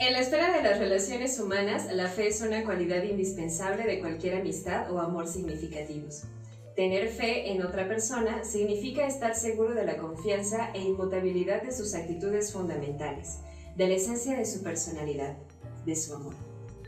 En 0.00 0.14
la 0.14 0.20
esfera 0.20 0.56
de 0.56 0.62
las 0.62 0.78
relaciones 0.78 1.38
humanas, 1.38 1.86
la 1.92 2.08
fe 2.08 2.28
es 2.28 2.40
una 2.40 2.64
cualidad 2.64 3.02
indispensable 3.02 3.84
de 3.84 4.00
cualquier 4.00 4.36
amistad 4.40 4.90
o 4.90 4.98
amor 4.98 5.26
significativos. 5.26 6.22
Tener 6.74 7.08
fe 7.08 7.52
en 7.52 7.62
otra 7.62 7.86
persona 7.86 8.42
significa 8.42 9.06
estar 9.06 9.34
seguro 9.34 9.74
de 9.74 9.84
la 9.84 9.98
confianza 9.98 10.70
e 10.72 10.80
inmutabilidad 10.80 11.62
de 11.62 11.70
sus 11.70 11.94
actitudes 11.94 12.50
fundamentales, 12.50 13.40
de 13.76 13.88
la 13.88 13.94
esencia 13.96 14.38
de 14.38 14.46
su 14.46 14.62
personalidad, 14.62 15.36
de 15.84 15.94
su 15.94 16.14
amor. 16.14 16.32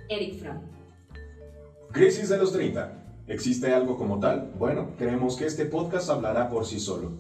Eric 0.09 0.39
Fromm. 0.39 0.63
Crisis 1.93 2.31
de 2.31 2.39
los 2.39 2.51
30. 2.55 3.25
¿Existe 3.27 3.75
algo 3.75 3.99
como 3.99 4.21
tal? 4.21 4.55
Bueno, 4.59 4.97
creemos 4.97 5.37
que 5.37 5.45
este 5.45 5.67
podcast 5.67 6.09
hablará 6.09 6.49
por 6.49 6.65
sí 6.65 6.81
solo. 6.81 7.13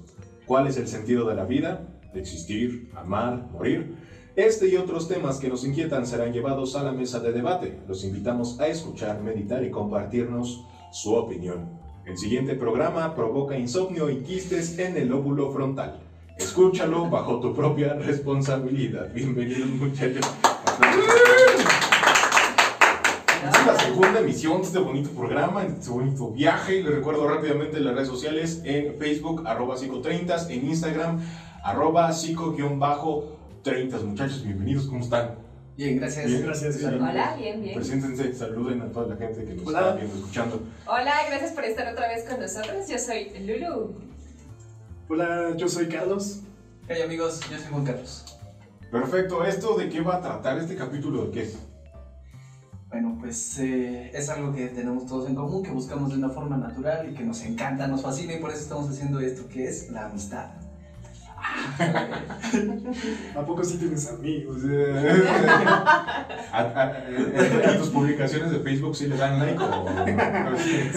¿Cuál 0.46 0.68
es 0.68 0.78
el 0.78 0.88
sentido 0.88 1.28
de 1.28 1.34
la 1.34 1.44
vida? 1.44 1.86
De 2.14 2.20
existir, 2.20 2.90
amar, 2.94 3.50
morir. 3.52 3.94
Este 4.34 4.66
y 4.66 4.76
otros 4.76 5.08
temas 5.08 5.38
que 5.38 5.48
nos 5.48 5.62
inquietan 5.62 6.06
serán 6.06 6.32
llevados 6.32 6.74
a 6.74 6.82
la 6.82 6.90
mesa 6.90 7.20
de 7.20 7.32
debate. 7.32 7.80
Los 7.86 8.02
invitamos 8.02 8.58
a 8.60 8.66
escuchar, 8.66 9.20
meditar 9.20 9.62
y 9.62 9.70
compartirnos 9.70 10.64
su 10.90 11.12
opinión. 11.14 11.68
El 12.06 12.16
siguiente 12.16 12.54
programa 12.54 13.14
provoca 13.14 13.58
insomnio 13.58 14.08
y 14.08 14.22
quistes 14.22 14.78
en 14.78 14.96
el 14.96 15.12
óvulo 15.12 15.52
frontal. 15.52 16.00
Escúchalo 16.38 17.10
bajo 17.10 17.40
tu 17.40 17.54
propia 17.54 17.92
responsabilidad. 17.92 19.12
Bienvenidos 19.12 19.68
muchachos. 19.68 20.24
Es 23.36 23.66
la 23.66 23.78
segunda 23.78 24.20
emisión 24.20 24.62
de 24.62 24.66
este 24.66 24.78
bonito 24.78 25.10
programa, 25.10 25.62
de 25.62 25.74
este 25.74 25.90
bonito 25.90 26.30
viaje. 26.30 26.82
Les 26.82 26.94
recuerdo 26.94 27.28
rápidamente 27.28 27.80
las 27.80 27.94
redes 27.94 28.08
sociales 28.08 28.62
en 28.64 28.94
Facebook, 28.94 29.42
arroba 29.46 29.76
psico30, 29.76 30.48
en 30.48 30.70
Instagram, 30.70 31.20
arroba 31.62 32.08
psico-30. 33.62 34.04
Muchachos, 34.04 34.44
bienvenidos, 34.44 34.86
¿cómo 34.86 35.00
están? 35.00 35.36
Bien, 35.76 35.96
gracias. 35.96 36.26
Bien. 36.26 36.42
gracias. 36.42 36.78
Bien. 36.78 37.02
Hola, 37.02 37.36
bien, 37.36 37.62
bien. 37.62 37.74
Preséntense, 37.74 38.34
saluden 38.34 38.82
a 38.82 38.92
toda 38.92 39.14
la 39.14 39.16
gente 39.16 39.44
que 39.44 39.54
nos 39.54 39.66
Hola. 39.66 39.80
está 39.80 39.94
viendo, 39.94 40.14
escuchando. 40.16 40.62
Hola, 40.86 41.14
gracias 41.28 41.52
por 41.52 41.64
estar 41.64 41.92
otra 41.92 42.08
vez 42.08 42.28
con 42.28 42.40
nosotros. 42.40 42.88
Yo 42.88 42.98
soy 42.98 43.30
Lulu. 43.40 43.94
Hola, 45.08 45.56
yo 45.56 45.68
soy 45.68 45.88
Carlos. 45.88 46.40
Hey 46.88 47.02
amigos, 47.02 47.40
yo 47.50 47.58
soy 47.58 47.66
Juan 47.70 47.84
Carlos. 47.84 48.38
Perfecto, 48.90 49.44
¿esto 49.44 49.76
de 49.76 49.88
qué 49.88 50.00
va 50.00 50.16
a 50.16 50.20
tratar 50.20 50.58
este 50.58 50.76
capítulo? 50.76 51.26
¿De 51.26 51.30
qué 51.30 51.42
es? 51.44 51.58
Bueno, 52.88 53.16
pues 53.18 53.58
eh, 53.58 54.10
es 54.12 54.28
algo 54.28 54.52
que 54.52 54.66
tenemos 54.66 55.06
todos 55.06 55.26
en 55.26 55.34
común, 55.34 55.62
que 55.62 55.70
buscamos 55.70 56.10
de 56.10 56.16
una 56.16 56.28
forma 56.28 56.58
natural 56.58 57.08
y 57.10 57.14
que 57.14 57.24
nos 57.24 57.42
encanta, 57.42 57.86
nos 57.86 58.02
fascina 58.02 58.34
y 58.34 58.38
por 58.38 58.50
eso 58.50 58.60
estamos 58.60 58.90
haciendo 58.90 59.18
esto 59.20 59.48
que 59.48 59.66
es 59.66 59.90
la 59.90 60.06
amistad. 60.06 60.50
¿A 63.36 63.44
poco 63.44 63.64
sí 63.64 63.76
tienes 63.78 64.08
amigos? 64.08 64.58
A- 66.52 66.58
a- 66.60 66.92
eh, 67.08 67.62
¿En 67.64 67.78
tus 67.78 67.88
publicaciones 67.88 68.50
de 68.50 68.60
Facebook 68.60 68.94
sí 68.96 69.06
le 69.06 69.16
dan 69.16 69.38
like 69.38 69.58
o...? 69.62 69.88
Amigos. 69.88 70.96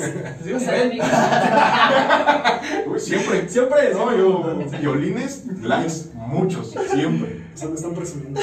Uy, 2.87 2.99
Siempre, 2.99 3.47
Siempre, 3.49 3.93
No, 3.93 4.15
yo, 4.15 4.59
violines, 4.79 5.45
likes, 5.61 6.09
muchos, 6.13 6.71
siempre. 6.91 7.45
O 7.53 7.57
sea, 7.57 7.69
me 7.69 7.75
están 7.75 7.93
presumiendo. 7.93 8.39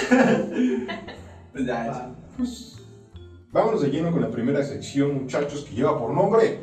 Pues 1.53 1.67
ya, 1.67 1.85
Va. 1.87 2.15
Vámonos 3.53 3.83
de 3.83 3.91
lleno 3.91 4.11
con 4.11 4.23
la 4.23 4.31
primera 4.31 4.63
sección, 4.63 5.15
muchachos, 5.23 5.67
que 5.69 5.75
lleva 5.75 5.99
por 5.99 6.15
nombre 6.15 6.61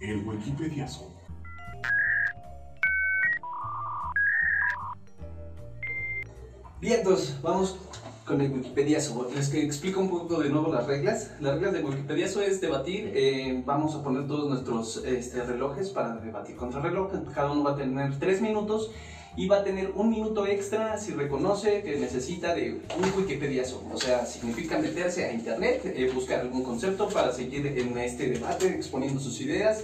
el 0.00 0.24
Wikipediazo. 0.26 1.07
Bien, 6.80 7.00
entonces 7.00 7.34
vamos 7.42 7.76
con 8.24 8.40
el 8.40 8.52
Wikipediazo. 8.52 9.28
Les 9.34 9.52
explico 9.52 9.98
un 9.98 10.10
poco 10.10 10.40
de 10.40 10.48
nuevo 10.48 10.72
las 10.72 10.86
reglas. 10.86 11.32
Las 11.40 11.54
reglas 11.54 11.72
de 11.72 11.82
Wikipediazo 11.82 12.40
es 12.40 12.60
debatir. 12.60 13.10
eh, 13.16 13.62
vamos 13.66 13.96
a 13.96 14.02
poner 14.04 14.28
todos 14.28 14.48
nuestros 14.48 15.02
este, 15.04 15.42
relojes 15.42 15.90
para 15.90 16.14
debatir 16.18 16.54
contra 16.54 16.80
reloj. 16.80 17.10
Cada 17.34 17.50
uno 17.50 17.64
va 17.64 17.72
a 17.72 17.76
tener 17.76 18.16
tres 18.20 18.40
minutos 18.40 18.92
y 19.36 19.48
va 19.48 19.58
a 19.58 19.64
tener 19.64 19.90
un 19.96 20.10
minuto 20.10 20.46
extra 20.46 20.98
si 20.98 21.14
reconoce 21.14 21.82
que 21.82 21.98
necesita 21.98 22.54
de 22.54 22.80
un 22.96 23.12
Wikipediazo. 23.16 23.82
O 23.92 23.98
sea, 23.98 24.24
significa 24.24 24.78
meterse 24.78 25.24
a 25.24 25.32
internet, 25.32 25.82
eh, 25.84 26.08
buscar 26.14 26.40
algún 26.40 26.62
concepto 26.62 27.08
para 27.08 27.32
seguir 27.32 27.66
en 27.66 27.98
este 27.98 28.28
debate 28.28 28.68
exponiendo 28.68 29.18
sus 29.18 29.40
ideas 29.40 29.82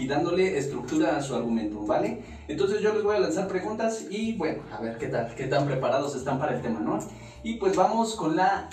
y 0.00 0.06
dándole 0.08 0.56
estructura 0.58 1.16
a 1.16 1.22
su 1.22 1.34
argumento, 1.34 1.84
¿vale? 1.84 2.22
Entonces 2.48 2.80
yo 2.80 2.92
les 2.94 3.02
voy 3.02 3.16
a 3.16 3.20
lanzar 3.20 3.46
preguntas 3.48 4.06
y 4.10 4.34
bueno, 4.36 4.62
a 4.72 4.80
ver 4.80 4.96
qué 4.98 5.08
tal, 5.08 5.34
qué 5.34 5.46
tan 5.46 5.66
preparados 5.66 6.16
están 6.16 6.38
para 6.38 6.54
el 6.56 6.62
tema, 6.62 6.80
¿no? 6.80 6.98
Y 7.42 7.54
pues 7.56 7.76
vamos 7.76 8.14
con 8.16 8.34
la 8.36 8.68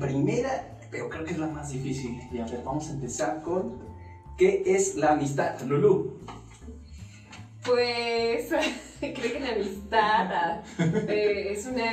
primera, 0.00 0.78
pero 0.90 1.08
creo 1.08 1.24
que 1.24 1.32
es 1.32 1.38
la 1.38 1.48
más 1.48 1.70
difícil. 1.70 2.20
Y 2.32 2.38
a 2.38 2.44
ver, 2.46 2.62
vamos 2.64 2.88
a 2.88 2.92
empezar 2.92 3.42
con 3.42 3.78
¿qué 4.38 4.62
es 4.66 4.94
la 4.96 5.12
amistad, 5.12 5.60
Lulu? 5.62 6.18
Pues 7.64 8.48
creo 9.00 9.14
que 9.32 9.40
la 9.40 9.50
amistad 9.52 10.32
ah, 10.32 10.62
eh, 10.78 11.48
es 11.52 11.66
una 11.66 11.90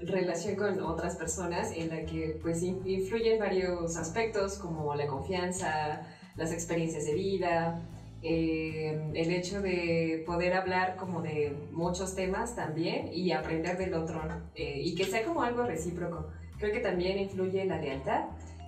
relación 0.00 0.56
con 0.56 0.80
otras 0.82 1.14
personas 1.16 1.70
en 1.76 1.90
la 1.90 2.04
que 2.04 2.38
pues 2.42 2.62
in- 2.62 2.82
influyen 2.84 3.38
varios 3.38 3.96
aspectos 3.96 4.58
como 4.58 4.94
la 4.96 5.06
confianza, 5.06 6.02
las 6.36 6.52
experiencias 6.52 7.04
de 7.04 7.14
vida, 7.14 7.80
eh, 8.22 9.10
el 9.14 9.30
hecho 9.32 9.60
de 9.60 10.22
poder 10.24 10.54
hablar 10.54 10.96
como 10.96 11.22
de 11.22 11.56
muchos 11.72 12.14
temas 12.14 12.54
también 12.54 13.08
y 13.12 13.32
aprender 13.32 13.76
del 13.76 13.94
otro 13.94 14.22
eh, 14.54 14.80
y 14.80 14.94
que 14.94 15.04
sea 15.04 15.24
como 15.24 15.42
algo 15.42 15.64
recíproco. 15.64 16.28
Creo 16.58 16.72
que 16.72 16.78
también 16.80 17.18
influye 17.18 17.64
la 17.64 17.78
lealtad 17.78 18.26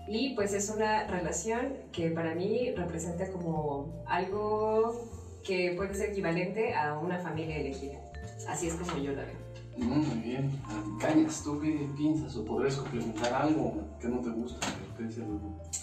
y 0.09 0.35
pues 0.35 0.53
es 0.55 0.69
una 0.69 1.07
relación 1.07 1.75
que 1.93 2.11
para 2.11 2.35
mí 2.35 2.73
representa 2.73 3.31
como 3.31 4.03
algo 4.07 4.93
que 5.45 5.75
puede 5.77 5.95
ser 5.95 6.11
equivalente 6.11 6.75
a 6.75 6.99
una 6.99 7.19
familia 7.21 7.57
elegida. 7.57 8.01
Así 8.49 8.67
es 8.67 8.75
como 8.75 8.99
yo 8.99 9.13
la 9.13 9.25
veo. 9.25 9.44
Mm, 9.77 10.07
muy 10.07 10.19
bien. 10.23 10.51
Cañas, 11.01 11.43
¿tú 11.43 11.59
qué 11.61 11.89
piensas? 11.97 12.37
¿O 12.37 12.45
podrías 12.45 12.77
complementar 12.77 13.33
algo 13.35 13.75
que 14.01 14.09
no 14.09 14.21
te 14.21 14.31
gusta? 14.31 14.67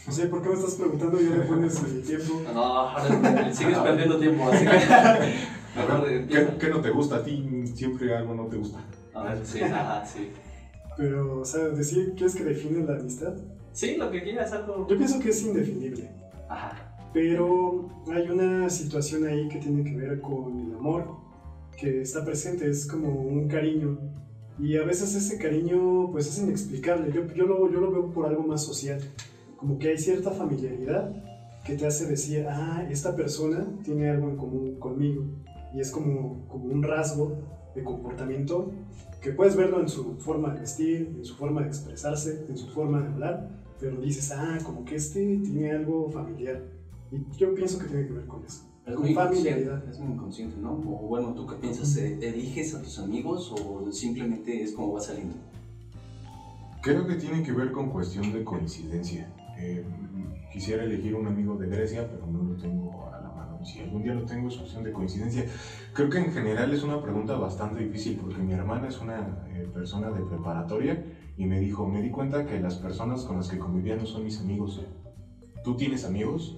No 0.07 0.13
sé, 0.13 0.28
¿por 0.28 0.41
qué 0.41 0.50
me 0.50 0.56
estás 0.56 0.75
preguntando 0.75 1.19
y 1.22 1.25
ya 1.25 1.35
le 1.35 1.41
pones 1.46 1.84
el 1.84 2.01
tiempo? 2.03 2.41
No, 2.53 3.53
sigues 3.53 3.78
perdiendo 3.78 4.18
tiempo, 4.18 4.50
así 4.50 4.66
que... 4.66 4.72
A 4.72 5.19
Mejor 5.75 6.01
ver, 6.03 6.13
empieza. 6.22 6.51
¿qué, 6.51 6.57
qué 6.57 6.69
no 6.69 6.81
te 6.81 6.90
gusta 6.90 7.16
a 7.18 7.24
ti? 7.24 7.66
Siempre 7.74 8.16
algo 8.16 8.34
no 8.34 8.46
te 8.46 8.57
gusta. 8.57 8.80
A 9.13 9.24
ver, 9.24 9.40
sí, 9.46 9.62
ajá, 9.62 10.06
sí. 10.06 10.31
Pero, 10.97 11.40
o 11.40 11.46
sea, 11.46 11.68
decir, 11.69 12.13
¿quieres 12.16 12.35
que 12.35 12.44
define 12.44 12.85
la 12.85 12.96
amistad? 12.96 13.34
Sí, 13.72 13.96
lo 13.96 14.12
que 14.12 14.22
quieras, 14.24 14.51
algo... 14.51 14.85
Yo 14.88 14.97
pienso 14.97 15.19
que 15.19 15.30
es 15.30 15.44
indefinible. 15.44 16.12
Ajá. 16.50 16.94
Pero 17.13 17.90
hay 18.12 18.30
una 18.30 18.69
situación 18.69 19.25
ahí 19.25 19.47
que 19.47 19.59
tiene 19.59 19.84
que 19.84 19.96
ver 19.96 20.19
con 20.22 20.59
el 20.59 20.74
amor, 20.75 21.20
que 21.81 22.02
está 22.02 22.24
presente, 22.24 22.69
es 22.69 22.86
como 22.86 23.09
un 23.09 23.47
cariño. 23.47 23.97
Y 24.59 24.78
a 24.78 24.84
veces 24.84 25.16
ese 25.16 25.40
cariño 25.40 26.12
pues 26.12 26.28
es 26.28 26.38
inexplicable. 26.38 27.12
Yo, 27.12 27.25
yo, 27.34 27.47
lo, 27.47 27.72
yo 27.72 27.81
lo 27.81 27.92
veo 27.92 28.12
por 28.12 28.28
algo 28.28 28.44
más 28.44 28.64
social. 28.64 29.02
Como 29.58 29.80
que 29.80 29.90
hay 29.90 29.97
cierta 29.97 30.30
familiaridad 30.30 31.12
que 31.66 31.75
te 31.75 31.88
hace 31.88 32.06
decir, 32.06 32.46
ah, 32.47 32.88
esta 32.90 33.16
persona 33.16 33.68
tiene 33.84 34.12
algo 34.12 34.30
en 34.30 34.38
común 34.38 34.75
conmigo. 34.75 35.25
Y 35.74 35.80
es 35.80 35.90
como, 35.90 36.47
como 36.47 36.66
un 36.66 36.84
rasgo 36.84 37.40
de 37.74 37.84
comportamiento 37.84 38.72
que 39.19 39.31
puedes 39.31 39.56
verlo 39.56 39.80
en 39.81 39.90
su 39.90 40.18
forma 40.18 40.53
de 40.53 40.59
vestir, 40.59 41.16
en 41.18 41.25
su 41.25 41.36
forma 41.36 41.62
de 41.62 41.68
expresarse, 41.68 42.46
en 42.48 42.58
su 42.58 42.68
forma 42.68 43.02
de 43.02 43.08
hablar, 43.08 43.50
pero 43.80 44.00
dices, 44.00 44.31
ah, 44.31 44.59
como 44.63 44.86
que 44.86 44.96
este 44.96 45.38
tiene 45.38 45.72
algo 45.72 46.12
familiar. 46.12 46.62
Y 47.12 47.24
yo 47.38 47.56
pienso 47.56 47.80
que 47.80 47.86
tiene 47.86 48.06
que 48.06 48.13
ver 48.13 48.25
con 48.28 48.44
eso. 48.44 48.70
Es 48.91 48.97
muy 49.00 49.13
familiaridad. 49.13 49.88
es 49.90 50.00
muy 50.00 50.13
inconsciente, 50.13 50.56
¿no? 50.62 50.72
O 50.72 51.07
bueno, 51.07 51.33
¿tú 51.33 51.45
qué 51.45 51.56
piensas? 51.56 51.95
¿E- 51.98 52.18
¿Eliges 52.21 52.74
a 52.75 52.81
tus 52.81 53.00
amigos 53.00 53.51
o 53.51 53.92
simplemente 53.92 54.63
es 54.63 54.74
como 54.74 54.94
va 54.94 55.01
saliendo? 55.01 55.36
Creo 56.81 57.06
que 57.06 57.15
tiene 57.15 57.44
que 57.44 57.51
ver 57.51 57.71
con 57.71 57.89
cuestión 57.89 58.31
de 58.31 58.44
coincidencia. 58.44 59.31
Eh, 59.57 59.83
quisiera 60.51 60.83
elegir 60.83 61.13
un 61.13 61.27
amigo 61.27 61.56
de 61.56 61.68
Grecia, 61.68 62.07
pero 62.10 62.25
no 62.25 62.42
lo 62.44 62.56
tengo 62.56 63.07
a 63.13 63.19
la 63.21 63.30
mano. 63.30 63.63
Si 63.63 63.80
algún 63.80 64.01
día 64.01 64.13
lo 64.13 64.25
tengo 64.25 64.48
es 64.48 64.57
cuestión 64.57 64.83
de 64.83 64.92
coincidencia. 64.92 65.45
Creo 65.94 66.10
que 66.10 66.18
en 66.18 66.31
general 66.31 66.74
es 66.74 66.81
una 66.81 67.00
pregunta 67.01 67.36
bastante 67.36 67.80
difícil 67.80 68.18
porque 68.19 68.42
mi 68.42 68.54
hermana 68.54 68.88
es 68.88 69.00
una 69.00 69.45
eh, 69.50 69.68
persona 69.71 70.10
de 70.10 70.21
preparatoria 70.21 71.06
y 71.38 71.45
me 71.45 71.60
dijo, 71.60 71.88
me 71.88 72.01
di 72.01 72.10
cuenta 72.10 72.45
que 72.45 72.60
las 72.60 72.75
personas 72.75 73.24
con 73.24 73.38
las 73.38 73.48
que 73.48 73.60
convivía 73.60 73.95
no 73.95 74.06
son 74.07 74.24
mis 74.24 74.39
amigos. 74.39 74.81
¿Tú 75.63 75.75
tienes 75.75 76.04
amigos? 76.06 76.57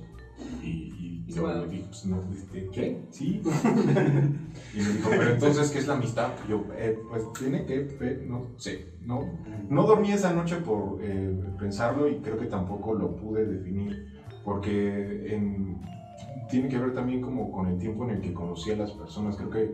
Y, 0.61 0.93
y 0.97 1.12
yo 1.33 1.41
Wow. 1.43 1.61
le 1.61 1.67
dije, 1.67 1.83
pues 1.87 2.05
no, 2.05 2.21
este, 2.31 2.65
¿qué? 2.71 2.93
Sí. 3.11 3.41
y 4.73 4.81
me 4.81 4.91
dijo, 4.91 5.09
pero 5.15 5.29
entonces, 5.29 5.69
¿qué 5.69 5.77
es 5.79 5.87
la 5.87 5.93
amistad? 5.93 6.31
Y 6.45 6.49
yo, 6.49 6.61
"Eh, 6.75 6.93
pues 7.09 7.23
tiene 7.37 7.65
que, 7.65 7.85
no 8.25 8.41
sé, 8.57 8.79
no, 9.01 9.19
no 9.69 9.85
dormí 9.85 10.11
esa 10.11 10.31
noche 10.31 10.57
por 10.57 10.97
eh, 11.01 11.31
pensarlo 11.57 12.07
y 12.07 12.15
creo 12.21 12.37
que 12.37 12.45
tampoco 12.45 12.93
lo 12.93 13.15
pude 13.15 13.45
definir 13.45 13.95
porque 14.43 15.33
en- 15.33 15.79
tiene 16.49 16.67
que 16.67 16.77
ver 16.77 16.91
también 16.91 17.19
como 17.19 17.51
con 17.51 17.67
el 17.67 17.77
tiempo 17.77 18.03
en 18.03 18.11
el 18.11 18.21
que 18.21 18.33
conocí 18.33 18.69
a 18.69 18.75
las 18.75 18.91
personas. 18.91 19.35
Creo 19.35 19.49
que 19.49 19.69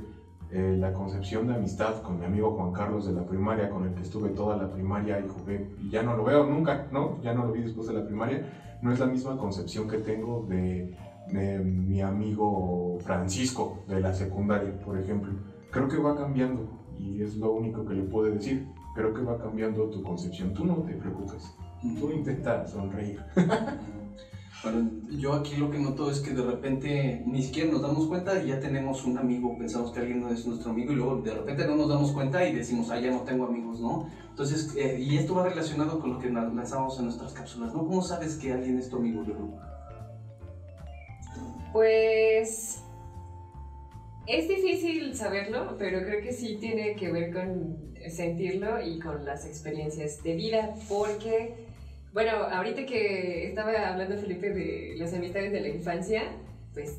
eh, 0.52 0.76
la 0.78 0.92
concepción 0.94 1.46
de 1.46 1.54
amistad 1.54 1.98
con 2.02 2.18
mi 2.18 2.26
amigo 2.26 2.50
Juan 2.50 2.72
Carlos 2.72 3.06
de 3.06 3.12
la 3.12 3.24
primaria, 3.24 3.70
con 3.70 3.84
el 3.86 3.94
que 3.94 4.02
estuve 4.02 4.30
toda 4.32 4.56
la 4.56 4.68
primaria 4.68 5.20
y 5.20 5.28
jugué, 5.28 5.64
y 5.78 5.90
ya 5.90 6.02
no 6.02 6.14
lo 6.14 6.24
veo 6.24 6.44
nunca, 6.44 6.88
¿no? 6.92 7.20
Ya 7.22 7.34
no 7.34 7.44
lo 7.44 7.52
vi 7.52 7.62
después 7.62 7.86
de 7.86 7.94
la 7.94 8.02
primaria, 8.04 8.42
no 8.82 8.92
es 8.92 8.98
la 9.00 9.06
misma 9.06 9.38
concepción 9.38 9.88
que 9.88 9.98
tengo 9.98 10.44
de, 10.48 10.90
mi 11.32 12.02
amigo 12.02 12.98
Francisco 13.04 13.84
de 13.88 14.00
la 14.00 14.14
secundaria, 14.14 14.72
por 14.84 14.98
ejemplo. 14.98 15.34
Creo 15.72 15.88
que 15.88 15.98
va 15.98 16.16
cambiando 16.16 16.66
y 16.98 17.22
es 17.22 17.36
lo 17.38 17.52
único 17.52 17.86
que 17.86 17.94
le 17.94 18.04
puedo 18.04 18.32
decir. 18.32 18.66
Creo 18.96 19.14
que 19.14 19.22
va 19.22 19.38
cambiando 19.40 19.88
tu 19.90 20.02
concepción. 20.02 20.54
Tú 20.54 20.66
no 20.66 20.82
te 20.82 20.94
preocupes. 20.96 21.54
Tú 22.00 22.12
intenta 22.12 22.66
sonreír. 22.68 23.20
Bueno, 24.62 24.90
yo 25.10 25.36
aquí 25.36 25.56
lo 25.56 25.70
que 25.70 25.80
noto 25.80 26.10
es 26.10 26.20
que 26.20 26.34
de 26.34 26.42
repente 26.42 27.24
ni 27.26 27.42
siquiera 27.42 27.70
nos 27.72 27.82
damos 27.82 28.06
cuenta 28.08 28.42
y 28.42 28.48
ya 28.48 28.60
tenemos 28.60 29.06
un 29.06 29.18
amigo, 29.18 29.56
pensamos 29.58 29.90
que 29.90 30.00
alguien 30.00 30.20
no 30.20 30.28
es 30.34 30.46
nuestro 30.46 30.72
amigo 30.72 30.92
y 30.92 30.96
luego 30.96 31.16
de 31.16 31.34
repente 31.34 31.66
no 31.66 31.76
nos 31.78 31.88
damos 31.88 32.12
cuenta 32.12 32.44
y 32.46 32.52
decimos, 32.52 32.90
ah, 32.92 33.00
ya 33.00 33.10
no 33.10 33.22
tengo 33.22 33.46
amigos, 33.46 33.80
¿no? 33.80 34.04
Entonces, 34.32 34.74
eh, 34.76 34.98
y 35.00 35.16
esto 35.16 35.34
va 35.34 35.44
relacionado 35.48 35.98
con 35.98 36.10
lo 36.12 36.20
que 36.20 36.30
la- 36.30 36.44
lanzamos 36.44 36.98
en 36.98 37.06
nuestras 37.06 37.32
cápsulas, 37.32 37.74
¿no? 37.74 37.86
¿Cómo 37.86 38.02
sabes 38.02 38.36
que 38.36 38.52
alguien 38.52 38.78
es 38.78 38.90
tu 38.90 38.98
amigo, 38.98 39.22
Lulu? 39.22 39.56
Pues 41.72 42.84
es 44.28 44.48
difícil 44.48 45.16
saberlo, 45.16 45.76
pero 45.78 46.02
creo 46.04 46.22
que 46.22 46.32
sí 46.32 46.58
tiene 46.60 46.96
que 46.96 47.12
ver 47.12 47.34
con 47.34 47.90
sentirlo 48.10 48.82
y 48.82 49.00
con 49.00 49.26
las 49.26 49.46
experiencias 49.46 50.24
de 50.24 50.36
vida, 50.36 50.76
porque, 50.88 51.56
bueno, 52.14 52.32
ahorita 52.32 52.86
que 52.86 53.48
estaba 53.48 53.72
hablando 53.88 54.18
Felipe 54.18 54.52
de 54.52 54.96
las 54.98 55.14
amistades 55.14 55.52
de 55.52 55.62
la 55.62 55.70
infancia, 55.70 56.24
pues 56.74 56.98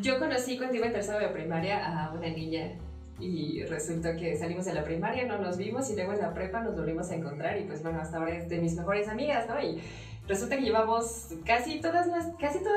yo 0.00 0.18
conocí 0.18 0.56
cuando 0.56 0.76
iba 0.76 0.86
en 0.86 0.92
tercero 0.92 1.18
de 1.18 1.28
primaria 1.28 1.84
a 1.84 2.12
una 2.12 2.28
niña 2.28 2.72
y 3.18 3.64
resultó 3.64 4.14
que 4.16 4.36
salimos 4.36 4.64
de 4.64 4.74
la 4.74 4.84
primaria, 4.84 5.26
no 5.26 5.38
nos 5.38 5.56
vimos 5.56 5.90
y 5.90 5.94
luego 5.94 6.12
en 6.12 6.20
la 6.20 6.32
prepa 6.34 6.60
nos 6.60 6.76
volvimos 6.76 7.10
a 7.10 7.16
encontrar 7.16 7.58
y 7.60 7.64
pues 7.64 7.82
bueno, 7.82 8.00
hasta 8.00 8.18
ahora 8.18 8.36
es 8.36 8.48
de 8.48 8.58
mis 8.58 8.74
mejores 8.76 9.08
amigas, 9.08 9.48
¿no? 9.48 9.56
Resulta 10.28 10.56
que 10.56 10.62
llevamos 10.62 11.28
casi, 11.44 11.80
toda 11.80 12.04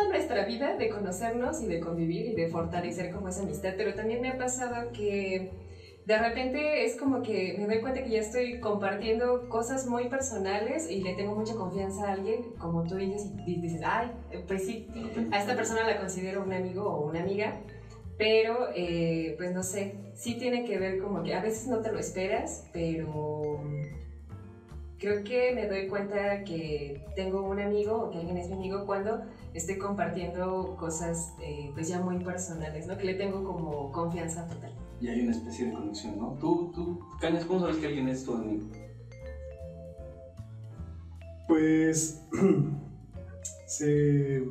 nuestra 0.08 0.46
vida 0.46 0.78
de 0.78 0.90
conocernos 0.90 1.62
y 1.62 1.68
de 1.68 1.82
convivir 1.82 2.28
y 2.28 2.36
de 2.36 2.48
fortalecer 2.48 3.12
como 3.12 3.28
esa 3.28 3.44
amistad, 3.44 3.74
pero 3.78 3.94
también 3.94 4.22
me 4.22 4.30
ha 4.30 4.38
pasado 4.38 4.92
que 4.94 5.52
de 6.06 6.18
repente 6.18 6.86
es 6.86 6.96
como 6.96 7.22
que 7.22 7.56
me 7.60 7.68
doy 7.68 7.82
cuenta 7.82 8.04
que 8.04 8.10
ya 8.10 8.20
estoy 8.20 8.60
compartiendo 8.60 9.50
cosas 9.50 9.86
muy 9.86 10.08
personales 10.08 10.90
y 10.90 11.02
le 11.02 11.14
tengo 11.14 11.36
mucha 11.36 11.54
confianza 11.56 12.08
a 12.08 12.14
alguien, 12.14 12.54
como 12.58 12.88
tú 12.88 12.96
dices, 12.96 13.30
y 13.46 13.62
dices, 13.62 13.82
ay, 13.84 14.12
pues 14.48 14.66
sí, 14.66 14.88
a 15.32 15.40
esta 15.40 15.56
persona 15.56 15.86
la 15.86 16.00
considero 16.00 16.44
un 16.44 16.54
amigo 16.54 16.86
o 16.86 17.06
una 17.06 17.22
amiga, 17.22 17.60
pero 18.18 18.70
eh, 18.76 19.36
pues 19.38 19.54
no 19.54 19.62
sé, 19.62 19.96
sí 20.16 20.36
tiene 20.36 20.64
que 20.66 20.80
ver 20.80 21.00
como 21.00 21.22
que 21.22 21.34
a 21.34 21.42
veces 21.42 21.68
no 21.68 21.82
te 21.82 21.92
lo 21.92 22.00
esperas, 22.00 22.68
pero 22.72 23.62
creo 25.02 25.24
que 25.24 25.52
me 25.56 25.68
doy 25.68 25.88
cuenta 25.88 26.44
que 26.44 27.04
tengo 27.16 27.42
un 27.42 27.60
amigo 27.60 28.04
o 28.04 28.12
que 28.12 28.20
alguien 28.20 28.38
es 28.38 28.50
mi 28.50 28.54
amigo 28.54 28.86
cuando 28.86 29.24
estoy 29.56 29.80
compartiendo 29.80 30.78
cosas 30.80 31.34
eh, 31.42 31.72
pues 31.74 31.88
ya 31.88 32.00
muy 32.00 32.24
personales, 32.24 32.86
¿no? 32.86 32.96
Que 32.98 33.06
le 33.06 33.14
tengo 33.16 33.44
como 33.44 33.92
confianza 33.92 34.48
total. 34.48 34.72
Y 35.02 35.08
hay 35.08 35.22
una 35.22 35.32
especie 35.32 35.66
de 35.66 35.74
conexión, 35.74 36.20
¿no? 36.20 36.38
Tú, 36.40 36.72
tú, 36.76 37.00
Cañas, 37.20 37.46
¿cómo 37.46 37.62
sabes 37.62 37.78
que 37.78 37.88
alguien 37.88 38.08
es 38.10 38.24
tu 38.24 38.36
amigo? 38.36 38.64
Pues 41.48 42.22
se, 43.66 44.44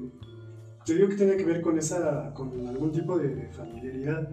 te 0.84 0.94
digo 0.94 1.08
que 1.08 1.14
tiene 1.14 1.36
que 1.36 1.44
ver 1.44 1.62
con 1.62 1.78
esa, 1.78 2.34
con 2.34 2.66
algún 2.66 2.90
tipo 2.90 3.16
de 3.16 3.46
familiaridad. 3.52 4.28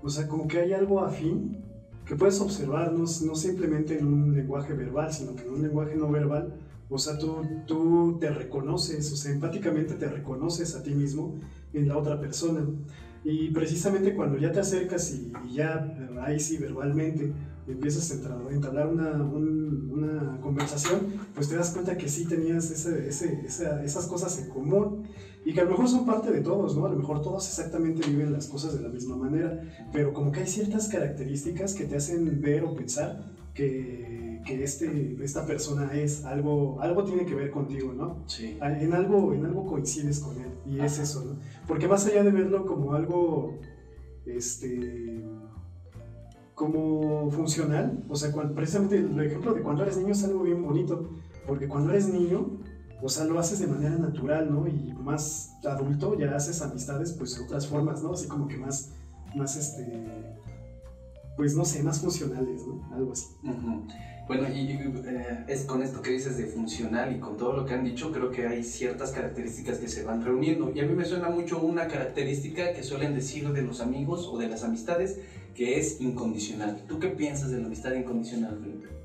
O 0.00 0.08
sea, 0.08 0.28
como 0.28 0.46
que 0.46 0.60
hay 0.60 0.72
algo 0.72 1.00
afín 1.00 1.65
que 2.06 2.14
puedes 2.16 2.40
observar, 2.40 2.92
no, 2.92 3.00
no 3.00 3.34
simplemente 3.34 3.98
en 3.98 4.06
un 4.06 4.34
lenguaje 4.34 4.72
verbal, 4.74 5.12
sino 5.12 5.34
que 5.34 5.42
en 5.42 5.50
un 5.54 5.62
lenguaje 5.62 5.96
no 5.96 6.08
verbal. 6.10 6.54
O 6.88 6.98
sea, 6.98 7.18
tú, 7.18 7.44
tú 7.66 8.16
te 8.20 8.30
reconoces, 8.30 9.12
o 9.12 9.16
sea, 9.16 9.32
empáticamente 9.32 9.94
te 9.94 10.08
reconoces 10.08 10.76
a 10.76 10.82
ti 10.84 10.94
mismo 10.94 11.34
en 11.72 11.88
la 11.88 11.98
otra 11.98 12.20
persona. 12.20 12.64
Y 13.24 13.50
precisamente 13.50 14.14
cuando 14.14 14.38
ya 14.38 14.52
te 14.52 14.60
acercas 14.60 15.12
y, 15.12 15.32
y 15.48 15.54
ya 15.54 15.96
ahí 16.22 16.38
sí 16.38 16.58
verbalmente 16.58 17.32
empiezas 17.66 18.08
a 18.12 18.52
entablar 18.52 18.86
una, 18.86 19.10
un- 19.20 19.88
una 19.90 20.40
conversación, 20.40 21.00
pues 21.34 21.48
te 21.48 21.56
das 21.56 21.70
cuenta 21.70 21.96
que 21.96 22.08
sí 22.08 22.24
tenías 22.24 22.70
ese- 22.70 23.08
ese- 23.08 23.40
esa- 23.44 23.82
esas 23.82 24.06
cosas 24.06 24.38
en 24.38 24.48
común 24.50 25.02
y 25.46 25.52
que 25.54 25.60
a 25.60 25.64
lo 25.64 25.70
mejor 25.70 25.88
son 25.88 26.04
parte 26.04 26.32
de 26.32 26.40
todos, 26.40 26.76
¿no? 26.76 26.86
A 26.86 26.88
lo 26.88 26.96
mejor 26.96 27.22
todos 27.22 27.46
exactamente 27.46 28.04
viven 28.10 28.32
las 28.32 28.48
cosas 28.48 28.74
de 28.76 28.80
la 28.82 28.88
misma 28.88 29.14
manera, 29.14 29.62
pero 29.92 30.12
como 30.12 30.32
que 30.32 30.40
hay 30.40 30.46
ciertas 30.48 30.88
características 30.88 31.72
que 31.72 31.84
te 31.84 31.94
hacen 31.94 32.40
ver 32.40 32.64
o 32.64 32.74
pensar 32.74 33.32
que, 33.54 34.42
que 34.44 34.64
este, 34.64 35.16
esta 35.22 35.46
persona 35.46 35.92
es 35.94 36.24
algo, 36.24 36.80
algo 36.80 37.04
tiene 37.04 37.24
que 37.24 37.36
ver 37.36 37.52
contigo, 37.52 37.92
¿no? 37.92 38.24
Sí. 38.26 38.58
en 38.60 38.92
algo, 38.92 39.32
en 39.34 39.46
algo 39.46 39.66
coincides 39.66 40.18
con 40.18 40.36
él 40.36 40.50
y 40.66 40.80
es 40.80 40.94
Ajá. 40.94 41.02
eso, 41.04 41.24
¿no? 41.24 41.36
Porque 41.68 41.86
más 41.86 42.04
allá 42.06 42.24
de 42.24 42.32
verlo 42.32 42.66
como 42.66 42.94
algo, 42.94 43.56
este, 44.26 45.22
como 46.56 47.30
funcional, 47.30 48.04
o 48.08 48.16
sea, 48.16 48.32
cuando, 48.32 48.52
precisamente 48.52 48.98
el 48.98 49.20
ejemplo 49.20 49.54
de 49.54 49.62
cuando 49.62 49.84
eres 49.84 49.96
niño 49.96 50.10
es 50.10 50.24
algo 50.24 50.42
bien 50.42 50.60
bonito, 50.60 51.08
porque 51.46 51.68
cuando 51.68 51.92
eres 51.92 52.08
niño, 52.08 52.48
o 53.02 53.08
sea, 53.08 53.24
lo 53.24 53.38
haces 53.38 53.58
de 53.58 53.66
manera 53.66 53.96
natural, 53.96 54.50
¿no? 54.50 54.66
Y 54.66 54.92
más 54.94 55.52
adulto 55.64 56.18
ya 56.18 56.34
haces 56.34 56.62
amistades, 56.62 57.12
pues 57.12 57.36
de 57.36 57.44
otras 57.44 57.66
formas, 57.66 58.02
¿no? 58.02 58.12
Así 58.12 58.26
como 58.26 58.48
que 58.48 58.56
más, 58.56 58.90
más, 59.34 59.56
este, 59.56 60.36
pues 61.36 61.54
no 61.54 61.64
sé, 61.64 61.82
más 61.82 62.00
funcionales, 62.00 62.66
¿no? 62.66 62.94
Algo 62.94 63.12
así. 63.12 63.26
Bueno, 64.26 64.48
y 64.48 64.72
eh, 64.72 65.44
es 65.46 65.62
con 65.62 65.82
esto 65.82 66.02
que 66.02 66.10
dices 66.10 66.36
de 66.36 66.46
funcional 66.46 67.14
y 67.14 67.20
con 67.20 67.36
todo 67.36 67.52
lo 67.52 67.64
que 67.64 67.74
han 67.74 67.84
dicho, 67.84 68.10
creo 68.10 68.32
que 68.32 68.46
hay 68.48 68.64
ciertas 68.64 69.12
características 69.12 69.78
que 69.78 69.88
se 69.88 70.02
van 70.02 70.24
reuniendo. 70.24 70.72
Y 70.74 70.80
a 70.80 70.84
mí 70.84 70.94
me 70.94 71.04
suena 71.04 71.28
mucho 71.28 71.60
una 71.60 71.86
característica 71.86 72.72
que 72.72 72.82
suelen 72.82 73.14
decir 73.14 73.48
de 73.52 73.62
los 73.62 73.80
amigos 73.80 74.26
o 74.26 74.36
de 74.36 74.48
las 74.48 74.64
amistades, 74.64 75.20
que 75.54 75.78
es 75.78 76.00
incondicional. 76.00 76.82
¿Tú 76.88 76.98
qué 76.98 77.08
piensas 77.08 77.50
de 77.50 77.60
la 77.60 77.66
amistad 77.66 77.92
incondicional, 77.92 78.58
Felipe? 78.60 78.95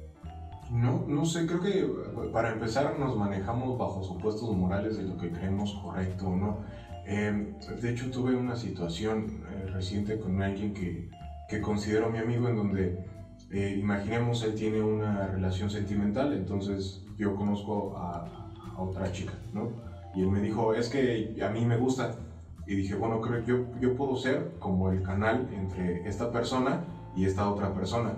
No, 0.71 1.03
no 1.05 1.25
sé, 1.25 1.45
creo 1.45 1.59
que 1.59 1.85
para 2.31 2.49
empezar 2.53 2.97
nos 2.97 3.17
manejamos 3.17 3.77
bajo 3.77 4.03
supuestos 4.03 4.55
morales 4.55 4.95
de 4.95 5.03
lo 5.03 5.17
que 5.17 5.29
creemos 5.29 5.73
correcto 5.73 6.27
o 6.27 6.35
no. 6.37 6.63
Eh, 7.05 7.57
de 7.81 7.89
hecho, 7.89 8.09
tuve 8.09 8.35
una 8.35 8.55
situación 8.55 9.43
eh, 9.49 9.65
reciente 9.67 10.17
con 10.17 10.41
alguien 10.41 10.73
que, 10.73 11.09
que 11.49 11.59
considero 11.59 12.09
mi 12.09 12.19
amigo 12.19 12.47
en 12.47 12.55
donde, 12.55 13.05
eh, 13.49 13.75
imaginemos, 13.77 14.43
él 14.43 14.55
tiene 14.55 14.81
una 14.81 15.27
relación 15.27 15.69
sentimental, 15.69 16.31
entonces 16.33 17.01
yo 17.17 17.35
conozco 17.35 17.97
a, 17.97 18.23
a 18.73 18.79
otra 18.79 19.11
chica, 19.11 19.33
¿no? 19.51 19.73
Y 20.15 20.21
él 20.21 20.29
me 20.29 20.39
dijo, 20.39 20.73
es 20.73 20.87
que 20.87 21.35
a 21.43 21.49
mí 21.49 21.65
me 21.65 21.75
gusta. 21.75 22.15
Y 22.65 22.75
dije, 22.75 22.95
bueno, 22.95 23.19
creo 23.19 23.43
yo, 23.43 23.65
yo 23.81 23.93
puedo 23.95 24.15
ser 24.15 24.53
como 24.59 24.89
el 24.89 25.01
canal 25.03 25.49
entre 25.51 26.07
esta 26.07 26.31
persona 26.31 26.85
y 27.13 27.25
esta 27.25 27.49
otra 27.49 27.73
persona. 27.73 28.15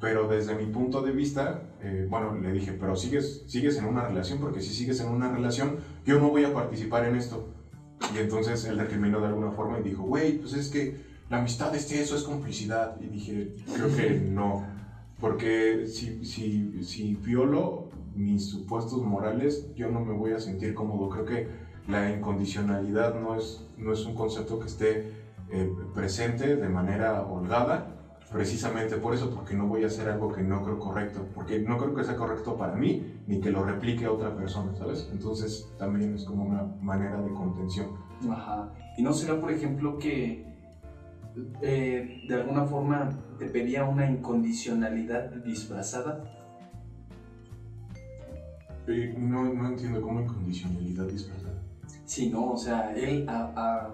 Pero 0.00 0.28
desde 0.28 0.54
mi 0.54 0.66
punto 0.66 1.02
de 1.02 1.12
vista, 1.12 1.62
eh, 1.80 2.06
bueno, 2.10 2.34
le 2.34 2.52
dije, 2.52 2.72
pero 2.72 2.96
sigues, 2.96 3.44
sigues 3.46 3.78
en 3.78 3.86
una 3.86 4.06
relación, 4.06 4.38
porque 4.38 4.60
si 4.60 4.74
sigues 4.74 5.00
en 5.00 5.08
una 5.08 5.32
relación, 5.32 5.76
yo 6.04 6.18
no 6.18 6.28
voy 6.28 6.44
a 6.44 6.52
participar 6.52 7.06
en 7.06 7.16
esto. 7.16 7.48
Y 8.14 8.18
entonces 8.18 8.64
él 8.64 8.78
recriminó 8.78 9.20
de 9.20 9.28
alguna 9.28 9.52
forma 9.52 9.78
y 9.78 9.82
dijo, 9.82 10.02
güey, 10.02 10.38
pues 10.38 10.54
es 10.54 10.68
que 10.68 11.00
la 11.30 11.38
amistad 11.38 11.74
es 11.74 11.90
eso, 11.92 12.16
es 12.16 12.22
complicidad. 12.22 13.00
Y 13.00 13.06
dije, 13.06 13.54
creo 13.74 13.94
que 13.96 14.10
no, 14.30 14.66
porque 15.20 15.86
si, 15.86 16.24
si, 16.24 16.84
si 16.84 17.14
violo 17.14 17.88
mis 18.14 18.50
supuestos 18.50 19.02
morales, 19.02 19.74
yo 19.74 19.90
no 19.90 20.00
me 20.00 20.12
voy 20.12 20.32
a 20.32 20.40
sentir 20.40 20.74
cómodo. 20.74 21.08
Creo 21.08 21.24
que 21.24 21.48
la 21.88 22.10
incondicionalidad 22.10 23.20
no 23.20 23.36
es, 23.36 23.66
no 23.76 23.92
es 23.92 24.04
un 24.06 24.14
concepto 24.14 24.58
que 24.58 24.66
esté 24.66 25.12
eh, 25.50 25.72
presente 25.94 26.56
de 26.56 26.68
manera 26.68 27.22
holgada, 27.22 27.93
precisamente 28.34 28.96
por 28.96 29.14
eso, 29.14 29.30
porque 29.30 29.54
no 29.54 29.68
voy 29.68 29.84
a 29.84 29.86
hacer 29.86 30.08
algo 30.08 30.32
que 30.32 30.42
no 30.42 30.60
creo 30.64 30.76
correcto, 30.80 31.24
porque 31.32 31.60
no 31.60 31.78
creo 31.78 31.94
que 31.94 32.02
sea 32.02 32.16
correcto 32.16 32.56
para 32.56 32.74
mí, 32.74 33.22
ni 33.28 33.40
que 33.40 33.52
lo 33.52 33.62
replique 33.64 34.06
a 34.06 34.10
otra 34.10 34.34
persona, 34.34 34.74
¿sabes? 34.74 35.08
Entonces 35.12 35.64
también 35.78 36.12
es 36.16 36.24
como 36.24 36.42
una 36.42 36.64
manera 36.80 37.20
de 37.20 37.32
contención. 37.32 37.90
Ajá. 38.28 38.72
¿Y 38.96 39.02
no 39.02 39.12
será, 39.12 39.38
por 39.40 39.52
ejemplo, 39.52 39.98
que 40.00 40.44
eh, 41.62 42.24
de 42.26 42.34
alguna 42.34 42.64
forma 42.64 43.08
te 43.38 43.46
pedía 43.46 43.84
una 43.84 44.04
incondicionalidad 44.10 45.30
disfrazada? 45.44 46.24
Eh, 48.88 49.14
no, 49.16 49.44
no 49.44 49.68
entiendo 49.68 50.02
cómo 50.02 50.20
incondicionalidad 50.20 51.06
disfrazada. 51.06 51.54
Sí, 52.04 52.30
¿no? 52.30 52.50
O 52.50 52.56
sea, 52.56 52.92
él 52.96 53.26
a, 53.28 53.52
a- 53.54 53.90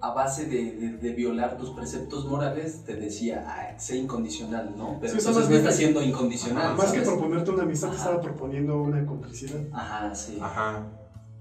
a 0.00 0.10
base 0.12 0.46
de, 0.46 0.72
de- 0.72 0.96
de 0.96 1.12
violar 1.12 1.56
tus 1.56 1.70
preceptos 1.70 2.26
morales 2.26 2.82
te 2.84 2.94
decía, 2.96 3.44
"Ay, 3.46 3.74
sé 3.78 3.96
incondicional, 3.96 4.74
¿no? 4.76 4.98
Pero 5.00 5.12
Sí, 5.12 5.18
entonces 5.18 5.34
más 5.34 5.44
no 5.44 5.48
bien 5.50 5.60
está 5.60 5.72
siendo 5.72 6.02
incondicional, 6.02 6.76
Más 6.76 6.92
que 6.92 7.00
proponerte 7.00 7.50
una 7.50 7.62
amistad, 7.62 7.88
te 7.88 7.94
Ajá. 7.94 8.04
estaba 8.04 8.20
proponiendo 8.22 8.80
una 8.80 9.04
complicidad. 9.06 9.60
Ajá, 9.72 10.14
sí. 10.14 10.38
Ajá. 10.40 10.86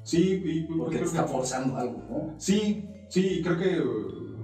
Sí, 0.03 0.41
y, 0.45 0.61
Porque 0.77 0.99
te 0.99 1.03
está 1.05 1.25
que- 1.25 1.31
forzando 1.31 1.77
algo, 1.77 2.03
¿no? 2.09 2.33
Sí, 2.37 2.87
sí, 3.07 3.41
creo 3.43 3.57
que 3.57 3.81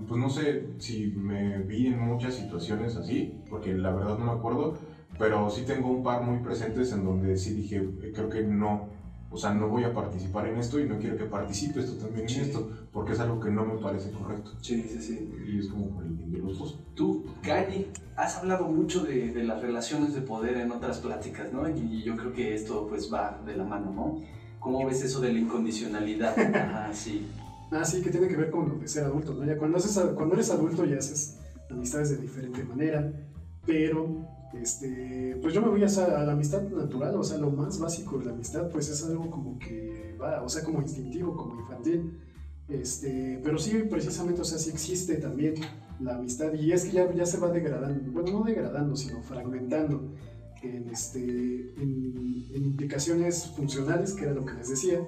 pues 0.07 0.19
no 0.19 0.29
sé 0.29 0.65
si 0.79 1.07
me 1.15 1.59
vi 1.59 1.87
en 1.87 1.99
muchas 1.99 2.33
situaciones 2.33 2.95
así, 2.97 3.43
porque 3.49 3.73
la 3.73 3.93
verdad 3.93 4.17
no 4.17 4.25
me 4.25 4.31
acuerdo, 4.31 4.73
pero 5.17 5.49
sí 5.49 5.61
tengo 5.63 5.89
un 5.89 6.03
par 6.03 6.21
muy 6.21 6.39
presentes 6.39 6.91
en 6.91 7.03
donde 7.03 7.37
sí 7.37 7.53
dije, 7.53 7.77
eh, 7.77 8.11
creo 8.13 8.27
que 8.27 8.41
no, 8.43 8.89
o 9.31 9.37
sea, 9.37 9.53
no 9.53 9.69
voy 9.69 9.83
a 9.85 9.93
participar 9.93 10.47
en 10.47 10.57
esto 10.57 10.79
y 10.79 10.85
no 10.87 10.97
quiero 10.99 11.15
que 11.17 11.23
participes 11.25 11.85
tú 11.85 11.93
también 11.95 12.27
Sí. 12.27 12.39
en 12.39 12.41
esto, 12.45 12.69
porque 12.91 13.13
es 13.13 13.19
algo 13.19 13.39
que 13.39 13.49
no 13.49 13.63
me 13.65 13.81
parece 13.81 14.11
correcto. 14.11 14.51
Sí, 14.61 14.83
sí, 14.83 15.01
sí. 15.01 15.29
Y 15.47 15.59
es 15.59 15.67
como 15.69 15.89
por 15.89 16.03
el 16.03 16.11
bien 16.11 16.31
de 16.31 16.39
los 16.39 16.59
dos. 16.59 16.79
Tú, 16.95 17.23
Gani, 17.41 17.87
has 18.17 18.35
hablado 18.37 18.67
mucho 18.67 19.03
de, 19.03 19.31
de 19.31 19.43
las 19.43 19.61
relaciones 19.61 20.13
de 20.13 20.21
poder 20.21 20.57
en 20.57 20.71
otras 20.71 20.99
pláticas, 20.99 21.51
¿no? 21.51 21.67
Y 21.67 22.03
yo 22.03 22.15
creo 22.17 22.33
que 22.33 22.53
esto 22.53 22.85
pues 22.87 23.11
va 23.11 23.41
de 23.45 23.55
la 23.55 23.63
mano, 23.63 23.91
¿no? 23.91 24.19
¿Cómo 24.59 24.85
ves 24.85 25.01
eso 25.01 25.19
de 25.21 25.31
la 25.33 25.39
incondicionalidad? 25.39 26.37
Ajá, 26.55 26.93
sí. 26.93 27.25
Ah, 27.71 27.85
sí, 27.85 28.01
que 28.01 28.09
tiene 28.11 28.27
que 28.27 28.35
ver 28.35 28.51
con 28.51 28.67
lo 28.67 28.75
de 28.75 28.87
ser 28.87 29.05
adulto, 29.05 29.33
¿no? 29.33 29.45
Ya 29.45 29.57
cuando, 29.57 29.77
haces, 29.77 29.97
a- 29.97 30.13
cuando 30.13 30.35
eres 30.35 30.49
adulto 30.51 30.83
ya 30.85 30.97
haces 30.97 31.37
amistades 31.69 32.09
de 32.09 32.17
diferente 32.17 32.63
manera, 32.63 33.11
pero, 33.65 34.25
este, 34.53 35.37
pues 35.41 35.53
yo 35.53 35.61
me 35.61 35.69
voy 35.69 35.83
a, 35.83 35.87
a 35.87 36.25
la 36.25 36.33
amistad 36.33 36.61
natural, 36.63 37.15
o 37.15 37.23
sea, 37.23 37.37
lo 37.37 37.51
más 37.51 37.79
básico 37.79 38.17
de 38.17 38.25
la 38.25 38.31
amistad, 38.31 38.69
pues 38.69 38.89
es 38.89 39.03
algo 39.05 39.29
como 39.29 39.57
que 39.59 40.15
va, 40.21 40.41
o 40.43 40.49
sea, 40.49 40.63
como 40.63 40.81
instintivo, 40.81 41.35
como 41.35 41.59
infantil, 41.59 42.19
este, 42.67 43.39
pero 43.43 43.57
sí, 43.57 43.71
precisamente, 43.89 44.41
o 44.41 44.45
sea, 44.45 44.57
sí 44.57 44.69
existe 44.69 45.15
también 45.15 45.55
la 45.99 46.15
amistad, 46.15 46.53
y 46.53 46.71
es 46.71 46.85
que 46.85 46.91
ya, 46.91 47.13
ya 47.13 47.25
se 47.25 47.37
va 47.37 47.49
degradando, 47.49 48.11
bueno, 48.11 48.39
no 48.39 48.43
degradando, 48.43 48.95
sino 48.95 49.21
fragmentando 49.21 50.01
en, 50.63 50.89
este, 50.89 51.19
en, 51.19 52.45
en 52.53 52.65
implicaciones 52.65 53.47
funcionales, 53.55 54.13
que 54.13 54.25
era 54.25 54.33
lo 54.33 54.45
que 54.45 54.53
les 54.53 54.69
decía, 54.69 54.99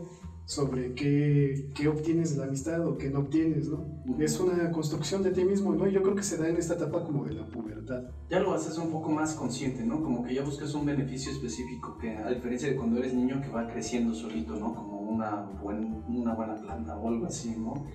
sobre 0.46 0.94
qué, 0.94 1.70
qué 1.74 1.88
obtienes 1.88 2.32
de 2.34 2.40
la 2.42 2.48
amistad 2.48 2.86
o 2.86 2.98
qué 2.98 3.10
no 3.10 3.20
obtienes, 3.20 3.70
¿no? 3.70 3.86
Es 4.20 4.40
una 4.40 4.72
construcción 4.72 5.24
de 5.24 5.32
ti 5.32 5.46
mismo, 5.46 5.74
¿no? 5.74 5.88
Y 5.88 5.94
yo 5.94 6.02
creo 6.02 6.16
que 6.16 6.24
se 6.24 6.38
da 6.38 6.50
en 6.50 6.58
esta 6.58 6.74
etapa 6.74 7.04
como 7.04 7.24
de 7.26 7.34
la 7.34 7.46
pubertad. 7.46 8.04
Ya 8.30 8.40
lo 8.42 8.54
haces 8.54 8.78
un 8.78 8.92
poco 8.92 9.10
más 9.10 9.34
consciente, 9.36 9.84
¿no? 9.86 10.04
Como 10.04 10.24
que 10.24 10.34
ya 10.34 10.44
buscas 10.44 10.74
un 10.76 10.86
beneficio 10.86 11.32
específico, 11.32 11.98
que 11.98 12.18
a 12.18 12.30
diferencia 12.30 12.68
de 12.70 12.76
cuando 12.76 12.98
eres 13.00 13.14
niño 13.14 13.42
que 13.42 13.50
va 13.50 13.68
creciendo 13.68 14.14
solito, 14.14 14.56
¿no? 14.56 14.76
Como 14.76 15.00
una, 15.02 15.36
buen- 15.62 16.04
una 16.10 16.34
buena 16.34 16.56
planta 16.56 16.98
o 16.98 17.08
algo 17.08 17.26
así, 17.26 17.56
¿no? 17.58 17.86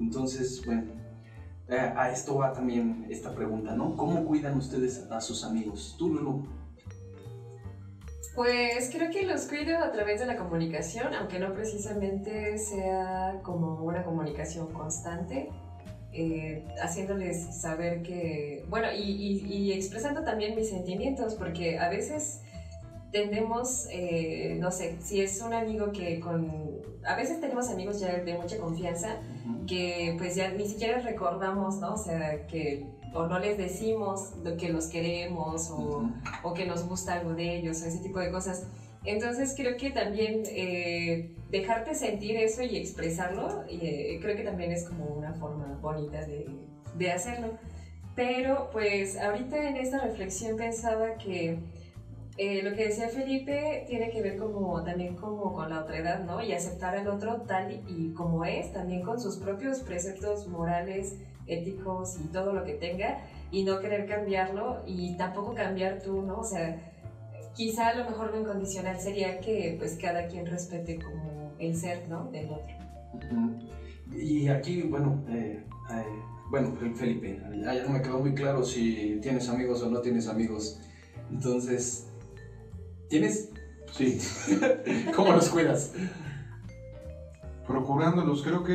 Entonces, 0.00 0.62
bueno, 0.66 0.84
eh, 1.68 1.92
a 1.96 2.10
esto 2.10 2.36
va 2.36 2.52
también 2.52 3.06
esta 3.08 3.34
pregunta, 3.34 3.74
¿no? 3.74 3.96
¿Cómo 3.96 4.24
cuidan 4.24 4.56
ustedes 4.58 5.06
a 5.10 5.20
sus 5.20 5.44
amigos? 5.44 5.96
Tú, 5.98 6.08
Lulu. 6.14 6.44
Pues 8.36 8.90
creo 8.92 9.10
que 9.10 9.24
los 9.24 9.46
cuido 9.46 9.82
a 9.82 9.90
través 9.90 10.20
de 10.20 10.26
la 10.26 10.36
comunicación, 10.36 11.14
aunque 11.14 11.38
no 11.38 11.54
precisamente 11.54 12.58
sea 12.58 13.40
como 13.42 13.82
una 13.82 14.04
comunicación 14.04 14.70
constante, 14.74 15.48
eh, 16.12 16.62
haciéndoles 16.82 17.58
saber 17.58 18.02
que, 18.02 18.62
bueno, 18.68 18.88
y, 18.94 19.00
y- 19.00 19.44
y 19.46 19.72
expresando 19.72 20.22
también 20.22 20.54
mis 20.54 20.68
sentimientos, 20.68 21.34
porque 21.34 21.78
a 21.78 21.88
veces 21.88 22.42
tendemos, 23.10 23.86
eh, 23.90 24.58
no 24.60 24.70
sé, 24.70 24.96
si 25.00 25.18
es 25.22 25.40
un 25.40 25.54
amigo 25.54 25.90
que 25.92 26.20
con, 26.20 26.82
a 27.06 27.14
veces 27.14 27.40
tenemos 27.40 27.70
amigos 27.70 27.98
ya 28.00 28.18
de 28.18 28.34
mucha 28.34 28.58
confianza, 28.58 29.16
que 29.66 30.14
pues 30.18 30.34
ya 30.36 30.50
ni 30.50 30.66
siquiera 30.66 30.98
recordamos, 30.98 31.80
¿no? 31.80 31.94
O 31.94 31.96
sea, 31.96 32.46
que 32.46 32.84
o 33.16 33.26
no 33.26 33.38
les 33.38 33.56
decimos 33.56 34.32
lo 34.44 34.56
que 34.56 34.68
los 34.68 34.86
queremos 34.88 35.70
o 35.70 35.74
Ujú. 35.74 36.10
o 36.42 36.54
que 36.54 36.66
nos 36.66 36.86
gusta 36.88 37.14
algo 37.14 37.34
de 37.34 37.56
ellos 37.56 37.82
o 37.82 37.86
ese 37.86 37.98
tipo 37.98 38.18
de 38.18 38.30
cosas. 38.30 38.66
Entonces 39.04 39.54
creo 39.56 39.76
que 39.76 39.90
también 39.90 40.42
eh, 40.46 41.30
dejarte 41.50 41.94
sentir 41.94 42.36
eso 42.36 42.62
y 42.62 42.76
expresarlo, 42.76 43.62
eh, 43.68 44.18
creo 44.20 44.36
que 44.36 44.42
también 44.42 44.72
es 44.72 44.88
como 44.88 45.04
una 45.06 45.32
forma 45.34 45.78
bonita 45.80 46.24
de, 46.26 46.46
de 46.94 47.10
hacerlo. 47.12 47.50
Pero 48.16 48.70
pues 48.72 49.16
ahorita 49.18 49.68
en 49.68 49.76
esta 49.76 50.00
reflexión 50.00 50.56
pensaba 50.56 51.18
que 51.18 51.58
eh, 52.38 52.62
lo 52.62 52.74
que 52.74 52.86
decía 52.88 53.08
Felipe 53.08 53.84
tiene 53.86 54.10
que 54.10 54.20
ver 54.20 54.36
como 54.36 54.82
también 54.82 55.16
como 55.16 55.54
con 55.54 55.70
la 55.70 55.80
otra 55.80 55.98
edad, 55.98 56.24
¿no? 56.24 56.42
Y 56.42 56.52
aceptar 56.52 56.96
al 56.96 57.08
otro 57.08 57.42
tal 57.42 57.80
y 57.86 58.12
como 58.12 58.44
es, 58.44 58.72
también 58.72 59.02
con 59.02 59.20
sus 59.20 59.36
propios 59.36 59.80
preceptos 59.80 60.46
morales, 60.48 61.16
éticos 61.46 62.18
y 62.24 62.28
todo 62.28 62.52
lo 62.52 62.64
que 62.64 62.74
tenga, 62.74 63.18
y 63.50 63.64
no 63.64 63.80
querer 63.80 64.06
cambiarlo 64.06 64.82
y 64.86 65.16
tampoco 65.16 65.54
cambiar 65.54 66.00
tú, 66.02 66.22
¿no? 66.22 66.38
O 66.38 66.44
sea, 66.44 66.92
quizá 67.54 67.88
a 67.88 67.94
lo 67.96 68.04
mejor 68.04 68.30
lo 68.32 68.40
incondicional 68.40 68.98
sería 68.98 69.40
que 69.40 69.76
pues 69.78 69.98
cada 70.00 70.26
quien 70.26 70.46
respete 70.46 70.98
como 70.98 71.52
el 71.58 71.76
ser, 71.76 72.08
¿no? 72.08 72.30
Del 72.30 72.50
otro. 72.50 72.74
Y 74.12 74.48
aquí, 74.48 74.82
bueno, 74.82 75.24
eh, 75.28 75.64
eh, 75.90 76.04
bueno, 76.50 76.76
Felipe, 76.94 77.40
ya 77.62 77.74
ya 77.74 77.82
no 77.84 77.90
me 77.90 78.02
quedó 78.02 78.18
muy 78.18 78.34
claro 78.34 78.62
si 78.62 79.18
tienes 79.22 79.48
amigos 79.48 79.82
o 79.82 79.90
no 79.90 80.00
tienes 80.00 80.28
amigos. 80.28 80.80
Entonces, 81.30 82.08
¿tienes? 83.08 83.50
Sí, 83.92 84.18
¿Cómo 85.16 85.32
los 85.32 85.48
cuidas? 85.48 85.92
procurándolos, 87.66 88.42
creo 88.42 88.62
que 88.62 88.74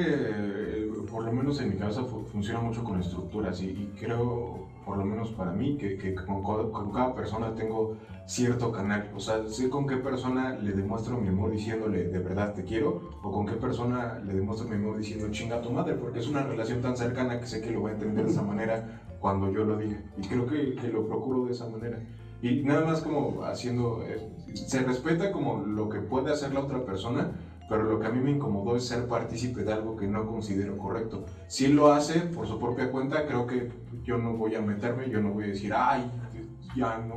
por 1.11 1.23
lo 1.25 1.31
menos 1.31 1.59
en 1.59 1.69
mi 1.69 1.75
cabeza 1.75 2.03
fu- 2.05 2.23
funciona 2.25 2.59
mucho 2.61 2.83
con 2.83 2.97
estructuras 2.99 3.61
y, 3.61 3.65
y 3.67 3.93
creo, 3.99 4.67
por 4.85 4.97
lo 4.97 5.03
menos 5.05 5.31
para 5.31 5.51
mí, 5.51 5.77
que, 5.77 5.97
que 5.97 6.15
con, 6.15 6.41
co- 6.41 6.71
con 6.71 6.91
cada 6.91 7.13
persona 7.13 7.53
tengo 7.53 7.97
cierto 8.25 8.71
canal. 8.71 9.11
O 9.13 9.19
sea, 9.19 9.45
sé 9.47 9.69
con 9.69 9.85
qué 9.87 9.97
persona 9.97 10.53
le 10.53 10.71
demuestro 10.73 11.17
mi 11.17 11.27
amor 11.27 11.51
diciéndole 11.51 12.05
de 12.05 12.19
verdad 12.19 12.53
te 12.53 12.63
quiero 12.63 13.01
o 13.21 13.31
con 13.31 13.45
qué 13.45 13.55
persona 13.55 14.19
le 14.23 14.33
demuestro 14.33 14.67
mi 14.67 14.75
amor 14.75 14.97
diciendo 14.97 15.27
chinga 15.31 15.57
a 15.57 15.61
tu 15.61 15.71
madre, 15.71 15.95
porque 15.95 16.19
es 16.19 16.27
una 16.27 16.43
relación 16.43 16.81
tan 16.81 16.95
cercana 16.95 17.39
que 17.39 17.47
sé 17.47 17.59
que 17.61 17.71
lo 17.71 17.81
va 17.81 17.89
a 17.89 17.93
entender 17.93 18.23
de 18.23 18.31
esa 18.31 18.41
manera 18.41 19.03
cuando 19.19 19.49
yo 19.51 19.63
lo 19.65 19.77
diga. 19.77 20.01
Y 20.17 20.21
creo 20.21 20.45
que, 20.47 20.75
que 20.75 20.89
lo 20.89 21.05
procuro 21.05 21.43
de 21.45 21.51
esa 21.51 21.67
manera. 21.67 21.99
Y 22.41 22.63
nada 22.63 22.81
más 22.81 23.01
como 23.01 23.43
haciendo, 23.43 24.01
eh, 24.03 24.17
se 24.53 24.81
respeta 24.81 25.31
como 25.31 25.57
lo 25.59 25.89
que 25.89 25.99
puede 25.99 26.31
hacer 26.31 26.53
la 26.53 26.61
otra 26.61 26.83
persona, 26.85 27.29
pero 27.71 27.85
lo 27.85 28.01
que 28.01 28.07
a 28.07 28.09
mí 28.09 28.19
me 28.19 28.31
incomodó 28.31 28.75
es 28.75 28.85
ser 28.85 29.07
partícipe 29.07 29.63
de 29.63 29.71
algo 29.71 29.95
que 29.95 30.05
no 30.05 30.27
considero 30.27 30.77
correcto. 30.77 31.23
Si 31.47 31.63
él 31.63 31.71
lo 31.77 31.93
hace 31.93 32.19
por 32.19 32.45
su 32.45 32.59
propia 32.59 32.91
cuenta, 32.91 33.25
creo 33.25 33.47
que 33.47 33.71
yo 34.03 34.17
no 34.17 34.33
voy 34.35 34.55
a 34.55 34.61
meterme, 34.61 35.09
yo 35.09 35.21
no 35.21 35.29
voy 35.31 35.45
a 35.45 35.47
decir, 35.47 35.71
ay, 35.73 36.11
ya 36.75 36.97
no 36.97 37.15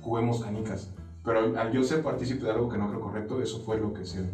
juguemos 0.00 0.42
canicas. 0.42 0.88
Pero 1.22 1.54
al 1.60 1.70
yo 1.70 1.84
ser 1.84 2.02
partícipe 2.02 2.46
de 2.46 2.50
algo 2.52 2.70
que 2.70 2.78
no 2.78 2.88
creo 2.88 3.02
correcto, 3.02 3.42
eso 3.42 3.58
fue 3.60 3.76
lo 3.78 3.92
que 3.92 4.06
se 4.06 4.24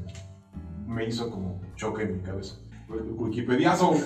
me 0.86 1.04
hizo 1.04 1.28
como 1.32 1.60
choque 1.74 2.04
en 2.04 2.18
mi 2.18 2.22
cabeza. 2.22 2.54
Wikipediazo. 2.88 3.94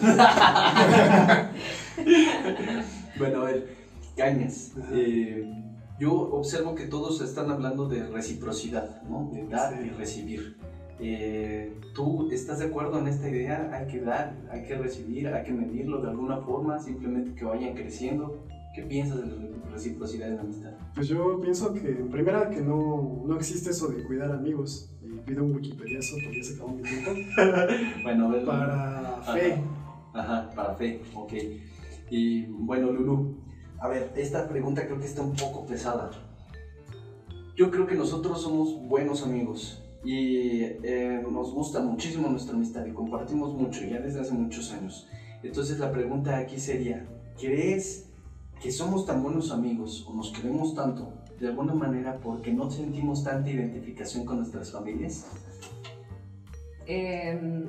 Bueno, 3.19 3.43
a 3.43 3.45
ver, 3.45 3.77
Cañas. 4.17 4.73
eh, 4.93 5.45
yo 5.99 6.15
observo 6.15 6.75
que 6.75 6.85
todos 6.87 7.21
están 7.21 7.51
hablando 7.51 7.87
de 7.87 8.07
reciprocidad, 8.07 9.03
¿no? 9.03 9.29
De 9.31 9.47
dar 9.47 9.75
Sí. 9.75 9.89
y 9.89 9.91
recibir. 9.91 10.57
Eh, 11.03 11.73
¿Tú 11.95 12.29
estás 12.31 12.59
de 12.59 12.67
acuerdo 12.67 12.99
en 12.99 13.09
esta 13.09 13.29
idea? 13.29 13.71
Hay 13.73 13.87
que 13.87 14.01
dar, 14.01 14.37
hay 14.51 14.65
que 14.65 14.77
recibir, 14.77 15.29
hay 15.29 15.45
que 15.45 15.53
medirlo 15.53 16.03
de 16.03 16.11
alguna 16.11 16.39
forma, 16.39 16.79
simplemente 16.79 17.35
que 17.35 17.45
vayan 17.45 17.75
creciendo. 17.75 18.45
¿Qué 18.75 18.83
piensas 18.83 19.19
de 19.19 19.27
la 19.27 19.71
reciprocidad 19.73 20.29
en 20.29 20.37
la 20.37 20.43
amistad? 20.43 20.71
Pues 20.95 21.09
yo 21.09 21.41
pienso 21.41 21.73
que, 21.73 21.89
en 21.89 22.09
primera, 22.11 22.51
que 22.51 22.61
no, 22.61 23.23
no 23.27 23.37
existe 23.37 23.71
eso 23.71 23.89
de 23.89 24.05
cuidar 24.05 24.31
amigos. 24.31 24.91
Y 25.03 25.09
pido 25.27 25.43
un 25.43 25.55
Wikipediazo 25.57 26.17
porque 26.23 26.37
ya 26.37 26.45
se 26.45 26.55
acabó 26.55 26.75
mi 26.75 26.83
tiempo. 26.83 27.11
Bueno, 28.03 28.29
ver, 28.29 28.45
Para 28.45 29.23
fe. 29.23 29.57
Ajá, 30.13 30.51
para 30.55 30.75
fe, 30.75 31.01
ok. 31.15 31.33
Y 32.11 32.47
bueno, 32.47 32.93
Lulu, 32.93 33.37
a 33.81 33.89
ver, 33.89 34.13
esta 34.17 34.49
pregunta 34.49 34.85
creo 34.87 35.01
que 35.01 35.07
está 35.07 35.23
un 35.23 35.35
poco 35.35 35.67
pesada. 35.67 36.11
Yo 37.57 37.71
creo 37.71 37.87
que 37.87 37.95
nosotros 37.95 38.41
somos 38.43 38.81
buenos 38.89 39.25
amigos 39.25 39.80
y 40.05 40.63
eh, 40.83 41.23
nos 41.31 41.53
gusta 41.53 41.81
muchísimo 41.81 42.29
nuestra 42.29 42.55
amistad 42.55 42.85
y 42.87 42.93
compartimos 42.93 43.55
mucho 43.55 43.85
ya 43.85 44.01
desde 44.01 44.21
hace 44.21 44.33
muchos 44.33 44.73
años. 44.73 45.07
Entonces 45.43 45.79
la 45.79 45.91
pregunta 45.91 46.37
aquí 46.39 46.59
sería, 46.59 47.07
¿crees 47.39 48.07
que 48.61 48.71
somos 48.71 49.07
tan 49.07 49.23
buenos 49.23 49.51
amigos 49.51 50.07
o 50.09 50.13
nos 50.13 50.31
queremos 50.33 50.75
tanto 50.75 51.13
de 51.39 51.49
alguna 51.49 51.75
manera 51.75 52.19
porque 52.21 52.53
no 52.53 52.71
sentimos 52.71 53.25
tanta 53.25 53.51
identificación 53.51 54.25
con 54.25 54.39
nuestras 54.39 54.71
familias? 54.71 55.27
Em, 56.87 57.67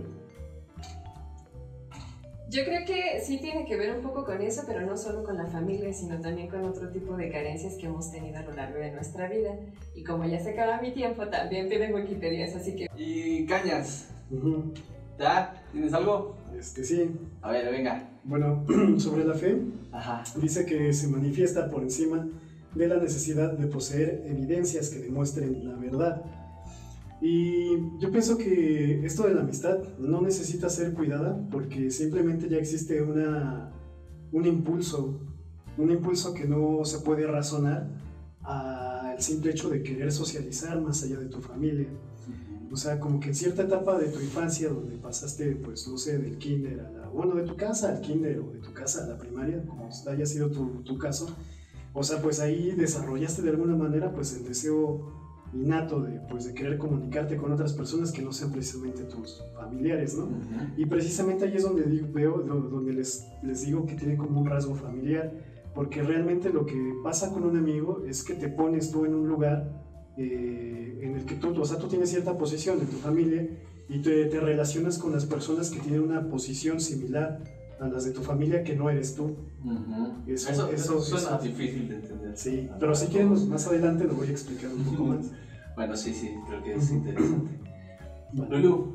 yo 2.51 2.65
creo 2.65 2.85
que 2.85 3.21
sí 3.25 3.39
tiene 3.39 3.65
que 3.65 3.77
ver 3.77 3.95
un 3.95 4.01
poco 4.01 4.25
con 4.25 4.41
eso, 4.41 4.63
pero 4.67 4.81
no 4.81 4.97
solo 4.97 5.23
con 5.23 5.37
la 5.37 5.45
familia, 5.47 5.93
sino 5.93 6.19
también 6.19 6.49
con 6.49 6.65
otro 6.65 6.89
tipo 6.89 7.15
de 7.15 7.31
carencias 7.31 7.75
que 7.75 7.85
hemos 7.85 8.11
tenido 8.11 8.39
a 8.39 8.41
lo 8.41 8.51
largo 8.51 8.77
de 8.77 8.91
nuestra 8.91 9.29
vida. 9.29 9.55
Y 9.95 10.03
como 10.03 10.25
ya 10.25 10.37
se 10.39 10.51
acaba 10.51 10.81
mi 10.81 10.91
tiempo, 10.91 11.25
también 11.27 11.69
piden 11.69 11.93
Wikipedia, 11.93 12.45
así 12.53 12.75
que 12.75 12.87
Y 12.97 13.45
Cañas, 13.45 14.09
Ujú. 14.29 14.73
¿ya? 15.17 15.63
¿Tienes 15.71 15.93
algo? 15.93 16.35
Este, 16.57 16.83
sí. 16.83 17.09
A 17.41 17.51
ver, 17.51 17.71
venga. 17.71 18.09
Bueno, 18.25 18.65
sobre 18.97 19.23
la 19.23 19.33
fe, 19.33 19.57
Ajá. 19.93 20.23
dice 20.35 20.65
que 20.65 20.91
se 20.93 21.07
manifiesta 21.07 21.69
por 21.69 21.83
encima 21.83 22.27
de 22.75 22.87
la 22.87 22.97
necesidad 22.97 23.53
de 23.53 23.67
poseer 23.67 24.23
evidencias 24.25 24.89
que 24.89 24.99
demuestren 24.99 25.65
la 25.67 25.75
verdad. 25.77 26.21
Y 27.21 27.99
yo 27.99 28.09
pienso 28.09 28.37
que 28.37 29.05
esto 29.05 29.27
de 29.27 29.35
la 29.35 29.41
amistad 29.41 29.77
no 29.99 30.21
necesita 30.21 30.69
ser 30.69 30.93
cuidada 30.93 31.47
porque 31.51 31.91
simplemente 31.91 32.49
ya 32.49 32.57
existe 32.57 33.01
una 33.01 33.71
un 34.31 34.45
impulso, 34.45 35.19
un 35.77 35.91
impulso 35.91 36.33
que 36.33 36.45
no 36.45 36.83
se 36.85 36.99
puede 36.99 37.27
razonar 37.27 37.87
al 38.41 39.21
simple 39.21 39.51
hecho 39.51 39.69
de 39.69 39.83
querer 39.83 40.11
socializar 40.11 40.81
más 40.81 41.03
allá 41.03 41.19
de 41.19 41.27
tu 41.27 41.41
familia. 41.41 41.87
O 42.71 42.77
sea, 42.77 42.99
como 42.99 43.19
que 43.19 43.27
en 43.29 43.35
cierta 43.35 43.63
etapa 43.63 43.99
de 43.99 44.07
tu 44.07 44.21
infancia 44.21 44.69
donde 44.69 44.95
pasaste, 44.95 45.57
pues, 45.57 45.85
no 45.89 45.97
sé, 45.97 46.17
del 46.17 46.37
kinder 46.37 46.79
a 46.79 46.89
la, 46.89 47.09
bueno, 47.09 47.35
de 47.35 47.43
tu 47.43 47.57
casa 47.57 47.89
al 47.89 47.99
kinder 47.99 48.39
o 48.39 48.51
de 48.51 48.59
tu 48.59 48.71
casa 48.73 49.03
a 49.03 49.07
la 49.07 49.17
primaria, 49.17 49.61
como 49.65 49.89
haya 50.07 50.25
sido 50.25 50.49
tu, 50.49 50.81
tu 50.83 50.97
caso, 50.97 51.35
o 51.93 52.01
sea, 52.01 52.21
pues 52.21 52.39
ahí 52.39 52.71
desarrollaste 52.71 53.41
de 53.41 53.49
alguna 53.49 53.75
manera, 53.75 54.13
pues, 54.13 54.33
el 54.37 54.45
deseo 54.45 55.20
innato 55.53 56.01
de, 56.01 56.19
pues, 56.29 56.45
de 56.45 56.53
querer 56.53 56.77
comunicarte 56.77 57.35
con 57.37 57.51
otras 57.51 57.73
personas 57.73 58.11
que 58.11 58.21
no 58.21 58.31
sean 58.31 58.51
precisamente 58.51 59.03
tus 59.03 59.43
familiares, 59.53 60.17
¿no? 60.17 60.29
Y 60.77 60.85
precisamente 60.85 61.45
ahí 61.45 61.55
es 61.55 61.63
donde 61.63 61.83
digo, 61.83 62.07
veo, 62.11 62.37
donde 62.41 62.93
les, 62.93 63.27
les 63.43 63.65
digo 63.65 63.85
que 63.85 63.95
tiene 63.95 64.17
como 64.17 64.39
un 64.39 64.47
rasgo 64.47 64.75
familiar, 64.75 65.33
porque 65.73 66.01
realmente 66.03 66.51
lo 66.51 66.65
que 66.65 66.93
pasa 67.03 67.31
con 67.31 67.43
un 67.43 67.57
amigo 67.57 68.03
es 68.07 68.23
que 68.23 68.33
te 68.33 68.47
pones 68.47 68.91
tú 68.91 69.05
en 69.05 69.15
un 69.15 69.27
lugar 69.27 69.81
eh, 70.17 70.99
en 71.01 71.15
el 71.15 71.25
que 71.25 71.35
tú, 71.35 71.59
o 71.59 71.65
sea, 71.65 71.77
tú 71.77 71.87
tienes 71.87 72.09
cierta 72.09 72.37
posición 72.37 72.79
en 72.79 72.87
tu 72.87 72.97
familia 72.97 73.47
y 73.89 74.01
te, 74.01 74.25
te, 74.25 74.39
relacionas 74.39 74.97
con 74.97 75.11
las 75.11 75.25
personas 75.25 75.69
que 75.69 75.79
tienen 75.79 76.01
una 76.01 76.29
posición 76.29 76.79
similar 76.79 77.43
a 77.81 77.87
las 77.87 78.05
de 78.05 78.11
tu 78.11 78.21
familia 78.21 78.63
que 78.63 78.75
no 78.75 78.91
eres 78.91 79.15
tú. 79.15 79.35
eso, 80.27 80.69
eso, 80.71 81.01
suena 81.01 81.39
difícil 81.39 81.89
de 81.89 81.95
entender. 81.95 82.37
Sí, 82.37 82.69
pero 82.79 82.93
si 82.93 83.07
quieren 83.07 83.49
más 83.49 83.65
adelante 83.65 84.03
lo 84.05 84.13
voy 84.13 84.27
a 84.27 84.31
explicar 84.31 84.69
un 84.69 84.83
poco 84.83 85.03
más. 85.05 85.31
bueno, 85.75 85.97
sí, 85.97 86.13
sí, 86.13 86.35
creo 86.47 86.63
que 86.63 86.75
es 86.75 86.91
interesante. 86.91 87.59
Lulu. 88.49 88.93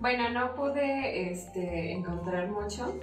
Bueno, 0.00 0.30
no 0.30 0.54
pude 0.54 1.30
este, 1.30 1.92
encontrar 1.92 2.50
mucho 2.50 2.86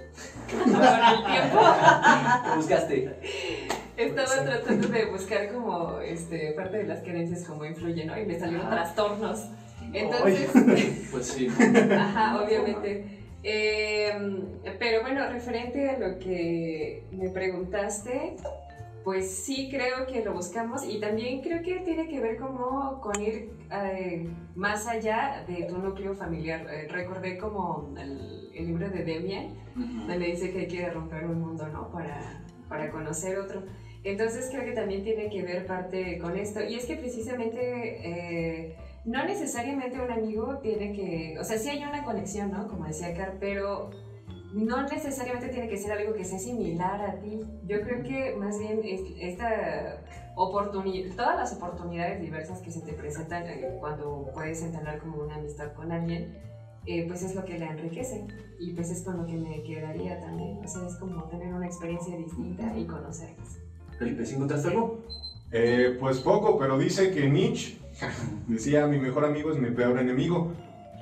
con 0.50 0.74
el 0.74 1.24
tiempo. 1.24 1.58
¿Qué 2.44 2.56
buscaste? 2.56 3.18
Estaba 3.96 4.44
tratando 4.44 4.88
de 4.88 5.06
buscar 5.06 5.52
como 5.52 6.00
este, 6.00 6.52
parte 6.52 6.78
de 6.78 6.84
las 6.84 7.00
creencias 7.00 7.44
como 7.44 7.64
influyen, 7.64 8.08
¿no? 8.08 8.20
Y 8.20 8.26
me 8.26 8.38
salieron 8.38 8.68
trastornos. 8.68 9.48
Entonces, 9.90 11.08
pues 11.10 11.26
sí. 11.26 11.48
Ajá, 11.48 12.42
obviamente. 12.44 13.17
Em, 13.42 14.42
pero 14.78 15.02
bueno, 15.02 15.28
referente 15.30 15.90
a 15.90 15.98
lo 15.98 16.18
que 16.18 17.04
me 17.12 17.28
preguntaste, 17.30 18.36
pues 19.04 19.30
sí 19.30 19.68
creo 19.70 20.06
que 20.06 20.24
lo 20.24 20.34
buscamos 20.34 20.84
y 20.84 21.00
también 21.00 21.40
creo 21.40 21.62
que 21.62 21.80
tiene 21.80 22.08
que 22.08 22.20
ver 22.20 22.36
como 22.36 23.00
con 23.00 23.20
ir 23.22 23.50
eh, 23.72 24.28
más 24.54 24.86
allá 24.86 25.44
de 25.46 25.64
tu 25.64 25.78
núcleo 25.78 26.14
familiar. 26.14 26.66
Eh, 26.70 26.88
recordé 26.90 27.38
como 27.38 27.94
el, 27.98 28.50
libro 28.52 28.90
de 28.90 29.04
Demian, 29.04 29.54
donde 29.76 30.18
dice 30.18 30.50
que 30.50 30.58
hay 30.58 30.66
que 30.66 30.90
romper 30.90 31.26
un 31.26 31.40
mundo, 31.40 31.68
¿no? 31.68 31.92
Para, 31.92 32.42
para 32.68 32.90
conocer 32.90 33.38
otro. 33.38 33.62
Entonces 34.04 34.48
creo 34.50 34.64
que 34.64 34.72
también 34.72 35.04
tiene 35.04 35.30
que 35.30 35.42
ver 35.42 35.64
parte 35.64 36.18
con 36.18 36.36
esto. 36.36 36.62
Y 36.62 36.74
es 36.74 36.86
que 36.86 36.96
precisamente 36.96 37.60
eh, 37.60 38.76
no 39.08 39.24
necesariamente 39.24 39.98
un 40.00 40.10
amigo 40.10 40.58
tiene 40.58 40.92
que, 40.92 41.38
o 41.40 41.44
sea, 41.44 41.56
sí 41.56 41.70
hay 41.70 41.82
una 41.82 42.04
conexión, 42.04 42.50
¿no? 42.52 42.68
Como 42.68 42.84
decía 42.84 43.14
Car, 43.14 43.38
pero 43.40 43.88
no 44.52 44.82
necesariamente 44.82 45.48
tiene 45.48 45.66
que 45.66 45.78
ser 45.78 45.92
algo 45.92 46.12
que 46.12 46.24
sea 46.24 46.38
similar 46.38 47.00
a 47.00 47.18
ti. 47.18 47.40
Yo 47.66 47.80
creo 47.80 48.02
que 48.02 48.36
más 48.36 48.58
bien 48.58 48.80
esta 49.18 50.02
oportunidad, 50.36 51.16
todas 51.16 51.36
las 51.36 51.52
oportunidades 51.54 52.20
diversas 52.20 52.60
que 52.60 52.70
se 52.70 52.82
te 52.82 52.92
presentan 52.92 53.44
eh, 53.46 53.78
cuando 53.80 54.30
puedes 54.34 54.62
entablar 54.62 54.98
como 54.98 55.22
una 55.22 55.36
amistad 55.36 55.72
con 55.72 55.90
alguien, 55.90 56.36
eh, 56.84 57.06
pues 57.08 57.22
es 57.22 57.34
lo 57.34 57.46
que 57.46 57.58
le 57.58 57.64
enriquece 57.64 58.26
y 58.58 58.74
pues 58.74 58.90
es 58.90 59.02
con 59.02 59.16
lo 59.16 59.26
que 59.26 59.36
me 59.36 59.62
quedaría 59.62 60.20
también. 60.20 60.58
O 60.62 60.68
sea, 60.68 60.86
es 60.86 60.96
como 60.96 61.24
tener 61.24 61.54
una 61.54 61.66
experiencia 61.66 62.14
distinta 62.14 62.76
y 62.76 62.84
conocerlos. 62.84 63.56
Felipe, 63.98 64.26
¿sí 64.26 64.34
encontraste 64.34 64.68
algo? 64.68 65.02
Eh, 65.50 65.96
pues 65.98 66.18
poco, 66.20 66.58
pero 66.58 66.76
dice 66.76 67.10
que 67.10 67.26
Nietzsche 67.26 67.78
decía 68.46 68.86
mi 68.86 68.98
mejor 68.98 69.24
amigo 69.24 69.50
es 69.50 69.58
mi 69.58 69.70
peor 69.70 69.98
enemigo 69.98 70.52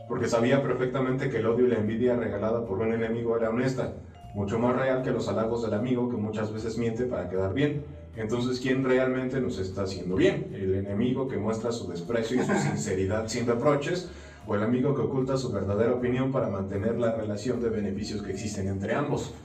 porque 0.08 0.28
sabía 0.28 0.62
perfectamente 0.62 1.30
que 1.30 1.38
el 1.38 1.46
odio 1.46 1.66
y 1.66 1.70
la 1.70 1.78
envidia 1.78 2.16
regalada 2.16 2.64
por 2.64 2.78
un 2.78 2.92
enemigo 2.92 3.36
era 3.36 3.50
honesta, 3.50 3.94
mucho 4.34 4.58
más 4.58 4.76
real 4.76 5.02
que 5.02 5.10
los 5.10 5.28
halagos 5.28 5.62
del 5.62 5.74
amigo 5.74 6.08
que 6.08 6.16
muchas 6.16 6.52
veces 6.52 6.78
miente 6.78 7.04
para 7.06 7.28
quedar 7.28 7.54
bien. 7.54 7.84
Entonces, 8.14 8.60
¿quién 8.60 8.84
realmente 8.84 9.40
nos 9.40 9.58
está 9.58 9.82
haciendo 9.82 10.14
bien? 10.14 10.48
¿El 10.54 10.74
enemigo 10.74 11.28
que 11.28 11.36
muestra 11.36 11.72
su 11.72 11.88
desprecio 11.88 12.40
y 12.40 12.44
su 12.44 12.54
sinceridad 12.68 13.26
sin 13.28 13.46
reproches? 13.46 14.08
¿O 14.46 14.54
el 14.54 14.62
amigo 14.62 14.94
que 14.94 15.02
oculta 15.02 15.36
su 15.36 15.50
verdadera 15.50 15.92
opinión 15.92 16.30
para 16.30 16.48
mantener 16.48 16.96
la 16.98 17.12
relación 17.16 17.60
de 17.60 17.68
beneficios 17.68 18.22
que 18.22 18.30
existen 18.30 18.68
entre 18.68 18.94
ambos? 18.94 19.34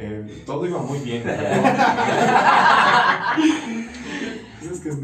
Eh, 0.00 0.44
todo 0.46 0.64
iba 0.64 0.78
muy 0.78 1.00
bien. 1.00 1.24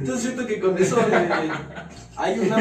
Yo 0.05 0.17
siento 0.17 0.47
que 0.47 0.61
con 0.61 0.77
eso 0.79 0.99
eh, 1.01 1.51
hay 2.17 2.39
una 2.39 2.57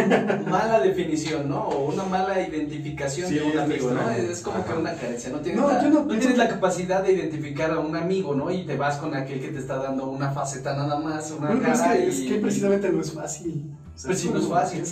mala 0.49 0.79
definición, 0.79 1.49
¿no? 1.49 1.67
O 1.67 1.91
una 1.93 2.03
mala 2.03 2.41
identificación 2.41 3.33
de 3.33 3.41
un 3.41 3.57
amigo, 3.57 3.91
¿no? 3.91 4.09
Es 4.11 4.41
como 4.41 4.65
que 4.65 4.73
una 4.73 4.93
carencia. 4.93 5.29
No 5.29 5.39
tienes, 5.39 5.61
la, 5.61 5.81
no 5.81 6.07
tienes 6.07 6.37
la 6.37 6.47
capacidad 6.47 7.03
de 7.03 7.13
identificar 7.13 7.71
a 7.71 7.79
un 7.79 7.95
amigo, 7.95 8.35
¿no? 8.35 8.51
Y 8.51 8.65
te 8.65 8.77
vas 8.77 8.97
con 8.97 9.15
aquel 9.15 9.39
que 9.41 9.49
te 9.49 9.59
está 9.59 9.77
dando 9.77 10.09
una 10.09 10.31
faceta 10.31 10.75
nada 10.75 10.99
más, 10.99 11.31
una 11.31 11.59
cara. 11.59 11.95
Es 11.97 12.15
que, 12.15 12.25
es 12.25 12.31
que 12.31 12.39
precisamente 12.39 12.89
no 12.89 13.01
es 13.01 13.11
fácil. 13.11 13.71
Pues 14.01 14.19
sí, 14.19 14.29
no 14.29 14.39
es 14.39 14.47
fácil. 14.47 14.83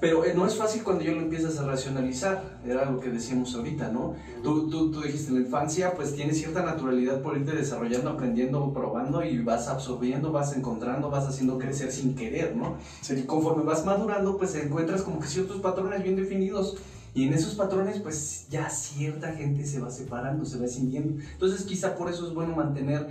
Pero 0.00 0.24
eh, 0.24 0.32
no 0.34 0.46
es 0.46 0.56
fácil 0.56 0.82
cuando 0.82 1.02
ya 1.04 1.12
lo 1.12 1.20
empiezas 1.20 1.58
a 1.58 1.66
racionalizar. 1.66 2.58
Era 2.66 2.90
lo 2.90 3.00
que 3.00 3.08
decíamos 3.10 3.54
ahorita, 3.54 3.88
¿no? 3.88 4.14
Tú, 4.42 4.68
tú, 4.68 4.90
tú 4.90 5.00
dijiste 5.00 5.28
en 5.28 5.36
la 5.36 5.40
infancia, 5.42 5.94
pues 5.94 6.14
tienes 6.14 6.38
cierta 6.38 6.62
naturalidad 6.62 7.22
por 7.22 7.36
irte 7.36 7.52
desarrollando, 7.52 8.10
aprendiendo, 8.10 8.72
probando 8.72 9.24
y 9.24 9.38
vas 9.40 9.68
absorbiendo, 9.68 10.32
vas 10.32 10.56
encontrando, 10.56 11.08
vas 11.08 11.26
haciendo 11.26 11.58
crecer 11.58 11.92
sin 11.92 12.14
querer, 12.14 12.56
¿no? 12.56 12.76
Y 13.08 13.22
conforme 13.22 13.62
vas 13.62 13.84
madurando, 13.84 14.36
pues 14.36 14.54
encuentras 14.56 15.02
como 15.02 15.20
que 15.20 15.28
ciertos 15.28 15.60
patrones 15.60 16.02
bien 16.02 16.16
definidos. 16.16 16.76
Y 17.14 17.26
en 17.26 17.32
esos 17.32 17.54
patrones, 17.54 17.98
pues 18.00 18.46
ya 18.50 18.68
cierta 18.70 19.32
gente 19.32 19.64
se 19.66 19.80
va 19.80 19.90
separando, 19.90 20.44
se 20.44 20.58
va 20.58 20.68
sintiendo. 20.68 21.20
Entonces, 21.32 21.64
quizá 21.64 21.96
por 21.96 22.10
eso 22.10 22.26
es 22.28 22.34
bueno 22.34 22.54
mantener 22.54 23.08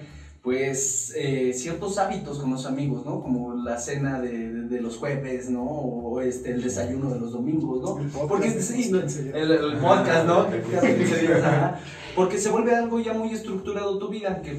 pues 0.47 1.11
eh, 1.13 1.51
ciertos 1.53 1.97
hábitos 1.97 2.39
con 2.39 2.51
los 2.51 2.65
amigos, 2.65 3.05
¿no? 3.05 3.21
Como 3.21 3.53
la 3.53 3.77
cena 3.77 4.21
de, 4.21 4.53
de, 4.53 4.79
los 4.79 4.95
jueves, 4.95 5.49
¿no? 5.49 5.61
O 5.61 6.21
este, 6.21 6.51
el 6.51 6.63
desayuno 6.63 7.09
de 7.09 7.19
los 7.19 7.33
domingos, 7.33 7.81
¿no? 7.81 8.27
Porque 8.29 8.51
sí, 8.51 8.89
el, 9.33 9.51
el, 9.51 9.77
podcast, 9.77 10.25
¿no? 10.25 10.47
Porque 12.15 12.37
se 12.37 12.49
vuelve 12.49 12.73
algo 12.73 12.97
ya 13.01 13.11
muy 13.11 13.31
estructurado 13.31 13.99
tu 13.99 14.07
vida, 14.07 14.41
que 14.41 14.57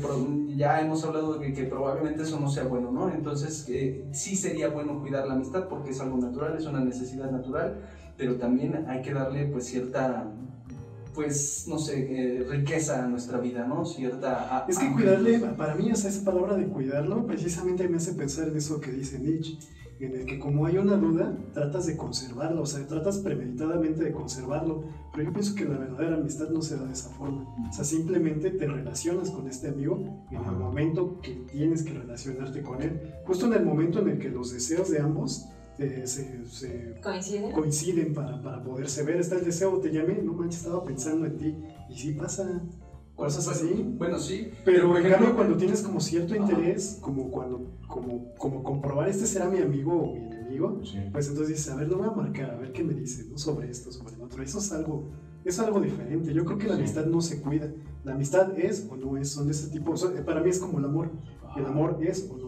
ya 0.54 0.78
hemos 0.82 1.02
hablado 1.04 1.38
de 1.38 1.54
que, 1.54 1.64
probablemente 1.64 2.24
eso 2.24 2.38
no 2.38 2.50
sea 2.50 2.64
bueno, 2.64 2.92
¿no? 2.92 3.10
Entonces 3.10 3.64
eh, 3.70 4.04
sí 4.12 4.36
sería 4.36 4.68
bueno 4.68 5.00
cuidar 5.00 5.26
la 5.26 5.32
amistad 5.32 5.68
porque 5.68 5.92
es 5.92 6.00
algo 6.02 6.18
natural, 6.18 6.54
es 6.54 6.66
una 6.66 6.80
necesidad 6.80 7.30
natural, 7.30 7.78
pero 8.18 8.36
también 8.36 8.84
hay 8.88 9.00
que 9.00 9.14
darle 9.14 9.46
pues 9.46 9.64
cierta 9.64 10.30
pues, 11.14 11.66
no 11.68 11.78
sé, 11.78 12.06
eh, 12.10 12.44
riqueza 12.48 13.04
a 13.04 13.08
nuestra 13.08 13.38
vida, 13.38 13.66
¿no? 13.66 13.84
Cierta... 13.84 14.64
es 14.68 14.78
que 14.78 14.92
cuidarle, 14.92 15.38
para 15.56 15.74
mí, 15.74 15.90
esa 15.90 16.08
palabra 16.24 16.56
de 16.56 16.66
cuidarlo, 16.66 17.26
precisamente 17.26 17.88
me 17.88 17.96
hace 17.96 18.14
pensar 18.14 18.48
en 18.48 18.56
eso 18.56 18.80
que 18.80 18.92
dice 18.92 19.18
Nietzsche, 19.18 19.58
en 20.00 20.14
el 20.14 20.26
que 20.26 20.38
como 20.38 20.66
hay 20.66 20.78
una 20.78 20.96
duda, 20.96 21.36
tratas 21.52 21.86
de 21.86 21.96
conservarlo, 21.96 22.62
o 22.62 22.66
sea, 22.66 22.86
tratas 22.86 23.18
premeditadamente 23.18 24.04
de 24.04 24.12
conservarlo, 24.12 24.84
pero 25.12 25.24
yo 25.24 25.32
pienso 25.32 25.54
que 25.54 25.64
la 25.64 25.76
verdadera 25.76 26.16
amistad 26.16 26.50
no 26.50 26.62
se 26.62 26.76
da 26.76 26.84
de 26.84 26.92
esa 26.92 27.10
forma, 27.10 27.52
o 27.68 27.72
sea, 27.72 27.84
simplemente 27.84 28.50
te 28.50 28.66
relacionas 28.66 29.30
con 29.30 29.48
este 29.48 29.68
amigo 29.68 30.26
en 30.30 30.44
el 30.44 30.56
momento 30.56 31.20
que 31.20 31.32
tienes 31.50 31.82
que 31.82 31.94
relacionarte 31.94 32.62
con 32.62 32.82
él, 32.82 33.00
justo 33.26 33.46
en 33.46 33.54
el 33.54 33.64
momento 33.64 34.00
en 34.00 34.10
el 34.10 34.18
que 34.18 34.28
los 34.28 34.52
deseos 34.52 34.90
de 34.90 35.00
ambos 35.00 35.48
se, 35.78 37.00
¿Coinciden? 37.02 37.52
coinciden 37.52 38.12
para, 38.12 38.42
para, 38.42 38.62
poderse 38.62 39.04
ver. 39.04 39.16
Está 39.16 39.36
el 39.36 39.44
deseo, 39.44 39.78
te 39.78 39.92
llamé, 39.92 40.20
no 40.22 40.32
manches, 40.32 40.62
estaba 40.62 40.84
pensando 40.84 41.26
en 41.26 41.36
ti. 41.38 41.56
Y 41.88 41.96
sí 41.96 42.12
pasa 42.12 42.62
cosas 43.14 43.46
así. 43.48 43.94
Bueno, 43.96 44.18
sí. 44.18 44.50
Pero 44.64 44.96
en 44.98 45.10
cambio, 45.10 45.36
cuando 45.36 45.56
tienes 45.56 45.82
como 45.82 46.00
cierto 46.00 46.34
interés, 46.34 46.98
como 47.00 47.30
cuando, 47.30 47.78
como, 47.86 48.34
como 48.34 48.62
comprobar 48.62 49.08
este 49.08 49.26
será 49.26 49.48
mi 49.48 49.58
amigo 49.58 49.92
o 49.92 50.14
mi 50.14 50.26
enemigo, 50.26 50.80
pues 51.12 51.28
entonces 51.28 51.48
dices, 51.56 51.68
a 51.70 51.76
ver, 51.76 51.88
lo 51.88 51.98
voy 51.98 52.08
a 52.08 52.12
marcar, 52.12 52.50
a 52.50 52.56
ver 52.56 52.72
qué 52.72 52.82
me 52.82 52.94
dice, 52.94 53.24
¿no? 53.30 53.38
Sobre 53.38 53.70
esto, 53.70 53.92
sobre 53.92 54.14
el 54.14 54.22
otro. 54.22 54.42
Eso 54.42 54.58
es 54.58 54.72
algo, 54.72 55.10
es 55.44 55.58
algo 55.60 55.80
diferente. 55.80 56.32
Yo 56.32 56.44
creo 56.44 56.58
que 56.58 56.66
la 56.66 56.74
amistad 56.74 57.06
no 57.06 57.20
se 57.20 57.40
cuida. 57.40 57.72
La 58.04 58.14
amistad 58.14 58.58
es 58.58 58.88
o 58.90 58.96
no 58.96 59.16
es, 59.16 59.30
son 59.30 59.46
de 59.46 59.52
ese 59.52 59.68
tipo. 59.68 59.94
para 60.24 60.40
mí 60.40 60.50
es 60.50 60.58
como 60.58 60.78
el 60.78 60.84
amor. 60.84 61.10
El 61.56 61.66
amor 61.66 61.98
es 62.02 62.28
o 62.32 62.36
no 62.36 62.47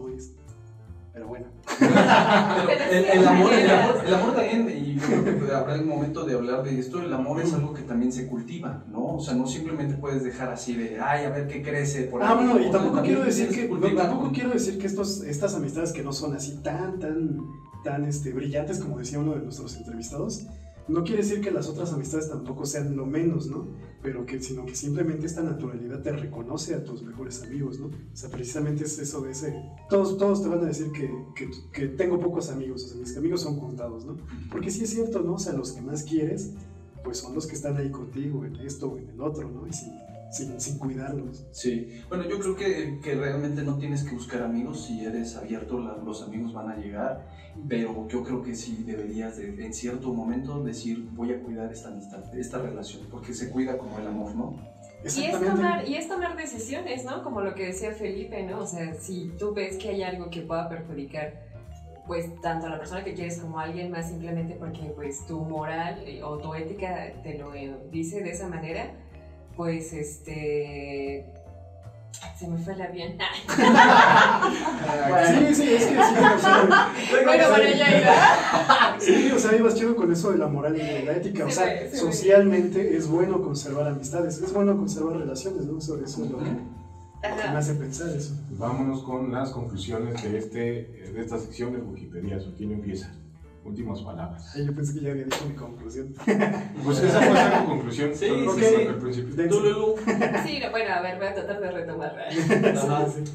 Pero 1.13 1.27
bueno. 1.27 1.47
el, 1.81 3.27
amor, 3.27 3.53
el, 4.05 4.13
amor, 4.13 4.33
también, 4.33 4.69
y 4.69 4.95
yo 4.95 5.23
creo 5.23 5.45
que 5.45 5.53
habrá 5.53 5.75
el 5.75 5.85
momento 5.85 6.23
de 6.23 6.35
hablar 6.35 6.63
de 6.63 6.79
esto, 6.79 7.01
el 7.01 7.11
amor 7.11 7.41
es 7.41 7.53
algo 7.53 7.73
que 7.73 7.81
también 7.81 8.13
se 8.13 8.27
cultiva, 8.27 8.85
¿no? 8.87 9.15
O 9.15 9.19
sea, 9.19 9.33
no 9.33 9.45
simplemente 9.45 9.95
puedes 9.95 10.23
dejar 10.23 10.49
así 10.49 10.73
de, 10.75 11.01
ay, 11.01 11.25
a 11.25 11.29
ver 11.29 11.47
qué 11.47 11.61
crece 11.61 12.03
por 12.03 12.21
ahí. 12.21 12.29
Ah, 12.31 12.35
bueno, 12.35 12.59
y 12.59 12.71
tampoco 12.71 13.01
quiero 13.01 13.25
decir 13.25 13.49
que, 13.49 13.67
tampoco 13.93 14.31
quiero 14.31 14.51
decir 14.51 14.77
que 14.77 14.87
estos, 14.87 15.23
estas 15.23 15.53
amistades 15.53 15.91
que 15.91 16.01
no 16.01 16.13
son 16.13 16.33
así 16.33 16.61
tan, 16.63 16.97
tan, 16.99 17.41
tan 17.83 18.05
este, 18.05 18.31
brillantes 18.31 18.79
como 18.79 18.97
decía 18.97 19.19
uno 19.19 19.33
de 19.33 19.41
nuestros 19.41 19.75
entrevistados, 19.75 20.45
No 20.87 21.03
quiere 21.03 21.21
decir 21.21 21.41
que 21.41 21.51
las 21.51 21.67
otras 21.67 21.93
amistades 21.93 22.29
tampoco 22.29 22.65
sean 22.65 22.95
lo 22.95 23.05
menos, 23.05 23.47
¿no? 23.47 23.67
Pero 24.01 24.25
que, 24.25 24.41
sino 24.41 24.65
que 24.65 24.75
simplemente 24.75 25.25
esta 25.25 25.43
naturalidad 25.43 26.01
te 26.01 26.11
reconoce 26.11 26.73
a 26.73 26.83
tus 26.83 27.03
mejores 27.03 27.43
amigos, 27.43 27.79
¿no? 27.79 27.87
O 27.87 27.91
sea, 28.13 28.29
precisamente 28.29 28.83
es 28.85 28.97
eso 28.99 29.21
de 29.21 29.31
ese... 29.31 29.61
Todos, 29.89 30.17
todos 30.17 30.41
te 30.41 30.49
van 30.49 30.59
a 30.59 30.65
decir 30.65 30.91
que, 30.91 31.09
que, 31.71 31.87
tengo 31.87 32.19
pocos 32.19 32.49
amigos, 32.49 32.83
o 32.85 32.87
sea, 32.87 32.97
mis 32.97 33.15
amigos 33.15 33.41
son 33.41 33.59
contados, 33.59 34.05
¿no? 34.05 34.17
Porque 34.51 34.71
sí 34.71 34.83
es 34.83 34.89
cierto, 34.89 35.21
¿no? 35.21 35.33
O 35.35 35.39
sea, 35.39 35.53
los 35.53 35.71
que 35.71 35.81
más 35.81 36.03
quieres, 36.03 36.51
pues 37.03 37.19
son 37.19 37.35
los 37.35 37.47
que 37.47 37.55
están 37.55 37.77
ahí 37.77 37.91
contigo 37.91 38.43
en 38.43 38.55
esto 38.57 38.91
o 38.91 38.97
en 38.97 39.09
el 39.09 39.21
otro, 39.21 39.49
¿no? 39.49 39.67
Y 39.67 39.73
sin, 39.73 39.93
sin, 40.31 40.59
sin 40.59 40.77
cuidarlos. 40.79 41.45
Sí, 41.51 41.87
bueno, 42.09 42.23
yo 42.25 42.39
creo 42.39 42.55
que, 42.55 42.99
que 43.03 43.15
realmente 43.15 43.63
no 43.63 43.77
tienes 43.77 44.03
que 44.03 44.13
buscar 44.15 44.41
amigos, 44.41 44.85
si 44.85 45.05
eres 45.05 45.35
abierto, 45.35 45.79
la- 45.79 45.97
los 45.97 46.21
amigos 46.23 46.53
van 46.53 46.69
a 46.69 46.75
llegar, 46.75 47.27
pero 47.67 48.07
yo 48.07 48.23
creo 48.23 48.41
que 48.41 48.55
sí 48.55 48.83
deberías 48.83 49.35
de, 49.37 49.63
en 49.63 49.73
cierto 49.73 50.13
momento 50.13 50.63
decir, 50.63 51.03
voy 51.11 51.31
a 51.31 51.41
cuidar 51.41 51.71
esta 51.71 51.89
amistad, 51.89 52.33
esta 52.33 52.59
relación, 52.59 53.07
porque 53.11 53.33
se 53.33 53.49
cuida 53.49 53.77
como 53.77 53.99
el 53.99 54.07
amor, 54.07 54.33
¿no? 54.35 54.55
Y 55.03 55.25
es, 55.25 55.31
tomar, 55.39 55.87
y 55.87 55.95
es 55.95 56.07
tomar 56.07 56.37
decisiones, 56.37 57.03
¿no? 57.03 57.23
Como 57.23 57.41
lo 57.41 57.55
que 57.55 57.65
decía 57.65 57.91
Felipe, 57.91 58.43
¿no? 58.43 58.59
O 58.59 58.65
sea, 58.67 58.93
si 58.93 59.31
tú 59.37 59.53
ves 59.53 59.77
que 59.77 59.89
hay 59.89 60.03
algo 60.03 60.29
que 60.29 60.41
pueda 60.41 60.69
perjudicar, 60.69 61.33
pues 62.05 62.25
tanto 62.41 62.67
a 62.67 62.69
la 62.69 62.77
persona 62.77 63.03
que 63.03 63.13
quieres 63.13 63.39
como 63.39 63.59
a 63.59 63.63
alguien 63.63 63.91
más, 63.91 64.07
simplemente 64.09 64.55
porque 64.55 64.91
pues 64.95 65.25
tu 65.25 65.39
moral 65.39 66.01
eh, 66.05 66.21
o 66.23 66.37
tu 66.37 66.53
ética 66.53 67.13
te 67.23 67.37
lo 67.37 67.53
eh, 67.53 67.75
dice 67.91 68.21
de 68.21 68.31
esa 68.31 68.47
manera, 68.47 68.91
pues 69.55 69.93
este... 69.93 71.25
Se 72.37 72.47
me 72.47 72.57
fue 72.57 72.73
el 72.73 72.81
avión. 72.81 73.13
Sí, 75.27 75.55
sí, 75.55 75.73
es 75.73 75.85
que 75.85 75.93
sí, 75.93 75.95
o 75.97 76.39
sea, 76.39 76.91
bueno, 77.25 77.49
bueno, 77.49 77.77
ya 77.77 77.99
iba. 77.99 78.99
Sí, 78.99 79.31
o 79.31 79.39
sea, 79.39 79.55
ibas 79.55 79.75
chido 79.75 79.95
con 79.95 80.11
eso 80.11 80.31
de 80.31 80.37
la 80.37 80.47
moral 80.47 80.75
y 80.75 80.79
de 80.79 81.03
la 81.03 81.13
ética. 81.13 81.45
O 81.45 81.51
sea, 81.51 81.89
sí, 81.89 81.97
socialmente 81.97 82.97
es 82.97 83.07
bueno 83.07 83.41
conservar 83.41 83.87
amistades, 83.87 84.39
es 84.39 84.53
bueno 84.53 84.75
conservar 84.75 85.17
relaciones, 85.17 85.65
¿no? 85.65 85.77
Eso, 85.77 85.97
eso 86.03 86.25
es 86.25 86.31
lo 86.31 86.39
que, 86.39 86.49
me 87.21 87.57
hace 87.57 87.75
pensar 87.75 88.09
eso. 88.09 88.35
Vámonos 88.51 89.03
con 89.03 89.31
las 89.31 89.51
conclusiones 89.51 90.21
de, 90.23 90.37
este, 90.37 90.59
de 91.13 91.21
esta 91.21 91.37
sección 91.37 91.73
de 91.73 91.79
Wikipedia. 91.79 92.39
¿Quién 92.57 92.71
empieza? 92.71 93.11
Últimas 93.63 94.01
palabras. 94.01 94.53
Ay, 94.55 94.65
yo 94.65 94.73
pensé 94.73 94.93
que 94.93 95.05
ya 95.05 95.11
había 95.11 95.25
dicho 95.25 95.45
mi 95.47 95.55
conclusión. 95.55 96.13
Pues 96.83 96.99
esa 96.99 97.21
fue 97.21 97.33
la 97.33 97.65
conclusión. 97.65 98.11
Sí, 98.15 98.27
sí, 98.27 98.59
dije 98.59 98.87
al 98.87 98.97
principio. 98.97 99.35
Dense. 99.35 99.55
Tú, 99.55 99.61
Lulu. 99.61 99.95
Sí, 100.45 100.59
no, 100.59 100.71
bueno, 100.71 100.93
a 100.93 101.01
ver, 101.01 101.17
voy 101.17 101.27
a 101.27 101.33
tratar 101.35 101.61
de 101.61 101.71
retomar. 101.71 102.17
Ajá. 102.19 103.07
Sí, 103.07 103.25
sí. 103.25 103.33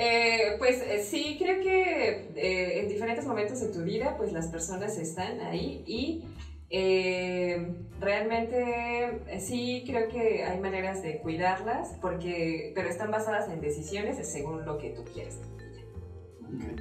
Eh, 0.00 0.54
pues 0.58 0.80
eh, 0.80 1.02
sí, 1.02 1.36
creo 1.38 1.60
que 1.60 2.30
eh, 2.36 2.80
en 2.80 2.88
diferentes 2.88 3.26
momentos 3.26 3.60
de 3.60 3.68
tu 3.68 3.82
vida, 3.82 4.16
pues 4.16 4.32
las 4.32 4.46
personas 4.46 4.96
están 4.96 5.40
ahí 5.40 5.82
y 5.86 6.24
eh, 6.70 7.74
realmente 7.98 9.22
eh, 9.26 9.40
sí 9.40 9.84
creo 9.86 10.08
que 10.08 10.44
hay 10.44 10.60
maneras 10.60 11.02
de 11.02 11.18
cuidarlas, 11.18 11.96
porque, 12.00 12.72
pero 12.74 12.88
están 12.88 13.10
basadas 13.10 13.50
en 13.50 13.60
decisiones 13.60 14.24
según 14.26 14.64
lo 14.64 14.78
que 14.78 14.90
tú 14.90 15.04
quieres, 15.04 15.40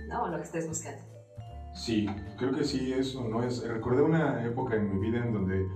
¿no? 0.07 0.23
O 0.23 0.27
lo 0.27 0.37
que 0.37 0.43
estés 0.43 0.67
buscando. 0.67 1.16
Sí, 1.77 2.05
creo 2.37 2.51
que 2.51 2.63
sí, 2.65 2.91
eso 2.91 3.27
no 3.27 3.43
es. 3.43 3.65
Recordé 3.67 4.01
una 4.01 4.43
época 4.43 4.75
en 4.75 4.89
mi 4.91 4.99
vida 4.99 5.19
en 5.23 5.31
donde 5.31 5.67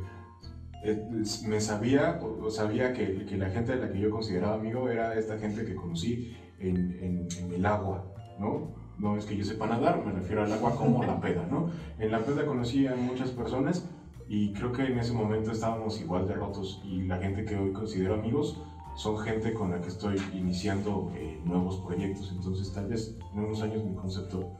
eh, 0.83 0.99
me 1.47 1.59
sabía, 1.61 2.19
o 2.21 2.49
sabía 2.49 2.91
que, 2.93 3.25
que 3.25 3.37
la 3.37 3.49
gente 3.49 3.73
a 3.73 3.75
la 3.77 3.91
que 3.91 3.99
yo 3.99 4.09
consideraba 4.09 4.55
amigo 4.55 4.89
era 4.89 5.13
esta 5.15 5.37
gente 5.37 5.63
que 5.63 5.75
conocí 5.75 6.35
en, 6.59 6.75
en- 6.99 7.27
en 7.37 7.53
el 7.53 7.65
agua, 7.65 8.03
¿no? 8.39 8.73
No 8.97 9.15
es 9.15 9.25
que 9.25 9.35
yo 9.35 9.43
sepa 9.43 9.67
nadar, 9.67 10.03
me 10.03 10.11
refiero 10.11 10.43
al 10.43 10.51
agua 10.51 10.75
como 10.75 11.03
la 11.03 11.19
peda, 11.19 11.45
¿no? 11.49 11.69
En 11.99 12.11
la 12.11 12.19
peda 12.19 12.45
conocí 12.45 12.87
a 12.87 12.95
muchas 12.95 13.31
personas 13.31 13.85
y 14.27 14.53
creo 14.53 14.71
que 14.71 14.85
en 14.85 14.97
ese 14.99 15.13
momento 15.13 15.51
estábamos 15.51 15.99
igual 16.01 16.27
de 16.27 16.33
rotos 16.35 16.81
y 16.83 17.03
la 17.03 17.17
gente 17.17 17.45
que 17.45 17.55
hoy 17.57 17.71
considero 17.71 18.15
amigos 18.15 18.59
son 18.95 19.17
gente 19.19 19.53
con 19.53 19.71
la 19.71 19.81
que 19.81 19.87
estoy 19.89 20.17
iniciando 20.33 21.11
eh, 21.15 21.39
nuevos 21.45 21.77
proyectos, 21.79 22.31
entonces 22.35 22.71
tal 22.73 22.87
vez 22.87 23.15
en 23.33 23.39
unos 23.39 23.61
años 23.61 23.83
mi 23.83 23.93
concepto 23.95 24.51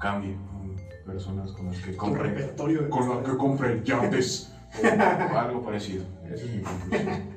cambie 0.00 0.36
con 0.50 0.76
personas 1.04 1.52
con 1.52 1.66
las 1.66 1.80
que 1.80 1.96
compre, 1.96 2.22
repertorio 2.24 2.82
de 2.82 2.88
con 2.88 3.08
las 3.08 3.28
que 3.28 3.36
compre 3.36 3.82
yates 3.84 4.52
o 4.82 5.36
algo 5.36 5.62
parecido. 5.62 6.04
Esa 6.24 6.44
es 6.44 6.54
mi 6.54 6.62
conclusión. 6.62 7.36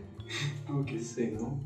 Ok. 0.69 0.89
Sí, 1.00 1.36
¿no? 1.39 1.60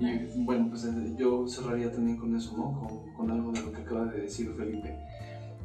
Y 0.00 0.44
bueno, 0.44 0.68
pues 0.68 0.84
eh, 0.84 1.14
yo 1.16 1.48
cerraría 1.48 1.90
también 1.90 2.18
con 2.18 2.34
eso, 2.36 2.54
¿no? 2.56 2.72
Con, 2.78 3.12
con 3.14 3.30
algo 3.30 3.50
de 3.52 3.62
lo 3.62 3.72
que 3.72 3.80
acaba 3.80 4.04
de 4.06 4.22
decir 4.22 4.52
Felipe. 4.56 4.94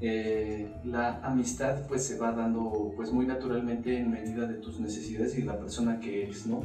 Eh, 0.01 0.67
la 0.83 1.19
amistad 1.21 1.85
pues 1.87 2.03
se 2.03 2.17
va 2.17 2.31
dando 2.31 2.91
pues 2.95 3.11
muy 3.11 3.25
naturalmente 3.25 3.97
en 3.97 4.11
medida 4.11 4.45
de 4.45 4.55
tus 4.55 4.79
necesidades 4.79 5.37
y 5.37 5.41
de 5.41 5.45
la 5.45 5.57
persona 5.57 5.99
que 5.99 6.23
eres, 6.23 6.45
¿no? 6.45 6.61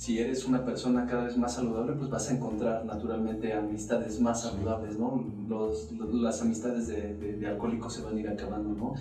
Si 0.00 0.18
eres 0.18 0.46
una 0.46 0.64
persona 0.64 1.04
cada 1.04 1.24
vez 1.24 1.36
más 1.36 1.52
saludable, 1.52 1.92
pues 1.92 2.08
vas 2.08 2.26
a 2.30 2.32
encontrar 2.32 2.86
naturalmente 2.86 3.52
amistades 3.52 4.18
más 4.18 4.40
saludables, 4.40 4.96
¿no? 4.96 5.22
Los, 5.46 5.92
los- 5.92 6.14
las 6.14 6.40
amistades 6.40 6.88
de, 6.88 7.12
de- 7.16 7.36
de 7.36 7.46
alcohólicos 7.46 7.92
se 7.92 8.00
van 8.00 8.16
a 8.16 8.20
ir 8.20 8.26
acabando, 8.26 8.72
¿no? 8.72 8.94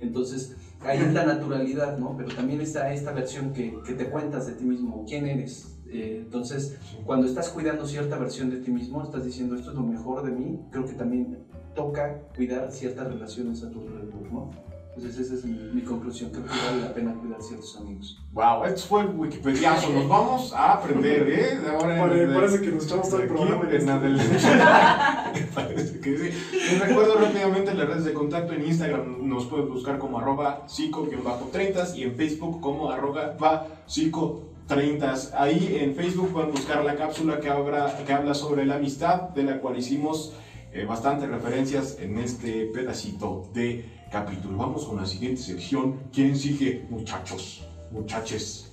Entonces, 0.00 0.56
ahí 0.80 0.96
es 0.98 1.12
la 1.12 1.26
naturalidad, 1.26 1.98
¿no? 1.98 2.16
Pero 2.16 2.34
también 2.34 2.62
está 2.62 2.90
esta 2.90 3.12
versión 3.12 3.52
que, 3.52 3.76
que 3.84 3.92
te 3.92 4.08
cuentas 4.08 4.46
de 4.46 4.54
ti 4.54 4.64
mismo, 4.64 5.04
quién 5.06 5.26
eres. 5.26 5.76
Eh, 5.90 6.20
entonces, 6.24 6.74
cuando 7.04 7.26
estás 7.26 7.50
cuidando 7.50 7.84
cierta 7.84 8.16
versión 8.16 8.48
de 8.48 8.56
ti 8.56 8.70
mismo, 8.70 9.02
estás 9.02 9.26
diciendo 9.26 9.56
esto 9.56 9.72
es 9.72 9.76
lo 9.76 9.82
mejor 9.84 10.22
de 10.24 10.30
mí, 10.30 10.58
creo 10.70 10.86
que 10.86 10.94
también 10.94 11.36
toca 11.74 12.18
cuidar 12.34 12.72
ciertas 12.72 13.06
relaciones 13.12 13.62
a 13.62 13.70
tu 13.70 13.80
alrededor, 13.80 14.32
¿no? 14.32 14.50
Entonces 14.96 15.26
esa 15.26 15.34
es 15.34 15.44
mi, 15.44 15.58
mi 15.74 15.82
conclusión, 15.82 16.30
creo 16.30 16.44
que 16.44 16.50
vale 16.50 16.80
la 16.80 16.94
pena 16.94 17.12
cuidar 17.14 17.42
ciertos 17.42 17.76
amigos. 17.76 18.18
Wow, 18.32 18.64
esto 18.64 18.80
fue 18.88 19.04
Wikipediazo. 19.04 19.90
Nos 19.90 20.08
vamos 20.08 20.52
a 20.54 20.72
aprender, 20.72 21.28
¿eh? 21.28 21.58
De 21.58 21.68
ahora 21.70 21.98
Pare- 22.00 22.14
adelante. 22.14 22.34
Parece 22.34 22.60
que 22.62 22.72
nos 22.72 22.86
echamos 22.86 23.10
todo 23.10 23.20
el 23.20 23.28
programa 23.28 23.62
en 23.64 23.68
en 23.68 23.76
esto. 23.76 23.92
adelante. 23.92 25.48
Parece 25.54 26.00
que 26.00 26.18
sí. 26.18 26.30
Les 26.70 26.80
recuerdo 26.80 27.14
rápidamente 27.16 27.74
las 27.74 27.88
redes 27.88 28.04
de 28.06 28.12
contacto 28.14 28.52
en 28.54 28.64
Instagram. 28.66 29.28
Nos 29.28 29.44
pueden 29.46 29.68
buscar 29.68 29.98
como 29.98 30.18
arroba 30.18 30.64
psico-30 30.66 31.94
y 31.96 32.02
en 32.04 32.14
Facebook 32.16 32.60
como 32.62 32.90
arroba 32.90 33.66
psico30. 33.86 35.30
Ahí 35.36 35.76
en 35.80 35.94
Facebook 35.94 36.32
pueden 36.32 36.50
buscar 36.52 36.84
la 36.84 36.96
cápsula 36.96 37.40
que, 37.40 37.50
habla- 37.50 37.94
que 38.06 38.12
habla 38.12 38.34
sobre 38.34 38.64
la 38.64 38.76
amistad, 38.76 39.28
de 39.30 39.42
la 39.42 39.60
cual 39.60 39.76
hicimos 39.78 40.32
eh, 40.72 40.84
bastantes 40.84 41.28
referencias 41.28 41.98
en 42.00 42.18
este 42.18 42.66
pedacito 42.66 43.48
de 43.54 43.84
capítulo. 44.10 44.56
Vamos 44.56 44.84
con 44.84 44.96
la 44.96 45.06
siguiente 45.06 45.40
sección. 45.40 46.00
¿Quién 46.12 46.36
sigue, 46.36 46.86
muchachos? 46.90 47.66
Muchaches. 47.90 48.72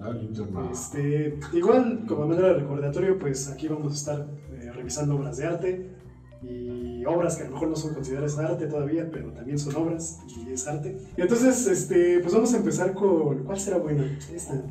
La 0.00 0.12
linterna. 0.12 0.68
Este, 0.70 1.38
igual, 1.52 2.04
como 2.06 2.26
manera 2.26 2.48
de 2.48 2.54
recordatorio, 2.54 3.18
pues 3.18 3.48
aquí 3.48 3.68
vamos 3.68 3.92
a 3.92 3.96
estar 3.96 4.26
eh, 4.52 4.70
revisando 4.72 5.16
obras 5.16 5.38
de 5.38 5.46
arte 5.46 5.90
y 6.42 7.04
obras 7.06 7.36
que 7.36 7.44
a 7.44 7.46
lo 7.46 7.52
mejor 7.52 7.68
no 7.68 7.76
son 7.76 7.94
consideradas 7.94 8.38
arte 8.38 8.66
todavía, 8.66 9.08
pero 9.10 9.32
también 9.32 9.58
son 9.58 9.76
obras 9.76 10.20
y 10.28 10.52
es 10.52 10.66
arte. 10.66 10.98
Y 11.16 11.22
entonces, 11.22 11.66
este, 11.66 12.20
pues 12.20 12.34
vamos 12.34 12.52
a 12.52 12.58
empezar 12.58 12.92
con, 12.92 13.44
¿cuál 13.44 13.58
será 13.58 13.78
buena? 13.78 14.18
Esta. 14.32 14.62